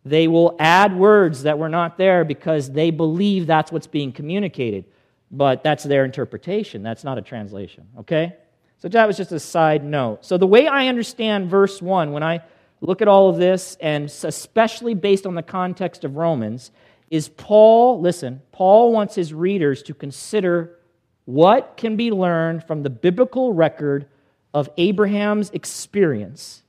They 0.05 0.29
will 0.29 0.57
add 0.59 0.97
words 0.97 1.43
that 1.43 1.59
were 1.59 1.69
not 1.69 1.99
there 1.99 2.25
because 2.25 2.71
they 2.71 2.91
believe 2.91 3.47
that's 3.47 3.71
what's 3.71 3.87
being 3.87 4.13
communicated 4.13 4.87
but 5.31 5.63
that's 5.63 5.85
their 5.85 6.05
interpretation. 6.05 6.83
That's 6.83 7.05
not 7.05 7.19
a 7.19 7.23
translation, 7.23 7.87
okay? 8.01 8.37
So 8.79 8.89
that 8.89 9.07
was 9.07 9.17
just 9.17 9.33
a 9.33 9.41
side 9.41 9.85
note. 9.85 10.25
So 10.25 10.37
the 10.39 10.47
way 10.47 10.67
I 10.67 10.89
understand 10.89 11.49
verse 11.49 11.81
1, 11.81 12.13
when 12.13 12.23
I 12.23 12.41
look 12.81 13.03
at 13.03 13.09
all 13.09 13.29
of 13.29 13.37
this, 13.37 13.77
and 13.81 14.07
especially 14.07 14.95
based 14.95 15.27
on 15.27 15.35
the 15.35 15.43
context 15.43 16.05
of 16.05 16.17
Romans, 16.17 16.73
is 17.11 17.29
Paul, 17.29 18.01
listen, 18.01 18.41
Paul 18.53 18.93
wants 18.93 19.15
his 19.15 19.33
readers 19.35 19.83
to 19.85 19.95
consider 19.95 20.79
what 21.27 21.77
can 21.77 21.97
be 21.97 22.11
learned 22.11 22.65
from 22.65 22.83
the 22.83 22.91
biblical 22.91 23.53
record 23.53 24.07
of 24.53 24.69
Abraham's 24.77 25.51
experience, 25.51 26.63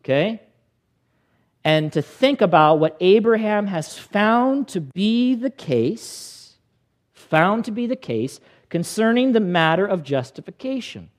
okay? 0.00 0.40
And 1.64 1.92
to 1.92 2.02
think 2.02 2.40
about 2.40 2.78
what 2.78 2.96
Abraham 3.00 3.66
has 3.66 3.96
found 3.96 4.68
to 4.68 4.80
be 4.80 5.34
the 5.34 5.50
case 5.50 6.34
found 7.34 7.64
to 7.64 7.72
be 7.72 7.86
the 7.86 7.96
case 7.96 8.38
concerning 8.68 9.32
the 9.32 9.40
matter 9.40 9.84
of 9.86 10.02
justification. 10.04 11.10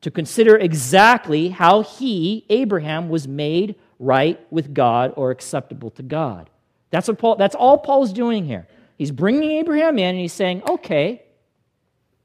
To 0.00 0.10
consider 0.10 0.56
exactly 0.56 1.48
how 1.48 1.82
he, 1.82 2.44
Abraham, 2.48 3.08
was 3.08 3.28
made 3.28 3.76
right 3.98 4.40
with 4.50 4.74
God 4.74 5.12
or 5.16 5.30
acceptable 5.30 5.90
to 5.90 6.02
God. 6.02 6.50
That's, 6.90 7.08
what 7.08 7.18
Paul, 7.18 7.36
that's 7.36 7.54
all 7.54 7.78
Paul's 7.78 8.12
doing 8.12 8.44
here. 8.44 8.66
He's 8.98 9.10
bringing 9.10 9.50
Abraham 9.52 9.98
in 9.98 10.10
and 10.10 10.18
he's 10.18 10.32
saying, 10.32 10.62
okay, 10.68 11.22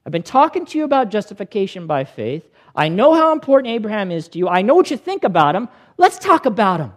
I've 0.04 0.12
been 0.12 0.22
talking 0.22 0.64
to 0.66 0.78
you 0.78 0.84
about 0.84 1.10
justification 1.10 1.86
by 1.86 2.04
faith. 2.04 2.48
I 2.74 2.88
know 2.88 3.14
how 3.14 3.32
important 3.32 3.72
Abraham 3.72 4.10
is 4.10 4.28
to 4.28 4.38
you. 4.38 4.48
I 4.48 4.62
know 4.62 4.74
what 4.74 4.90
you 4.90 4.96
think 4.96 5.24
about 5.24 5.54
him. 5.54 5.68
Let's 5.98 6.18
talk 6.18 6.46
about 6.46 6.80
him. 6.80 6.92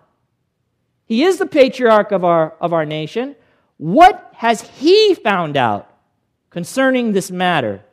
He 1.06 1.24
is 1.24 1.38
the 1.38 1.46
patriarch 1.46 2.12
of 2.12 2.24
our, 2.24 2.56
of 2.62 2.74
our 2.74 2.86
nation. 2.86 3.36
What 3.78 4.32
has 4.36 4.62
he 4.62 5.16
found 5.16 5.58
out 5.58 5.90
concerning 6.50 7.12
this 7.12 7.30
matter 7.30 7.84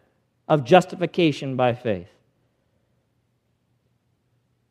of 0.46 0.64
justification 0.64 1.56
by 1.56 1.74
faith? 1.74 2.08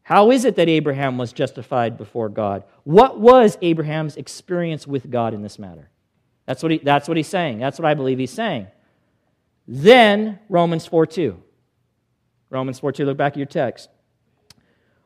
How 0.03 0.31
is 0.31 0.45
it 0.45 0.55
that 0.55 0.69
Abraham 0.69 1.17
was 1.17 1.33
justified 1.33 1.97
before 1.97 2.29
God? 2.29 2.63
What 2.83 3.19
was 3.19 3.57
Abraham's 3.61 4.15
experience 4.17 4.87
with 4.87 5.11
God 5.11 5.33
in 5.33 5.43
this 5.43 5.59
matter? 5.59 5.89
That's 6.47 6.63
what, 6.63 6.71
he, 6.71 6.77
that's 6.79 7.07
what 7.07 7.17
he's 7.17 7.27
saying. 7.27 7.59
That's 7.59 7.77
what 7.77 7.85
I 7.85 7.93
believe 7.93 8.17
he's 8.17 8.31
saying. 8.31 8.67
Then, 9.71 10.39
Romans 10.49 10.87
4 10.87 11.05
2. 11.05 11.43
Romans 12.49 12.79
4 12.79 12.91
2, 12.91 13.05
look 13.05 13.17
back 13.17 13.33
at 13.33 13.37
your 13.37 13.45
text. 13.45 13.87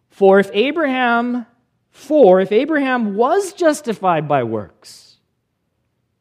For 0.07 0.39
if 0.39 0.49
Abraham, 0.53 1.45
for 1.89 2.39
if 2.39 2.49
Abraham 2.53 3.15
was 3.15 3.51
justified 3.51 4.25
by 4.25 4.43
works, 4.43 5.17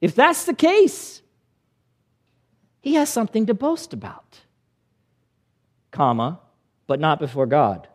if 0.00 0.16
that's 0.16 0.44
the 0.44 0.54
case, 0.54 1.22
he 2.80 2.94
has 2.94 3.08
something 3.08 3.46
to 3.46 3.54
boast 3.54 3.92
about, 3.92 4.40
comma, 5.92 6.40
but 6.88 6.98
not 6.98 7.20
before 7.20 7.46
God. 7.46 7.86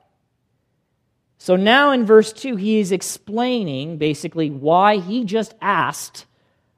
So 1.39 1.57
now 1.57 1.91
in 1.91 2.05
verse 2.05 2.31
2, 2.31 2.55
he 2.55 2.79
is 2.79 2.93
explaining 2.93 3.97
basically 3.97 4.49
why 4.49 4.99
he 4.99 5.25
just 5.25 5.55
asked 5.61 6.25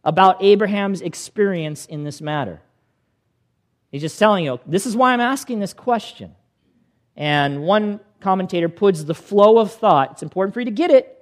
about 0.04 0.42
Abraham's 0.42 1.02
experience 1.02 1.86
in 1.86 2.04
this 2.04 2.20
matter. 2.20 2.64
He's 3.92 4.02
just 4.02 4.20
telling 4.20 4.46
you, 4.46 4.60
this 4.66 4.86
is 4.86 4.96
why 4.96 5.14
I'm 5.14 5.22
asking 5.22 5.60
this 5.60 5.74
question. 5.74 6.36
And 7.16 7.64
one 7.64 8.00
commentator 8.22 8.70
puts 8.70 9.04
the 9.04 9.16
flow 9.16 9.58
of 9.58 9.74
thought. 9.74 10.12
It's 10.12 10.24
important 10.24 10.54
for 10.54 10.62
you 10.62 10.66
to 10.66 10.72
get 10.72 10.92
it, 10.92 11.18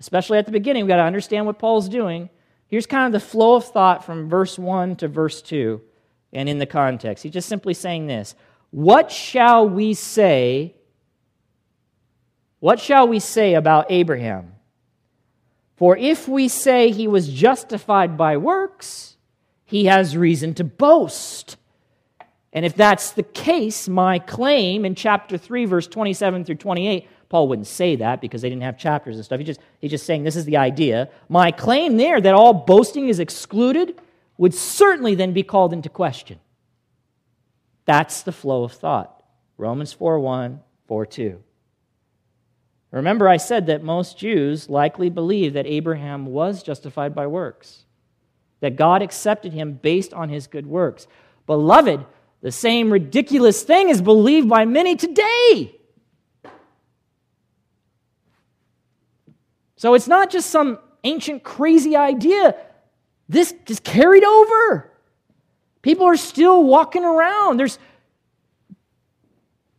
especially 0.00 0.38
at 0.38 0.46
the 0.46 0.52
beginning. 0.52 0.84
We've 0.84 0.88
got 0.88 0.96
to 0.96 1.02
understand 1.02 1.46
what 1.46 1.58
Paul's 1.58 1.88
doing. 1.88 2.30
Here's 2.68 2.86
kind 2.86 3.06
of 3.06 3.20
the 3.20 3.26
flow 3.26 3.56
of 3.56 3.64
thought 3.64 4.04
from 4.04 4.28
verse 4.28 4.58
1 4.58 4.96
to 4.96 5.08
verse 5.08 5.42
2 5.42 5.80
and 6.32 6.48
in 6.48 6.58
the 6.58 6.66
context. 6.66 7.22
He's 7.24 7.32
just 7.32 7.48
simply 7.48 7.74
saying 7.74 8.06
this 8.06 8.34
What 8.70 9.10
shall 9.10 9.68
we 9.68 9.94
say 9.94 10.74
what 12.64 12.80
shall 12.80 13.06
we 13.06 13.18
say 13.18 13.52
about 13.52 13.90
Abraham? 13.90 14.54
For 15.76 15.98
if 15.98 16.26
we 16.26 16.48
say 16.48 16.90
he 16.90 17.06
was 17.06 17.28
justified 17.28 18.16
by 18.16 18.38
works, 18.38 19.18
he 19.66 19.84
has 19.84 20.16
reason 20.16 20.54
to 20.54 20.64
boast. 20.64 21.58
And 22.54 22.64
if 22.64 22.76
that's 22.76 23.10
the 23.10 23.24
case, 23.24 23.88
my 23.88 24.20
claim 24.20 24.84
in 24.84 24.94
chapter 24.94 25.36
3, 25.36 25.64
verse 25.64 25.88
27 25.88 26.44
through 26.44 26.54
28, 26.54 27.08
Paul 27.28 27.48
wouldn't 27.48 27.66
say 27.66 27.96
that 27.96 28.20
because 28.20 28.42
they 28.42 28.48
didn't 28.48 28.62
have 28.62 28.78
chapters 28.78 29.16
and 29.16 29.24
stuff. 29.24 29.40
He 29.40 29.44
just, 29.44 29.60
he's 29.80 29.90
just 29.90 30.06
saying 30.06 30.22
this 30.22 30.36
is 30.36 30.44
the 30.44 30.56
idea. 30.56 31.10
My 31.28 31.50
claim 31.50 31.96
there 31.96 32.20
that 32.20 32.32
all 32.32 32.54
boasting 32.54 33.08
is 33.08 33.18
excluded 33.18 34.00
would 34.38 34.54
certainly 34.54 35.16
then 35.16 35.32
be 35.32 35.42
called 35.42 35.72
into 35.72 35.88
question. 35.88 36.38
That's 37.86 38.22
the 38.22 38.32
flow 38.32 38.62
of 38.62 38.72
thought. 38.72 39.24
Romans 39.58 39.92
4 39.92 40.20
1, 40.20 40.60
4 40.86 41.06
2. 41.06 41.42
Remember, 42.92 43.28
I 43.28 43.38
said 43.38 43.66
that 43.66 43.82
most 43.82 44.16
Jews 44.16 44.68
likely 44.68 45.10
believe 45.10 45.54
that 45.54 45.66
Abraham 45.66 46.26
was 46.26 46.62
justified 46.62 47.16
by 47.16 47.26
works, 47.26 47.84
that 48.60 48.76
God 48.76 49.02
accepted 49.02 49.52
him 49.52 49.72
based 49.72 50.14
on 50.14 50.28
his 50.28 50.46
good 50.46 50.66
works. 50.66 51.08
Beloved, 51.46 52.06
the 52.44 52.52
same 52.52 52.92
ridiculous 52.92 53.62
thing 53.62 53.88
is 53.88 54.02
believed 54.02 54.50
by 54.50 54.66
many 54.66 54.96
today. 54.96 55.74
So 59.76 59.94
it's 59.94 60.06
not 60.06 60.30
just 60.30 60.50
some 60.50 60.78
ancient 61.04 61.42
crazy 61.42 61.96
idea. 61.96 62.54
This 63.30 63.54
is 63.66 63.80
carried 63.80 64.24
over. 64.24 64.92
People 65.80 66.04
are 66.04 66.18
still 66.18 66.64
walking 66.64 67.02
around. 67.02 67.56
There's 67.56 67.78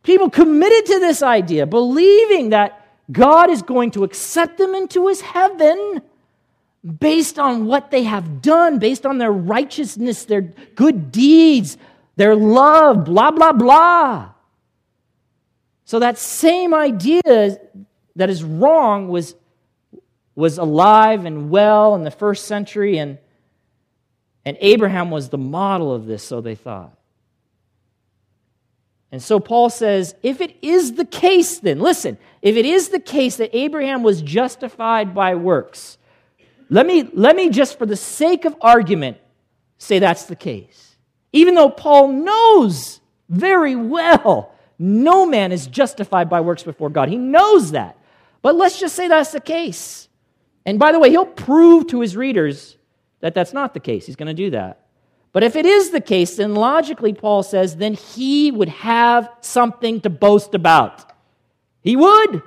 people 0.02 0.28
committed 0.28 0.86
to 0.86 0.98
this 0.98 1.22
idea, 1.22 1.66
believing 1.66 2.50
that 2.50 2.84
God 3.12 3.48
is 3.48 3.62
going 3.62 3.92
to 3.92 4.02
accept 4.02 4.58
them 4.58 4.74
into 4.74 5.06
his 5.06 5.20
heaven 5.20 6.02
based 6.98 7.38
on 7.38 7.66
what 7.66 7.92
they 7.92 8.02
have 8.02 8.42
done, 8.42 8.80
based 8.80 9.06
on 9.06 9.18
their 9.18 9.30
righteousness, 9.30 10.24
their 10.24 10.40
good 10.74 11.12
deeds, 11.12 11.78
their 12.16 12.34
love, 12.34 13.04
blah, 13.04 13.30
blah, 13.30 13.52
blah. 13.52 14.30
So 15.84 16.00
that 16.00 16.18
same 16.18 16.74
idea 16.74 17.22
that 18.16 18.30
is 18.30 18.42
wrong 18.42 19.08
was, 19.08 19.34
was 20.34 20.58
alive 20.58 21.24
and 21.24 21.50
well 21.50 21.94
in 21.94 22.02
the 22.02 22.10
first 22.10 22.46
century, 22.46 22.98
and, 22.98 23.18
and 24.44 24.56
Abraham 24.60 25.10
was 25.10 25.28
the 25.28 25.38
model 25.38 25.94
of 25.94 26.06
this, 26.06 26.24
so 26.24 26.40
they 26.40 26.54
thought. 26.54 26.92
And 29.12 29.22
so 29.22 29.38
Paul 29.38 29.70
says, 29.70 30.14
if 30.22 30.40
it 30.40 30.56
is 30.62 30.94
the 30.94 31.04
case, 31.04 31.58
then, 31.60 31.78
listen, 31.78 32.18
if 32.42 32.56
it 32.56 32.66
is 32.66 32.88
the 32.88 32.98
case 32.98 33.36
that 33.36 33.56
Abraham 33.56 34.02
was 34.02 34.20
justified 34.20 35.14
by 35.14 35.36
works, 35.36 35.98
let 36.68 36.86
me, 36.86 37.08
let 37.14 37.36
me 37.36 37.50
just 37.50 37.78
for 37.78 37.86
the 37.86 37.96
sake 37.96 38.44
of 38.44 38.56
argument 38.60 39.18
say 39.78 40.00
that's 40.00 40.24
the 40.24 40.36
case. 40.36 40.85
Even 41.36 41.54
though 41.54 41.70
Paul 41.70 42.08
knows 42.08 43.00
very 43.28 43.76
well 43.76 44.52
no 44.78 45.24
man 45.26 45.52
is 45.52 45.66
justified 45.66 46.28
by 46.28 46.40
works 46.40 46.62
before 46.62 46.90
God. 46.90 47.08
He 47.08 47.16
knows 47.16 47.70
that. 47.70 47.98
But 48.42 48.56
let's 48.56 48.78
just 48.78 48.94
say 48.94 49.08
that's 49.08 49.32
the 49.32 49.40
case. 49.40 50.08
And 50.64 50.78
by 50.78 50.92
the 50.92 50.98
way, 50.98 51.10
he'll 51.10 51.24
prove 51.24 51.86
to 51.88 52.00
his 52.00 52.16
readers 52.16 52.76
that 53.20 53.34
that's 53.34 53.52
not 53.52 53.72
the 53.72 53.80
case. 53.80 54.06
He's 54.06 54.16
going 54.16 54.28
to 54.28 54.34
do 54.34 54.50
that. 54.50 54.82
But 55.32 55.42
if 55.42 55.56
it 55.56 55.66
is 55.66 55.90
the 55.90 56.00
case, 56.00 56.36
then 56.36 56.54
logically, 56.54 57.12
Paul 57.12 57.42
says, 57.42 57.76
then 57.76 57.94
he 57.94 58.50
would 58.50 58.68
have 58.68 59.28
something 59.40 60.00
to 60.02 60.10
boast 60.10 60.54
about. 60.54 61.12
He 61.82 61.96
would. 61.96 62.42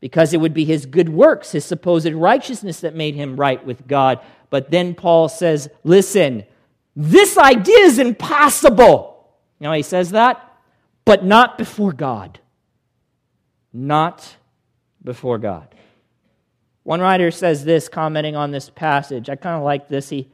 Because 0.00 0.34
it 0.34 0.40
would 0.40 0.54
be 0.54 0.64
his 0.64 0.86
good 0.86 1.08
works, 1.08 1.52
his 1.52 1.64
supposed 1.64 2.12
righteousness 2.12 2.80
that 2.80 2.94
made 2.94 3.14
him 3.14 3.36
right 3.36 3.64
with 3.64 3.86
God. 3.86 4.20
But 4.50 4.70
then 4.70 4.94
Paul 4.94 5.28
says, 5.28 5.68
listen, 5.82 6.44
this 6.96 7.36
idea 7.36 7.78
is 7.78 7.98
impossible. 7.98 9.28
You 9.58 9.64
know, 9.64 9.72
he 9.72 9.82
says 9.82 10.10
that, 10.10 10.56
but 11.04 11.24
not 11.24 11.58
before 11.58 11.92
God. 11.92 12.38
Not 13.72 14.36
before 15.02 15.38
God. 15.38 15.74
One 16.84 17.00
writer 17.00 17.30
says 17.30 17.64
this, 17.64 17.88
commenting 17.88 18.36
on 18.36 18.50
this 18.50 18.70
passage. 18.70 19.28
I 19.28 19.36
kind 19.36 19.56
of 19.56 19.62
like 19.62 19.88
this. 19.88 20.08
He 20.08 20.28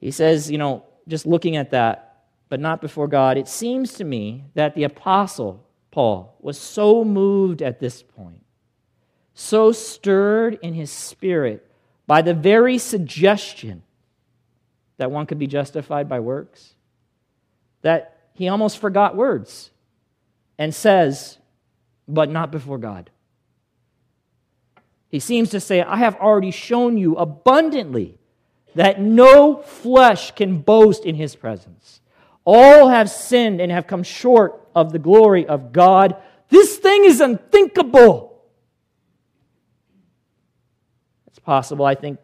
he 0.00 0.12
says, 0.12 0.50
you 0.50 0.58
know, 0.58 0.84
just 1.08 1.26
looking 1.26 1.56
at 1.56 1.70
that, 1.72 2.26
but 2.48 2.60
not 2.60 2.80
before 2.80 3.08
God, 3.08 3.36
it 3.36 3.48
seems 3.48 3.94
to 3.94 4.04
me 4.04 4.44
that 4.54 4.74
the 4.74 4.84
apostle 4.84 5.64
Paul 5.90 6.36
was 6.40 6.58
so 6.58 7.04
moved 7.04 7.62
at 7.62 7.80
this 7.80 8.02
point, 8.02 8.44
so 9.34 9.72
stirred 9.72 10.58
in 10.62 10.74
his 10.74 10.92
spirit 10.92 11.68
by 12.06 12.22
the 12.22 12.34
very 12.34 12.78
suggestion 12.78 13.82
that 14.98 15.10
one 15.10 15.26
could 15.26 15.38
be 15.38 15.46
justified 15.46 16.08
by 16.08 16.20
works, 16.20 16.74
that 17.82 18.18
he 18.34 18.48
almost 18.48 18.78
forgot 18.78 19.16
words 19.16 19.70
and 20.58 20.74
says, 20.74 21.38
but 22.06 22.28
not 22.30 22.52
before 22.52 22.78
God. 22.78 23.10
He 25.08 25.20
seems 25.20 25.50
to 25.50 25.60
say, 25.60 25.80
I 25.80 25.96
have 25.96 26.16
already 26.16 26.50
shown 26.50 26.98
you 26.98 27.16
abundantly 27.16 28.18
that 28.74 29.00
no 29.00 29.56
flesh 29.56 30.32
can 30.32 30.58
boast 30.60 31.04
in 31.04 31.14
his 31.14 31.34
presence. 31.34 32.00
All 32.44 32.88
have 32.88 33.10
sinned 33.10 33.60
and 33.60 33.72
have 33.72 33.86
come 33.86 34.02
short 34.02 34.68
of 34.74 34.92
the 34.92 34.98
glory 34.98 35.46
of 35.46 35.72
God. 35.72 36.16
This 36.48 36.76
thing 36.76 37.04
is 37.04 37.20
unthinkable. 37.20 38.42
It's 41.26 41.38
possible, 41.38 41.84
I 41.84 41.94
think. 41.94 42.18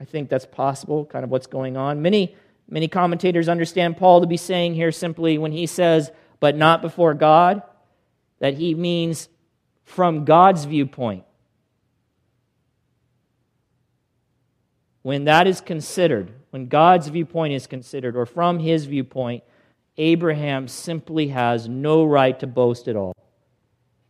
I 0.00 0.04
think 0.04 0.28
that's 0.28 0.46
possible, 0.46 1.04
kind 1.04 1.24
of 1.24 1.30
what's 1.30 1.46
going 1.46 1.76
on. 1.76 2.00
Many, 2.00 2.34
many 2.68 2.88
commentators 2.88 3.48
understand 3.48 3.96
Paul 3.96 4.22
to 4.22 4.26
be 4.26 4.36
saying 4.36 4.74
here 4.74 4.92
simply 4.92 5.36
when 5.38 5.52
he 5.52 5.66
says, 5.66 6.10
but 6.40 6.56
not 6.56 6.80
before 6.80 7.14
God, 7.14 7.62
that 8.38 8.54
he 8.54 8.74
means 8.74 9.28
from 9.84 10.24
God's 10.24 10.64
viewpoint. 10.64 11.24
when 15.02 15.24
that 15.24 15.46
is 15.46 15.60
considered, 15.60 16.30
when 16.50 16.66
God's 16.66 17.08
viewpoint 17.08 17.54
is 17.54 17.66
considered, 17.66 18.16
or 18.16 18.26
from 18.26 18.58
his 18.58 18.84
viewpoint, 18.84 19.42
Abraham 19.96 20.68
simply 20.68 21.28
has 21.28 21.68
no 21.68 22.04
right 22.04 22.38
to 22.40 22.46
boast 22.46 22.88
at 22.88 22.96
all. 22.96 23.14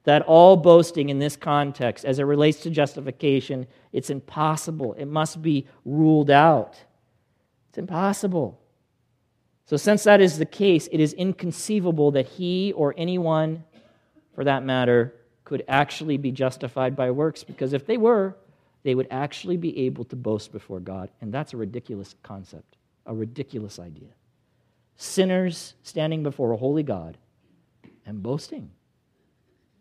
That 0.05 0.23
all 0.23 0.57
boasting 0.57 1.11
in 1.11 1.19
this 1.19 1.37
context, 1.37 2.05
as 2.05 2.19
it 2.19 2.23
relates 2.23 2.61
to 2.61 2.71
justification, 2.71 3.67
it's 3.93 4.09
impossible. 4.09 4.95
It 4.95 5.07
must 5.07 5.43
be 5.43 5.67
ruled 5.85 6.31
out. 6.31 6.83
It's 7.69 7.79
impossible. 7.79 8.59
So, 9.67 9.77
since 9.77 10.03
that 10.05 10.21
is 10.21 10.39
the 10.39 10.47
case, 10.47 10.89
it 10.91 11.01
is 11.01 11.13
inconceivable 11.13 12.11
that 12.13 12.27
he 12.27 12.73
or 12.73 12.95
anyone, 12.97 13.63
for 14.35 14.43
that 14.45 14.65
matter, 14.65 15.15
could 15.45 15.65
actually 15.69 16.17
be 16.17 16.33
justified 16.33 16.97
by 16.97 17.11
works, 17.11 17.45
because 17.45 17.73
if 17.73 17.87
they 17.87 17.97
were, 17.97 18.37
they 18.83 18.95
would 18.95 19.09
actually 19.11 19.57
be 19.57 19.79
able 19.81 20.05
to 20.05 20.17
boast 20.17 20.51
before 20.51 20.81
God. 20.81 21.11
And 21.21 21.33
that's 21.33 21.53
a 21.53 21.57
ridiculous 21.57 22.15
concept, 22.23 22.77
a 23.07 23.15
ridiculous 23.15 23.79
idea. 23.79 24.09
Sinners 24.97 25.75
standing 25.83 26.23
before 26.23 26.53
a 26.53 26.57
holy 26.57 26.83
God 26.83 27.19
and 28.07 28.23
boasting 28.23 28.71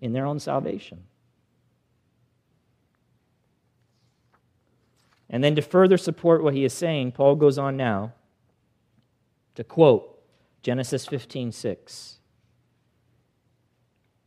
in 0.02 0.14
their 0.14 0.26
own 0.26 0.40
salvation. 0.40 1.04
And 5.30 5.44
then 5.44 5.56
to 5.56 5.62
further 5.62 5.98
support 5.98 6.44
what 6.44 6.54
he 6.54 6.64
is 6.64 6.74
saying, 6.74 7.12
Paul 7.12 7.36
goes 7.36 7.58
on 7.58 7.78
now 7.78 8.14
to 9.56 9.64
quote 9.64 10.20
Genesis 10.64 11.06
15 11.06 11.52
6. 11.52 12.16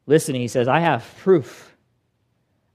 Listen, 0.06 0.34
he 0.34 0.48
says, 0.48 0.68
I 0.68 0.80
have 0.80 1.06
proof. 1.18 1.76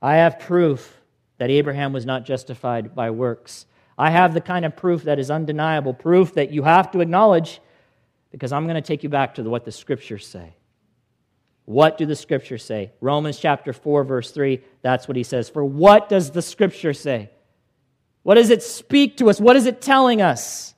I 0.02 0.16
have 0.16 0.40
proof 0.40 1.02
that 1.38 1.50
Abraham 1.50 1.94
was 1.94 2.06
not 2.06 2.26
justified 2.26 2.96
by 2.96 3.12
works. 3.12 3.66
I 3.98 4.12
have 4.12 4.34
the 4.34 4.42
kind 4.42 4.66
of 4.66 4.76
proof 4.76 5.04
that 5.04 5.20
is 5.20 5.32
undeniable, 5.32 5.94
proof 5.94 6.34
that 6.36 6.52
you 6.52 6.64
have 6.64 6.92
to 6.92 7.00
acknowledge, 7.00 7.60
because 8.32 8.52
I'm 8.52 8.66
going 8.66 8.76
to 8.76 8.82
take 8.82 9.04
you 9.04 9.10
back 9.10 9.36
to 9.36 9.44
what 9.44 9.66
the 9.66 9.72
scriptures 9.72 10.28
say. 10.28 10.54
What 11.68 11.98
do 11.98 12.06
the 12.06 12.16
scriptures 12.16 12.64
say? 12.64 12.94
Romans 13.02 13.38
chapter 13.38 13.74
4, 13.74 14.06
verse 14.06 14.32
3, 14.32 14.62
that's 14.82 15.06
what 15.06 15.18
he 15.18 15.24
says. 15.24 15.50
For 15.50 15.66
what 15.66 16.08
does 16.08 16.32
the 16.32 16.42
scripture 16.42 16.94
say? 16.94 17.30
What 18.24 18.36
does 18.36 18.52
it 18.52 18.64
speak 18.64 19.18
to 19.18 19.30
us? 19.30 19.42
What 19.42 19.58
is 19.58 19.66
it 19.66 19.82
telling 19.82 20.22
us? 20.22 20.74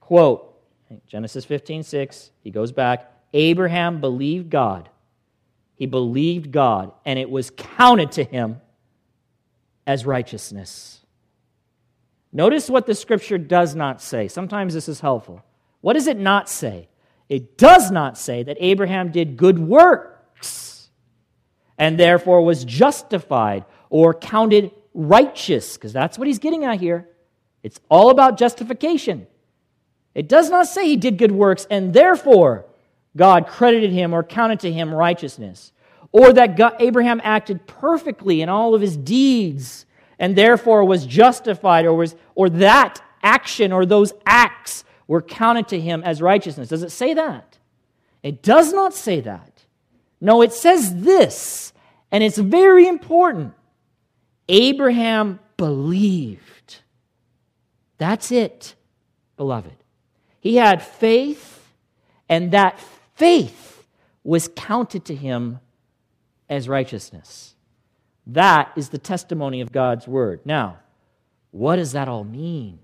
Quote, 0.00 0.58
Genesis 1.06 1.44
15, 1.44 1.84
6, 1.84 2.32
he 2.42 2.50
goes 2.50 2.72
back. 2.72 3.12
Abraham 3.32 4.00
believed 4.00 4.50
God. 4.50 4.88
He 5.76 5.86
believed 5.86 6.50
God, 6.50 6.90
and 7.04 7.16
it 7.16 7.30
was 7.30 7.52
counted 7.56 8.10
to 8.12 8.24
him 8.24 8.60
as 9.86 10.04
righteousness. 10.04 10.98
Notice 12.32 12.68
what 12.68 12.86
the 12.86 12.94
scripture 12.96 13.38
does 13.38 13.76
not 13.76 14.02
say. 14.02 14.26
Sometimes 14.26 14.74
this 14.74 14.88
is 14.88 14.98
helpful. 14.98 15.44
What 15.80 15.92
does 15.92 16.08
it 16.08 16.18
not 16.18 16.48
say? 16.48 16.88
It 17.28 17.56
does 17.56 17.90
not 17.90 18.18
say 18.18 18.42
that 18.42 18.56
Abraham 18.60 19.10
did 19.10 19.36
good 19.36 19.58
works 19.58 20.90
and 21.78 21.98
therefore 21.98 22.44
was 22.44 22.64
justified 22.64 23.64
or 23.90 24.14
counted 24.14 24.70
righteous, 24.94 25.76
because 25.76 25.92
that's 25.92 26.18
what 26.18 26.28
he's 26.28 26.38
getting 26.38 26.64
at 26.64 26.80
here. 26.80 27.08
It's 27.62 27.80
all 27.88 28.10
about 28.10 28.36
justification. 28.38 29.26
It 30.14 30.28
does 30.28 30.50
not 30.50 30.66
say 30.66 30.86
he 30.86 30.96
did 30.96 31.16
good 31.16 31.32
works 31.32 31.66
and 31.70 31.94
therefore 31.94 32.66
God 33.16 33.46
credited 33.46 33.92
him 33.92 34.12
or 34.12 34.22
counted 34.22 34.60
to 34.60 34.72
him 34.72 34.92
righteousness, 34.92 35.72
or 36.12 36.32
that 36.32 36.56
God, 36.56 36.76
Abraham 36.80 37.20
acted 37.24 37.66
perfectly 37.66 38.42
in 38.42 38.48
all 38.48 38.74
of 38.74 38.80
his 38.80 38.96
deeds 38.96 39.86
and 40.18 40.36
therefore 40.36 40.84
was 40.84 41.06
justified, 41.06 41.84
or, 41.84 41.94
was, 41.94 42.14
or 42.34 42.48
that 42.50 43.02
action 43.22 43.72
or 43.72 43.86
those 43.86 44.12
acts 44.26 44.84
were 45.12 45.20
counted 45.20 45.68
to 45.68 45.78
him 45.78 46.02
as 46.04 46.22
righteousness. 46.22 46.70
Does 46.70 46.82
it 46.82 46.88
say 46.88 47.12
that? 47.12 47.58
It 48.22 48.42
does 48.42 48.72
not 48.72 48.94
say 48.94 49.20
that. 49.20 49.64
No, 50.22 50.40
it 50.40 50.54
says 50.54 51.02
this, 51.02 51.74
and 52.10 52.24
it's 52.24 52.38
very 52.38 52.88
important. 52.88 53.52
Abraham 54.48 55.38
believed. 55.58 56.80
That's 57.98 58.32
it, 58.32 58.74
beloved. 59.36 59.76
He 60.40 60.56
had 60.56 60.82
faith, 60.82 61.68
and 62.26 62.50
that 62.52 62.80
faith 63.14 63.84
was 64.24 64.48
counted 64.56 65.04
to 65.04 65.14
him 65.14 65.60
as 66.48 66.70
righteousness. 66.70 67.54
That 68.26 68.72
is 68.76 68.88
the 68.88 68.96
testimony 68.96 69.60
of 69.60 69.72
God's 69.72 70.08
word. 70.08 70.40
Now, 70.46 70.78
what 71.50 71.76
does 71.76 71.92
that 71.92 72.08
all 72.08 72.24
mean? 72.24 72.78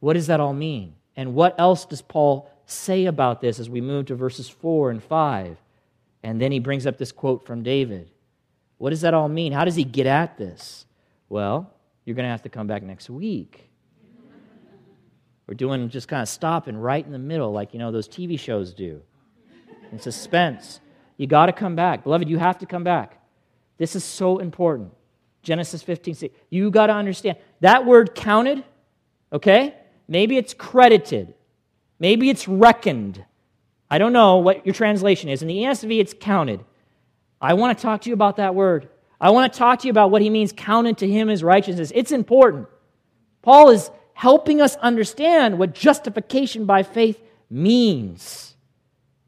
What 0.00 0.14
does 0.14 0.26
that 0.26 0.40
all 0.40 0.52
mean? 0.52 0.94
And 1.16 1.34
what 1.34 1.58
else 1.58 1.84
does 1.84 2.02
Paul 2.02 2.50
say 2.66 3.06
about 3.06 3.40
this 3.40 3.58
as 3.58 3.70
we 3.70 3.80
move 3.80 4.06
to 4.06 4.14
verses 4.14 4.48
4 4.48 4.90
and 4.90 5.02
5? 5.02 5.56
And 6.22 6.40
then 6.40 6.52
he 6.52 6.58
brings 6.58 6.86
up 6.86 6.98
this 6.98 7.12
quote 7.12 7.46
from 7.46 7.62
David. 7.62 8.10
What 8.78 8.90
does 8.90 9.00
that 9.02 9.14
all 9.14 9.28
mean? 9.28 9.52
How 9.52 9.64
does 9.64 9.76
he 9.76 9.84
get 9.84 10.06
at 10.06 10.36
this? 10.36 10.84
Well, 11.28 11.72
you're 12.04 12.16
going 12.16 12.24
to 12.24 12.30
have 12.30 12.42
to 12.42 12.48
come 12.48 12.66
back 12.66 12.82
next 12.82 13.08
week. 13.08 13.70
We're 15.46 15.54
doing 15.54 15.88
just 15.88 16.08
kind 16.08 16.22
of 16.22 16.28
stopping 16.28 16.76
right 16.76 17.04
in 17.04 17.12
the 17.12 17.18
middle, 17.18 17.52
like, 17.52 17.72
you 17.72 17.78
know, 17.78 17.92
those 17.92 18.08
TV 18.08 18.38
shows 18.38 18.74
do 18.74 19.00
in 19.92 20.00
suspense. 20.00 20.80
You 21.16 21.26
got 21.26 21.46
to 21.46 21.52
come 21.52 21.76
back. 21.76 22.02
Beloved, 22.04 22.28
you 22.28 22.38
have 22.38 22.58
to 22.58 22.66
come 22.66 22.84
back. 22.84 23.20
This 23.78 23.94
is 23.94 24.04
so 24.04 24.38
important. 24.38 24.92
Genesis 25.42 25.82
15, 25.82 26.14
6. 26.14 26.34
You 26.50 26.70
got 26.70 26.88
to 26.88 26.94
understand. 26.94 27.38
That 27.60 27.86
word 27.86 28.14
counted, 28.14 28.64
okay? 29.32 29.74
Maybe 30.08 30.36
it's 30.36 30.54
credited. 30.54 31.34
Maybe 31.98 32.30
it's 32.30 32.46
reckoned. 32.46 33.24
I 33.90 33.98
don't 33.98 34.12
know 34.12 34.38
what 34.38 34.66
your 34.66 34.74
translation 34.74 35.28
is. 35.28 35.42
In 35.42 35.48
the 35.48 35.58
ESV, 35.58 36.00
it's 36.00 36.14
counted. 36.18 36.64
I 37.40 37.54
want 37.54 37.76
to 37.76 37.82
talk 37.82 38.02
to 38.02 38.10
you 38.10 38.14
about 38.14 38.36
that 38.36 38.54
word. 38.54 38.88
I 39.20 39.30
want 39.30 39.52
to 39.52 39.58
talk 39.58 39.80
to 39.80 39.86
you 39.86 39.90
about 39.90 40.10
what 40.10 40.22
he 40.22 40.30
means 40.30 40.52
counted 40.52 40.98
to 40.98 41.08
him 41.08 41.30
as 41.30 41.42
righteousness. 41.42 41.92
It's 41.94 42.12
important. 42.12 42.68
Paul 43.42 43.70
is 43.70 43.90
helping 44.12 44.60
us 44.60 44.76
understand 44.76 45.58
what 45.58 45.74
justification 45.74 46.66
by 46.66 46.82
faith 46.82 47.22
means, 47.48 48.54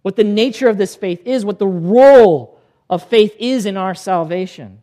what 0.02 0.16
the 0.16 0.24
nature 0.24 0.68
of 0.68 0.78
this 0.78 0.96
faith 0.96 1.26
is, 1.26 1.44
what 1.44 1.58
the 1.58 1.66
role 1.66 2.58
of 2.90 3.06
faith 3.08 3.34
is 3.38 3.66
in 3.66 3.76
our 3.76 3.94
salvation. 3.94 4.82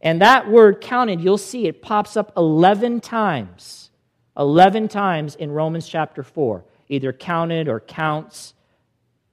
And 0.00 0.20
that 0.20 0.48
word 0.50 0.80
counted, 0.80 1.20
you'll 1.20 1.38
see 1.38 1.66
it 1.66 1.82
pops 1.82 2.16
up 2.16 2.32
11 2.36 3.00
times. 3.00 3.85
11 4.36 4.88
times 4.88 5.34
in 5.34 5.50
Romans 5.50 5.88
chapter 5.88 6.22
4, 6.22 6.64
either 6.88 7.12
counted 7.12 7.68
or 7.68 7.80
counts. 7.80 8.54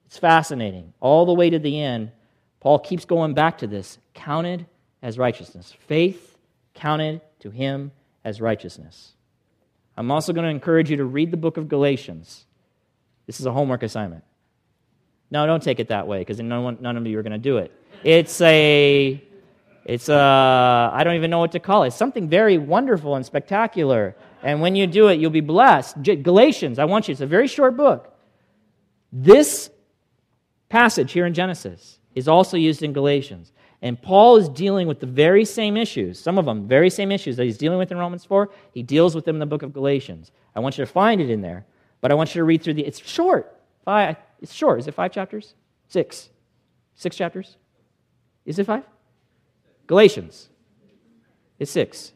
It's 0.06 0.18
fascinating. 0.18 0.94
All 1.00 1.26
the 1.26 1.34
way 1.34 1.50
to 1.50 1.60
the 1.60 1.82
end, 1.82 2.12
Paul 2.60 2.80
keeps 2.80 3.06
going 3.06 3.34
back 3.34 3.58
to 3.60 3.68
this 3.68 3.98
counted 4.14 4.66
as 5.02 5.18
righteousness. 5.18 5.74
Faith 5.88 6.38
counted 6.74 7.22
to 7.40 7.50
him 7.50 7.92
as 8.24 8.40
righteousness. 8.40 9.14
I'm 9.98 10.10
also 10.12 10.34
going 10.34 10.46
to 10.46 10.50
encourage 10.50 10.90
you 10.90 10.98
to 10.98 11.06
read 11.06 11.32
the 11.32 11.38
book 11.38 11.58
of 11.58 11.68
Galatians. 11.68 12.46
This 13.28 13.40
is 13.40 13.46
a 13.46 13.52
homework 13.52 13.84
assignment. 13.84 14.24
No, 15.30 15.46
don't 15.46 15.62
take 15.62 15.80
it 15.80 15.90
that 15.90 16.08
way 16.08 16.20
because 16.20 16.40
none, 16.40 16.78
none 16.80 16.98
of 16.98 17.06
you 17.06 17.18
are 17.20 17.24
going 17.24 17.32
to 17.34 17.38
do 17.38 17.58
it. 17.58 17.72
It's 18.04 18.40
a, 18.42 19.22
it's 19.86 20.10
a, 20.10 20.92
I 20.94 21.04
don't 21.04 21.16
even 21.16 21.30
know 21.30 21.40
what 21.40 21.54
to 21.54 21.60
call 21.60 21.84
it. 21.84 21.92
Something 21.92 22.30
very 22.30 22.58
wonderful 22.58 23.16
and 23.16 23.26
spectacular. 23.26 24.16
And 24.44 24.62
when 24.62 24.76
you 24.76 24.88
do 24.88 25.08
it, 25.08 25.20
you'll 25.20 25.32
be 25.32 25.42
blessed. 25.42 26.04
Galatians, 26.04 26.78
I 26.78 26.86
want 26.86 27.08
you, 27.08 27.14
it's 27.14 27.22
a 27.22 27.28
very 27.28 27.48
short 27.48 27.78
book. 27.78 28.14
This 29.12 29.70
passage 30.70 31.12
here 31.12 31.26
in 31.26 31.34
Genesis 31.34 32.00
is 32.14 32.28
also 32.28 32.58
used 32.58 32.84
in 32.84 32.94
Galatians. 32.94 33.54
And 33.82 34.02
Paul 34.02 34.38
is 34.38 34.50
dealing 34.50 34.88
with 34.88 35.00
the 35.00 35.06
very 35.06 35.46
same 35.46 35.76
issues, 35.76 36.20
some 36.20 36.38
of 36.38 36.46
them, 36.46 36.68
very 36.68 36.90
same 36.90 37.12
issues 37.12 37.36
that 37.38 37.44
he's 37.44 37.58
dealing 37.58 37.78
with 37.78 37.92
in 37.92 37.98
Romans 37.98 38.26
4. 38.26 38.50
He 38.72 38.82
deals 38.82 39.14
with 39.14 39.26
them 39.26 39.36
in 39.36 39.40
the 39.40 39.46
book 39.46 39.62
of 39.62 39.74
Galatians. 39.74 40.32
I 40.56 40.60
want 40.60 40.78
you 40.78 40.86
to 40.86 40.92
find 40.92 41.20
it 41.20 41.30
in 41.30 41.42
there, 41.42 41.66
but 42.02 42.12
I 42.12 42.16
want 42.16 42.34
you 42.34 42.40
to 42.40 42.46
read 42.46 42.62
through 42.62 42.76
the, 42.76 42.86
it's 42.86 43.06
short. 43.06 43.60
Five, 43.84 44.16
it's 44.42 44.54
short. 44.54 44.80
Is 44.80 44.88
it 44.88 44.94
five 44.94 45.12
chapters? 45.12 45.56
Six. 45.90 46.30
Six 46.96 47.16
chapters? 47.16 47.58
Is 48.46 48.58
it 48.60 48.66
five? 48.66 48.84
Galatians. 49.88 50.50
It's 51.60 51.72
six. 51.72 52.14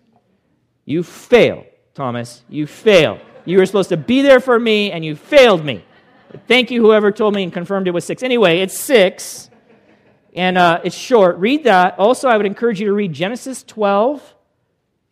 You 0.86 1.04
fail, 1.04 1.66
Thomas. 1.98 2.44
You 2.48 2.68
fail. 2.68 3.20
You 3.44 3.58
were 3.58 3.66
supposed 3.66 3.90
to 3.90 3.98
be 3.98 4.22
there 4.22 4.40
for 4.40 4.60
me, 4.60 4.92
and 4.92 5.04
you 5.04 5.16
failed 5.16 5.66
me. 5.66 5.84
Thank 6.48 6.70
you, 6.70 6.80
whoever 6.82 7.12
told 7.12 7.34
me 7.34 7.42
and 7.42 7.52
confirmed 7.52 7.88
it 7.88 7.92
was 7.92 8.06
six. 8.06 8.22
Anyway, 8.22 8.60
it's 8.60 8.78
six, 8.78 9.50
and 10.36 10.60
uh, 10.60 10.80
it's 10.84 10.96
short. 10.96 11.38
Read 11.38 11.64
that. 11.64 11.98
Also, 11.98 12.30
I 12.30 12.38
would 12.38 12.46
encourage 12.46 12.80
you 12.80 12.86
to 12.86 12.94
read 12.94 13.14
Genesis 13.14 13.64
12, 13.64 14.36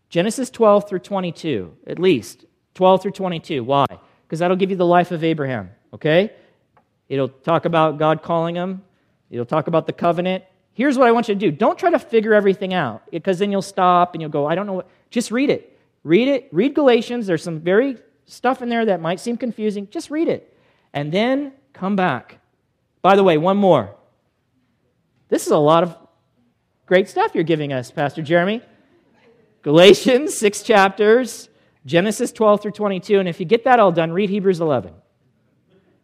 Genesis 0.10 0.52
12 0.52 0.88
through 0.88 1.00
22, 1.00 1.76
at 1.88 1.98
least 1.98 2.46
12 2.76 3.02
through 3.02 3.12
22. 3.12 3.64
Why? 3.64 3.88
Because 4.28 4.40
that'll 4.40 4.58
give 4.58 4.70
you 4.70 4.76
the 4.76 4.86
life 4.86 5.12
of 5.12 5.24
Abraham, 5.24 5.72
okay? 5.92 6.34
It'll 7.10 7.30
talk 7.30 7.66
about 7.66 7.98
God 7.98 8.22
calling 8.22 8.54
him. 8.54 8.84
It'll 9.32 9.46
talk 9.46 9.66
about 9.66 9.88
the 9.88 9.94
covenant. 9.94 10.44
Here's 10.74 11.00
what 11.00 11.08
I 11.08 11.14
want 11.14 11.30
you 11.30 11.34
to 11.34 11.40
do. 11.40 11.52
Don't 11.52 11.80
try 11.80 11.90
to 11.90 12.00
figure 12.00 12.36
everything 12.36 12.76
out 12.76 13.10
because 13.10 13.40
then 13.40 13.52
you'll 13.52 13.64
stop 13.64 14.14
and 14.14 14.22
you'll 14.22 14.30
go, 14.30 14.46
I 14.46 14.54
don't 14.54 14.68
know 14.68 14.74
what. 14.74 14.88
Just 15.10 15.32
read 15.32 15.50
it. 15.50 15.75
Read 16.06 16.28
it. 16.28 16.48
Read 16.52 16.76
Galatians. 16.76 17.26
There's 17.26 17.44
some 17.44 17.60
very 17.60 17.98
stuff 18.26 18.62
in 18.62 18.70
there 18.70 18.86
that 18.86 19.02
might 19.02 19.20
seem 19.20 19.36
confusing. 19.38 19.90
Just 19.90 20.12
read 20.12 20.28
it. 20.28 20.56
And 20.94 21.12
then 21.12 21.52
come 21.74 21.96
back. 21.96 22.40
By 23.02 23.16
the 23.16 23.24
way, 23.24 23.38
one 23.38 23.58
more. 23.58 23.96
This 25.30 25.48
is 25.48 25.52
a 25.52 25.58
lot 25.58 25.82
of 25.82 25.98
great 26.86 27.10
stuff 27.10 27.32
you're 27.34 27.44
giving 27.44 27.74
us, 27.74 27.90
Pastor 27.90 28.22
Jeremy. 28.22 28.62
Galatians, 29.64 30.38
six 30.38 30.62
chapters, 30.62 31.50
Genesis 31.88 32.32
12 32.32 32.62
through 32.62 32.72
22. 32.72 33.20
And 33.20 33.28
if 33.28 33.40
you 33.40 33.46
get 33.48 33.64
that 33.64 33.80
all 33.80 33.92
done, 33.92 34.12
read 34.12 34.30
Hebrews 34.30 34.62
11. 34.62 34.94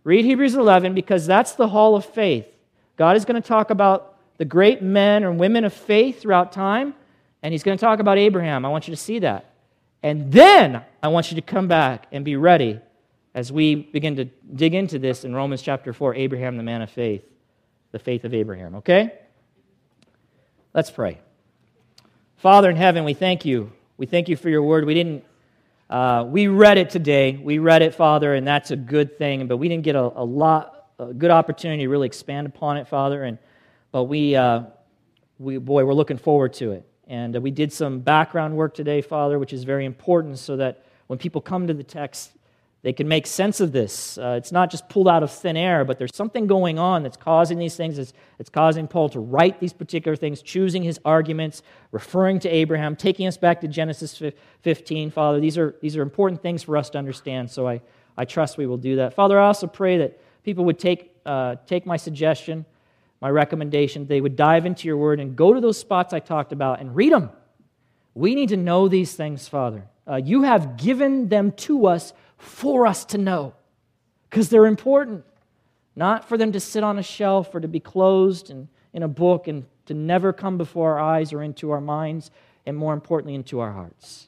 Read 0.03 0.25
Hebrews 0.25 0.55
11 0.55 0.95
because 0.95 1.27
that's 1.27 1.51
the 1.53 1.67
hall 1.67 1.95
of 1.95 2.05
faith. 2.05 2.47
God 2.97 3.15
is 3.15 3.23
going 3.23 3.39
to 3.39 3.47
talk 3.47 3.69
about 3.69 4.17
the 4.37 4.45
great 4.45 4.81
men 4.81 5.23
and 5.23 5.39
women 5.39 5.63
of 5.63 5.73
faith 5.73 6.21
throughout 6.21 6.51
time, 6.51 6.95
and 7.43 7.51
He's 7.51 7.61
going 7.61 7.77
to 7.77 7.81
talk 7.81 7.99
about 7.99 8.17
Abraham. 8.17 8.65
I 8.65 8.69
want 8.69 8.87
you 8.87 8.95
to 8.95 8.99
see 8.99 9.19
that. 9.19 9.50
And 10.03 10.31
then 10.31 10.83
I 11.03 11.07
want 11.09 11.31
you 11.31 11.35
to 11.35 11.41
come 11.41 11.67
back 11.67 12.07
and 12.11 12.25
be 12.25 12.35
ready 12.35 12.79
as 13.33 13.51
we 13.51 13.75
begin 13.75 14.15
to 14.17 14.25
dig 14.25 14.73
into 14.73 14.99
this 14.99 15.23
in 15.23 15.33
Romans 15.33 15.61
chapter 15.61 15.93
4 15.93 16.15
Abraham, 16.15 16.57
the 16.57 16.63
man 16.63 16.81
of 16.81 16.89
faith, 16.89 17.23
the 17.91 17.99
faith 17.99 18.25
of 18.25 18.33
Abraham, 18.33 18.75
okay? 18.75 19.13
Let's 20.73 20.91
pray. 20.91 21.19
Father 22.37 22.69
in 22.69 22.75
heaven, 22.75 23.03
we 23.03 23.13
thank 23.13 23.45
you 23.45 23.71
We 23.97 24.07
thank 24.07 24.29
you 24.29 24.35
for 24.35 24.49
your 24.49 24.63
word. 24.63 24.85
We 24.85 24.95
didn't. 24.95 25.23
Uh, 25.87 26.25
we 26.27 26.47
read 26.47 26.79
it 26.79 26.89
today. 26.89 27.39
We 27.39 27.59
read 27.59 27.83
it, 27.83 27.93
Father, 27.93 28.33
and 28.33 28.47
that's 28.47 28.71
a 28.71 28.75
good 28.75 29.19
thing. 29.19 29.45
But 29.45 29.57
we 29.57 29.69
didn't 29.69 29.83
get 29.83 29.95
a, 29.95 30.01
a 30.15 30.25
lot, 30.25 30.87
a 30.97 31.13
good 31.13 31.29
opportunity 31.29 31.83
to 31.83 31.89
really 31.89 32.07
expand 32.07 32.47
upon 32.47 32.77
it, 32.77 32.87
Father. 32.87 33.23
And 33.23 33.37
but 33.91 34.05
we, 34.05 34.35
uh, 34.35 34.63
we, 35.37 35.59
boy, 35.59 35.85
we're 35.85 35.93
looking 35.93 36.17
forward 36.17 36.53
to 36.53 36.71
it. 36.71 36.90
And 37.11 37.35
uh, 37.35 37.41
we 37.41 37.51
did 37.51 37.73
some 37.73 37.99
background 37.99 38.55
work 38.55 38.73
today, 38.73 39.01
Father, 39.01 39.37
which 39.37 39.51
is 39.51 39.65
very 39.65 39.83
important, 39.83 40.39
so 40.39 40.55
that 40.55 40.85
when 41.07 41.19
people 41.19 41.41
come 41.41 41.67
to 41.67 41.73
the 41.73 41.83
text, 41.83 42.31
they 42.83 42.93
can 42.93 43.05
make 43.05 43.27
sense 43.27 43.59
of 43.59 43.73
this. 43.73 44.17
Uh, 44.17 44.35
it's 44.37 44.53
not 44.53 44.71
just 44.71 44.87
pulled 44.87 45.09
out 45.09 45.21
of 45.21 45.29
thin 45.29 45.57
air, 45.57 45.83
but 45.83 45.99
there's 45.99 46.15
something 46.15 46.47
going 46.47 46.79
on 46.79 47.03
that's 47.03 47.17
causing 47.17 47.59
these 47.59 47.75
things. 47.75 47.99
It's, 47.99 48.13
it's 48.39 48.49
causing 48.49 48.87
Paul 48.87 49.09
to 49.09 49.19
write 49.19 49.59
these 49.59 49.73
particular 49.73 50.15
things, 50.15 50.41
choosing 50.41 50.83
his 50.83 51.01
arguments, 51.03 51.63
referring 51.91 52.39
to 52.39 52.49
Abraham, 52.49 52.95
taking 52.95 53.27
us 53.27 53.35
back 53.35 53.59
to 53.59 53.67
Genesis 53.67 54.21
15. 54.61 55.11
Father, 55.11 55.41
these 55.41 55.57
are, 55.57 55.75
these 55.81 55.97
are 55.97 56.01
important 56.01 56.41
things 56.41 56.63
for 56.63 56.77
us 56.77 56.89
to 56.91 56.97
understand, 56.97 57.51
so 57.51 57.67
I, 57.67 57.81
I 58.15 58.23
trust 58.23 58.57
we 58.57 58.67
will 58.67 58.77
do 58.77 58.95
that. 58.95 59.15
Father, 59.15 59.37
I 59.37 59.47
also 59.47 59.67
pray 59.67 59.97
that 59.97 60.17
people 60.45 60.63
would 60.63 60.79
take, 60.79 61.13
uh, 61.25 61.57
take 61.67 61.85
my 61.85 61.97
suggestion, 61.97 62.65
my 63.21 63.29
recommendation. 63.29 64.07
They 64.07 64.19
would 64.19 64.35
dive 64.35 64.65
into 64.65 64.87
your 64.87 64.97
word 64.97 65.19
and 65.19 65.35
go 65.35 65.53
to 65.53 65.61
those 65.61 65.77
spots 65.77 66.11
I 66.13 66.19
talked 66.19 66.51
about 66.51 66.81
and 66.81 66.95
read 66.95 67.13
them. 67.13 67.29
We 68.13 68.35
need 68.35 68.49
to 68.49 68.57
know 68.57 68.87
these 68.87 69.13
things, 69.13 69.47
Father. 69.47 69.85
Uh, 70.07 70.15
you 70.15 70.43
have 70.43 70.75
given 70.75 71.29
them 71.29 71.51
to 71.53 71.85
us 71.85 72.13
for 72.37 72.87
us 72.87 73.05
to 73.05 73.17
know 73.17 73.53
because 74.29 74.49
they're 74.49 74.65
important, 74.65 75.23
not 75.95 76.27
for 76.27 76.37
them 76.37 76.51
to 76.51 76.59
sit 76.59 76.83
on 76.83 76.97
a 76.97 77.03
shelf 77.03 77.53
or 77.53 77.59
to 77.59 77.67
be 77.67 77.79
closed 77.79 78.49
in, 78.49 78.67
in 78.93 79.03
a 79.03 79.07
book 79.07 79.47
and 79.47 79.65
to 79.85 79.93
never 79.93 80.33
come 80.33 80.57
before 80.57 80.97
our 80.97 80.99
eyes 80.99 81.31
or 81.31 81.43
into 81.43 81.71
our 81.71 81.81
minds, 81.81 82.31
and 82.65 82.75
more 82.75 82.93
importantly, 82.93 83.35
into 83.35 83.59
our 83.59 83.71
hearts. 83.71 84.27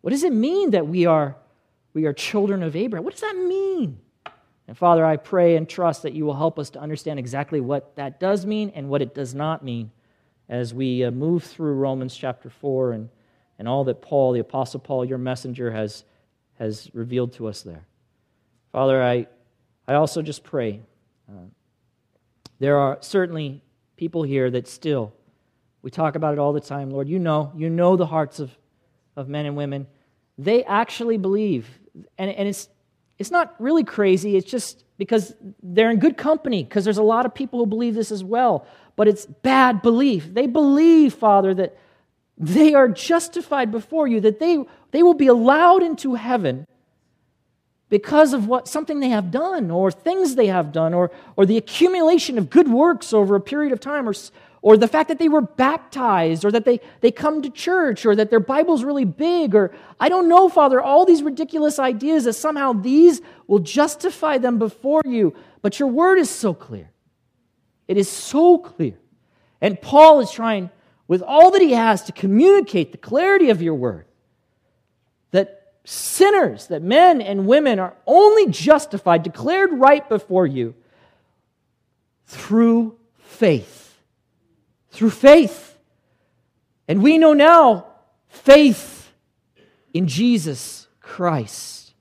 What 0.00 0.10
does 0.10 0.22
it 0.22 0.32
mean 0.32 0.70
that 0.70 0.86
we 0.86 1.06
are, 1.06 1.36
we 1.94 2.06
are 2.06 2.12
children 2.12 2.62
of 2.62 2.74
Abraham? 2.74 3.04
What 3.04 3.14
does 3.14 3.20
that 3.20 3.36
mean? 3.36 3.98
And 4.72 4.78
Father, 4.78 5.04
I 5.04 5.18
pray 5.18 5.56
and 5.56 5.68
trust 5.68 6.00
that 6.04 6.14
you 6.14 6.24
will 6.24 6.32
help 6.34 6.58
us 6.58 6.70
to 6.70 6.80
understand 6.80 7.18
exactly 7.18 7.60
what 7.60 7.94
that 7.96 8.18
does 8.18 8.46
mean 8.46 8.72
and 8.74 8.88
what 8.88 9.02
it 9.02 9.14
does 9.14 9.34
not 9.34 9.62
mean 9.62 9.90
as 10.48 10.72
we 10.72 11.04
uh, 11.04 11.10
move 11.10 11.44
through 11.44 11.74
Romans 11.74 12.16
chapter 12.16 12.48
4 12.48 12.92
and, 12.92 13.10
and 13.58 13.68
all 13.68 13.84
that 13.84 14.00
Paul, 14.00 14.32
the 14.32 14.40
Apostle 14.40 14.80
Paul, 14.80 15.04
your 15.04 15.18
messenger, 15.18 15.70
has 15.72 16.04
has 16.54 16.88
revealed 16.94 17.34
to 17.34 17.48
us 17.48 17.60
there. 17.60 17.84
Father, 18.72 19.02
I, 19.02 19.26
I 19.86 19.92
also 19.92 20.22
just 20.22 20.42
pray. 20.42 20.80
Uh, 21.28 21.48
there 22.58 22.78
are 22.78 22.96
certainly 23.02 23.60
people 23.98 24.22
here 24.22 24.50
that 24.50 24.66
still, 24.66 25.12
we 25.82 25.90
talk 25.90 26.14
about 26.14 26.32
it 26.32 26.38
all 26.38 26.54
the 26.54 26.62
time, 26.62 26.88
Lord. 26.88 27.10
You 27.10 27.18
know, 27.18 27.52
you 27.54 27.68
know 27.68 27.96
the 27.96 28.06
hearts 28.06 28.40
of, 28.40 28.50
of 29.16 29.28
men 29.28 29.44
and 29.44 29.54
women. 29.54 29.86
They 30.38 30.64
actually 30.64 31.18
believe. 31.18 31.68
And, 32.16 32.30
and 32.30 32.48
it's, 32.48 32.70
it's 33.22 33.30
not 33.30 33.54
really 33.60 33.84
crazy, 33.84 34.36
it's 34.36 34.50
just 34.50 34.84
because 34.98 35.34
they're 35.62 35.90
in 35.90 36.00
good 36.00 36.16
company, 36.16 36.64
because 36.64 36.84
there's 36.84 36.98
a 36.98 37.02
lot 37.02 37.24
of 37.24 37.32
people 37.32 37.60
who 37.60 37.66
believe 37.66 37.94
this 37.94 38.10
as 38.10 38.24
well. 38.24 38.66
But 38.96 39.06
it's 39.06 39.26
bad 39.26 39.80
belief. 39.80 40.34
They 40.34 40.48
believe, 40.48 41.14
Father, 41.14 41.54
that 41.54 41.78
they 42.36 42.74
are 42.74 42.88
justified 42.88 43.70
before 43.70 44.08
you, 44.08 44.20
that 44.22 44.40
they, 44.40 44.58
they 44.90 45.04
will 45.04 45.14
be 45.14 45.28
allowed 45.28 45.84
into 45.84 46.14
heaven 46.14 46.66
because 47.92 48.32
of 48.32 48.48
what 48.48 48.66
something 48.66 49.00
they 49.00 49.10
have 49.10 49.30
done 49.30 49.70
or 49.70 49.90
things 49.90 50.34
they 50.34 50.46
have 50.46 50.72
done 50.72 50.94
or, 50.94 51.10
or 51.36 51.44
the 51.44 51.58
accumulation 51.58 52.38
of 52.38 52.48
good 52.48 52.66
works 52.66 53.12
over 53.12 53.36
a 53.36 53.40
period 53.40 53.70
of 53.70 53.80
time 53.80 54.08
or, 54.08 54.14
or 54.62 54.78
the 54.78 54.88
fact 54.88 55.08
that 55.08 55.18
they 55.18 55.28
were 55.28 55.42
baptized 55.42 56.42
or 56.42 56.50
that 56.50 56.64
they, 56.64 56.80
they 57.02 57.10
come 57.10 57.42
to 57.42 57.50
church 57.50 58.06
or 58.06 58.16
that 58.16 58.30
their 58.30 58.40
bible's 58.40 58.82
really 58.82 59.04
big 59.04 59.54
or 59.54 59.70
i 60.00 60.08
don't 60.08 60.26
know 60.26 60.48
father 60.48 60.80
all 60.80 61.04
these 61.04 61.22
ridiculous 61.22 61.78
ideas 61.78 62.24
that 62.24 62.32
somehow 62.32 62.72
these 62.72 63.20
will 63.46 63.58
justify 63.58 64.38
them 64.38 64.58
before 64.58 65.02
you 65.04 65.34
but 65.60 65.78
your 65.78 65.88
word 65.88 66.18
is 66.18 66.30
so 66.30 66.54
clear 66.54 66.90
it 67.88 67.98
is 67.98 68.08
so 68.08 68.56
clear 68.56 68.98
and 69.60 69.78
paul 69.82 70.18
is 70.20 70.30
trying 70.30 70.70
with 71.12 71.20
all 71.20 71.50
that 71.50 71.60
he 71.60 71.72
has 71.72 72.02
to 72.04 72.12
communicate 72.12 72.90
the 72.90 72.96
clarity 72.96 73.50
of 73.50 73.60
your 73.60 73.74
word. 73.74 74.06
That 75.32 75.61
sinners, 75.84 76.68
that 76.68 76.82
men 76.82 77.20
and 77.20 77.46
women 77.46 77.78
are 77.78 77.94
only 78.06 78.50
justified, 78.50 79.22
declared 79.22 79.72
right 79.72 80.08
before 80.08 80.46
you 80.46 80.74
through 82.26 82.98
faith. 83.18 83.98
Through 84.90 85.10
faith. 85.10 85.78
And 86.88 87.02
we 87.02 87.18
know 87.18 87.32
now 87.32 87.86
faith 88.28 89.12
in 89.92 90.06
Jesus 90.06 90.88
Christ, 91.00 91.94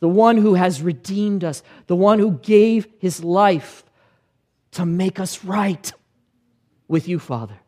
the 0.00 0.08
one 0.08 0.36
who 0.36 0.54
has 0.54 0.82
redeemed 0.82 1.44
us, 1.44 1.62
the 1.86 1.96
one 1.96 2.18
who 2.18 2.32
gave 2.32 2.86
his 2.98 3.22
life 3.24 3.84
to 4.72 4.84
make 4.84 5.18
us 5.18 5.44
right 5.44 5.92
with 6.88 7.08
you, 7.08 7.18
Father. 7.18 7.58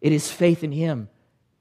It 0.00 0.12
is 0.12 0.30
faith 0.30 0.64
in 0.64 0.72
Him. 0.72 1.08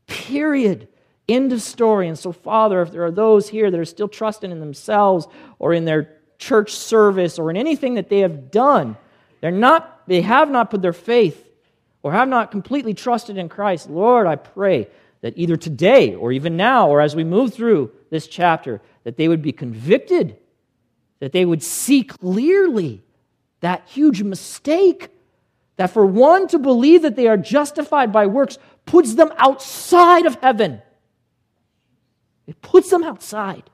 Period. 0.07 0.87
End 1.27 1.53
of 1.53 1.61
story. 1.61 2.07
And 2.07 2.17
so, 2.17 2.31
Father, 2.31 2.81
if 2.81 2.91
there 2.91 3.03
are 3.05 3.11
those 3.11 3.49
here 3.49 3.71
that 3.71 3.79
are 3.79 3.85
still 3.85 4.07
trusting 4.07 4.51
in 4.51 4.59
themselves 4.59 5.27
or 5.59 5.73
in 5.73 5.85
their 5.85 6.17
church 6.37 6.71
service 6.71 7.37
or 7.37 7.49
in 7.49 7.57
anything 7.57 7.95
that 7.95 8.09
they 8.09 8.19
have 8.19 8.51
done, 8.51 8.97
they're 9.39 9.51
not, 9.51 10.01
they 10.07 10.21
have 10.21 10.49
not 10.49 10.69
put 10.71 10.81
their 10.81 10.93
faith 10.93 11.47
or 12.03 12.11
have 12.11 12.27
not 12.27 12.51
completely 12.51 12.93
trusted 12.93 13.37
in 13.37 13.49
Christ. 13.49 13.89
Lord, 13.89 14.27
I 14.27 14.35
pray 14.35 14.87
that 15.21 15.37
either 15.37 15.55
today 15.55 16.15
or 16.15 16.31
even 16.31 16.57
now 16.57 16.89
or 16.89 16.99
as 16.99 17.15
we 17.15 17.23
move 17.23 17.53
through 17.53 17.91
this 18.09 18.27
chapter, 18.27 18.81
that 19.03 19.17
they 19.17 19.27
would 19.27 19.41
be 19.41 19.51
convicted, 19.51 20.37
that 21.19 21.31
they 21.31 21.45
would 21.45 21.63
see 21.63 22.03
clearly 22.03 23.03
that 23.61 23.87
huge 23.87 24.23
mistake 24.23 25.09
that 25.77 25.91
for 25.91 26.05
one 26.05 26.47
to 26.47 26.59
believe 26.59 27.03
that 27.03 27.15
they 27.15 27.27
are 27.27 27.37
justified 27.37 28.11
by 28.11 28.27
works 28.27 28.57
puts 28.85 29.15
them 29.15 29.31
outside 29.37 30.25
of 30.25 30.35
heaven. 30.35 30.81
It 32.51 32.61
puts 32.61 32.89
them 32.89 33.01
outside. 33.01 33.69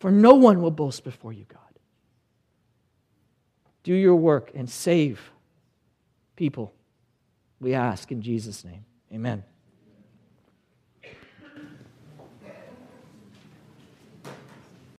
For 0.00 0.10
no 0.10 0.32
one 0.32 0.62
will 0.62 0.70
boast 0.70 1.04
before 1.04 1.34
you, 1.34 1.44
God. 1.44 1.60
Do 3.82 3.92
your 3.92 4.16
work 4.16 4.50
and 4.54 4.70
save 4.70 5.30
people, 6.34 6.72
we 7.60 7.74
ask 7.74 8.10
in 8.10 8.22
Jesus' 8.22 8.64
name. 8.64 8.86
Amen. 9.12 9.44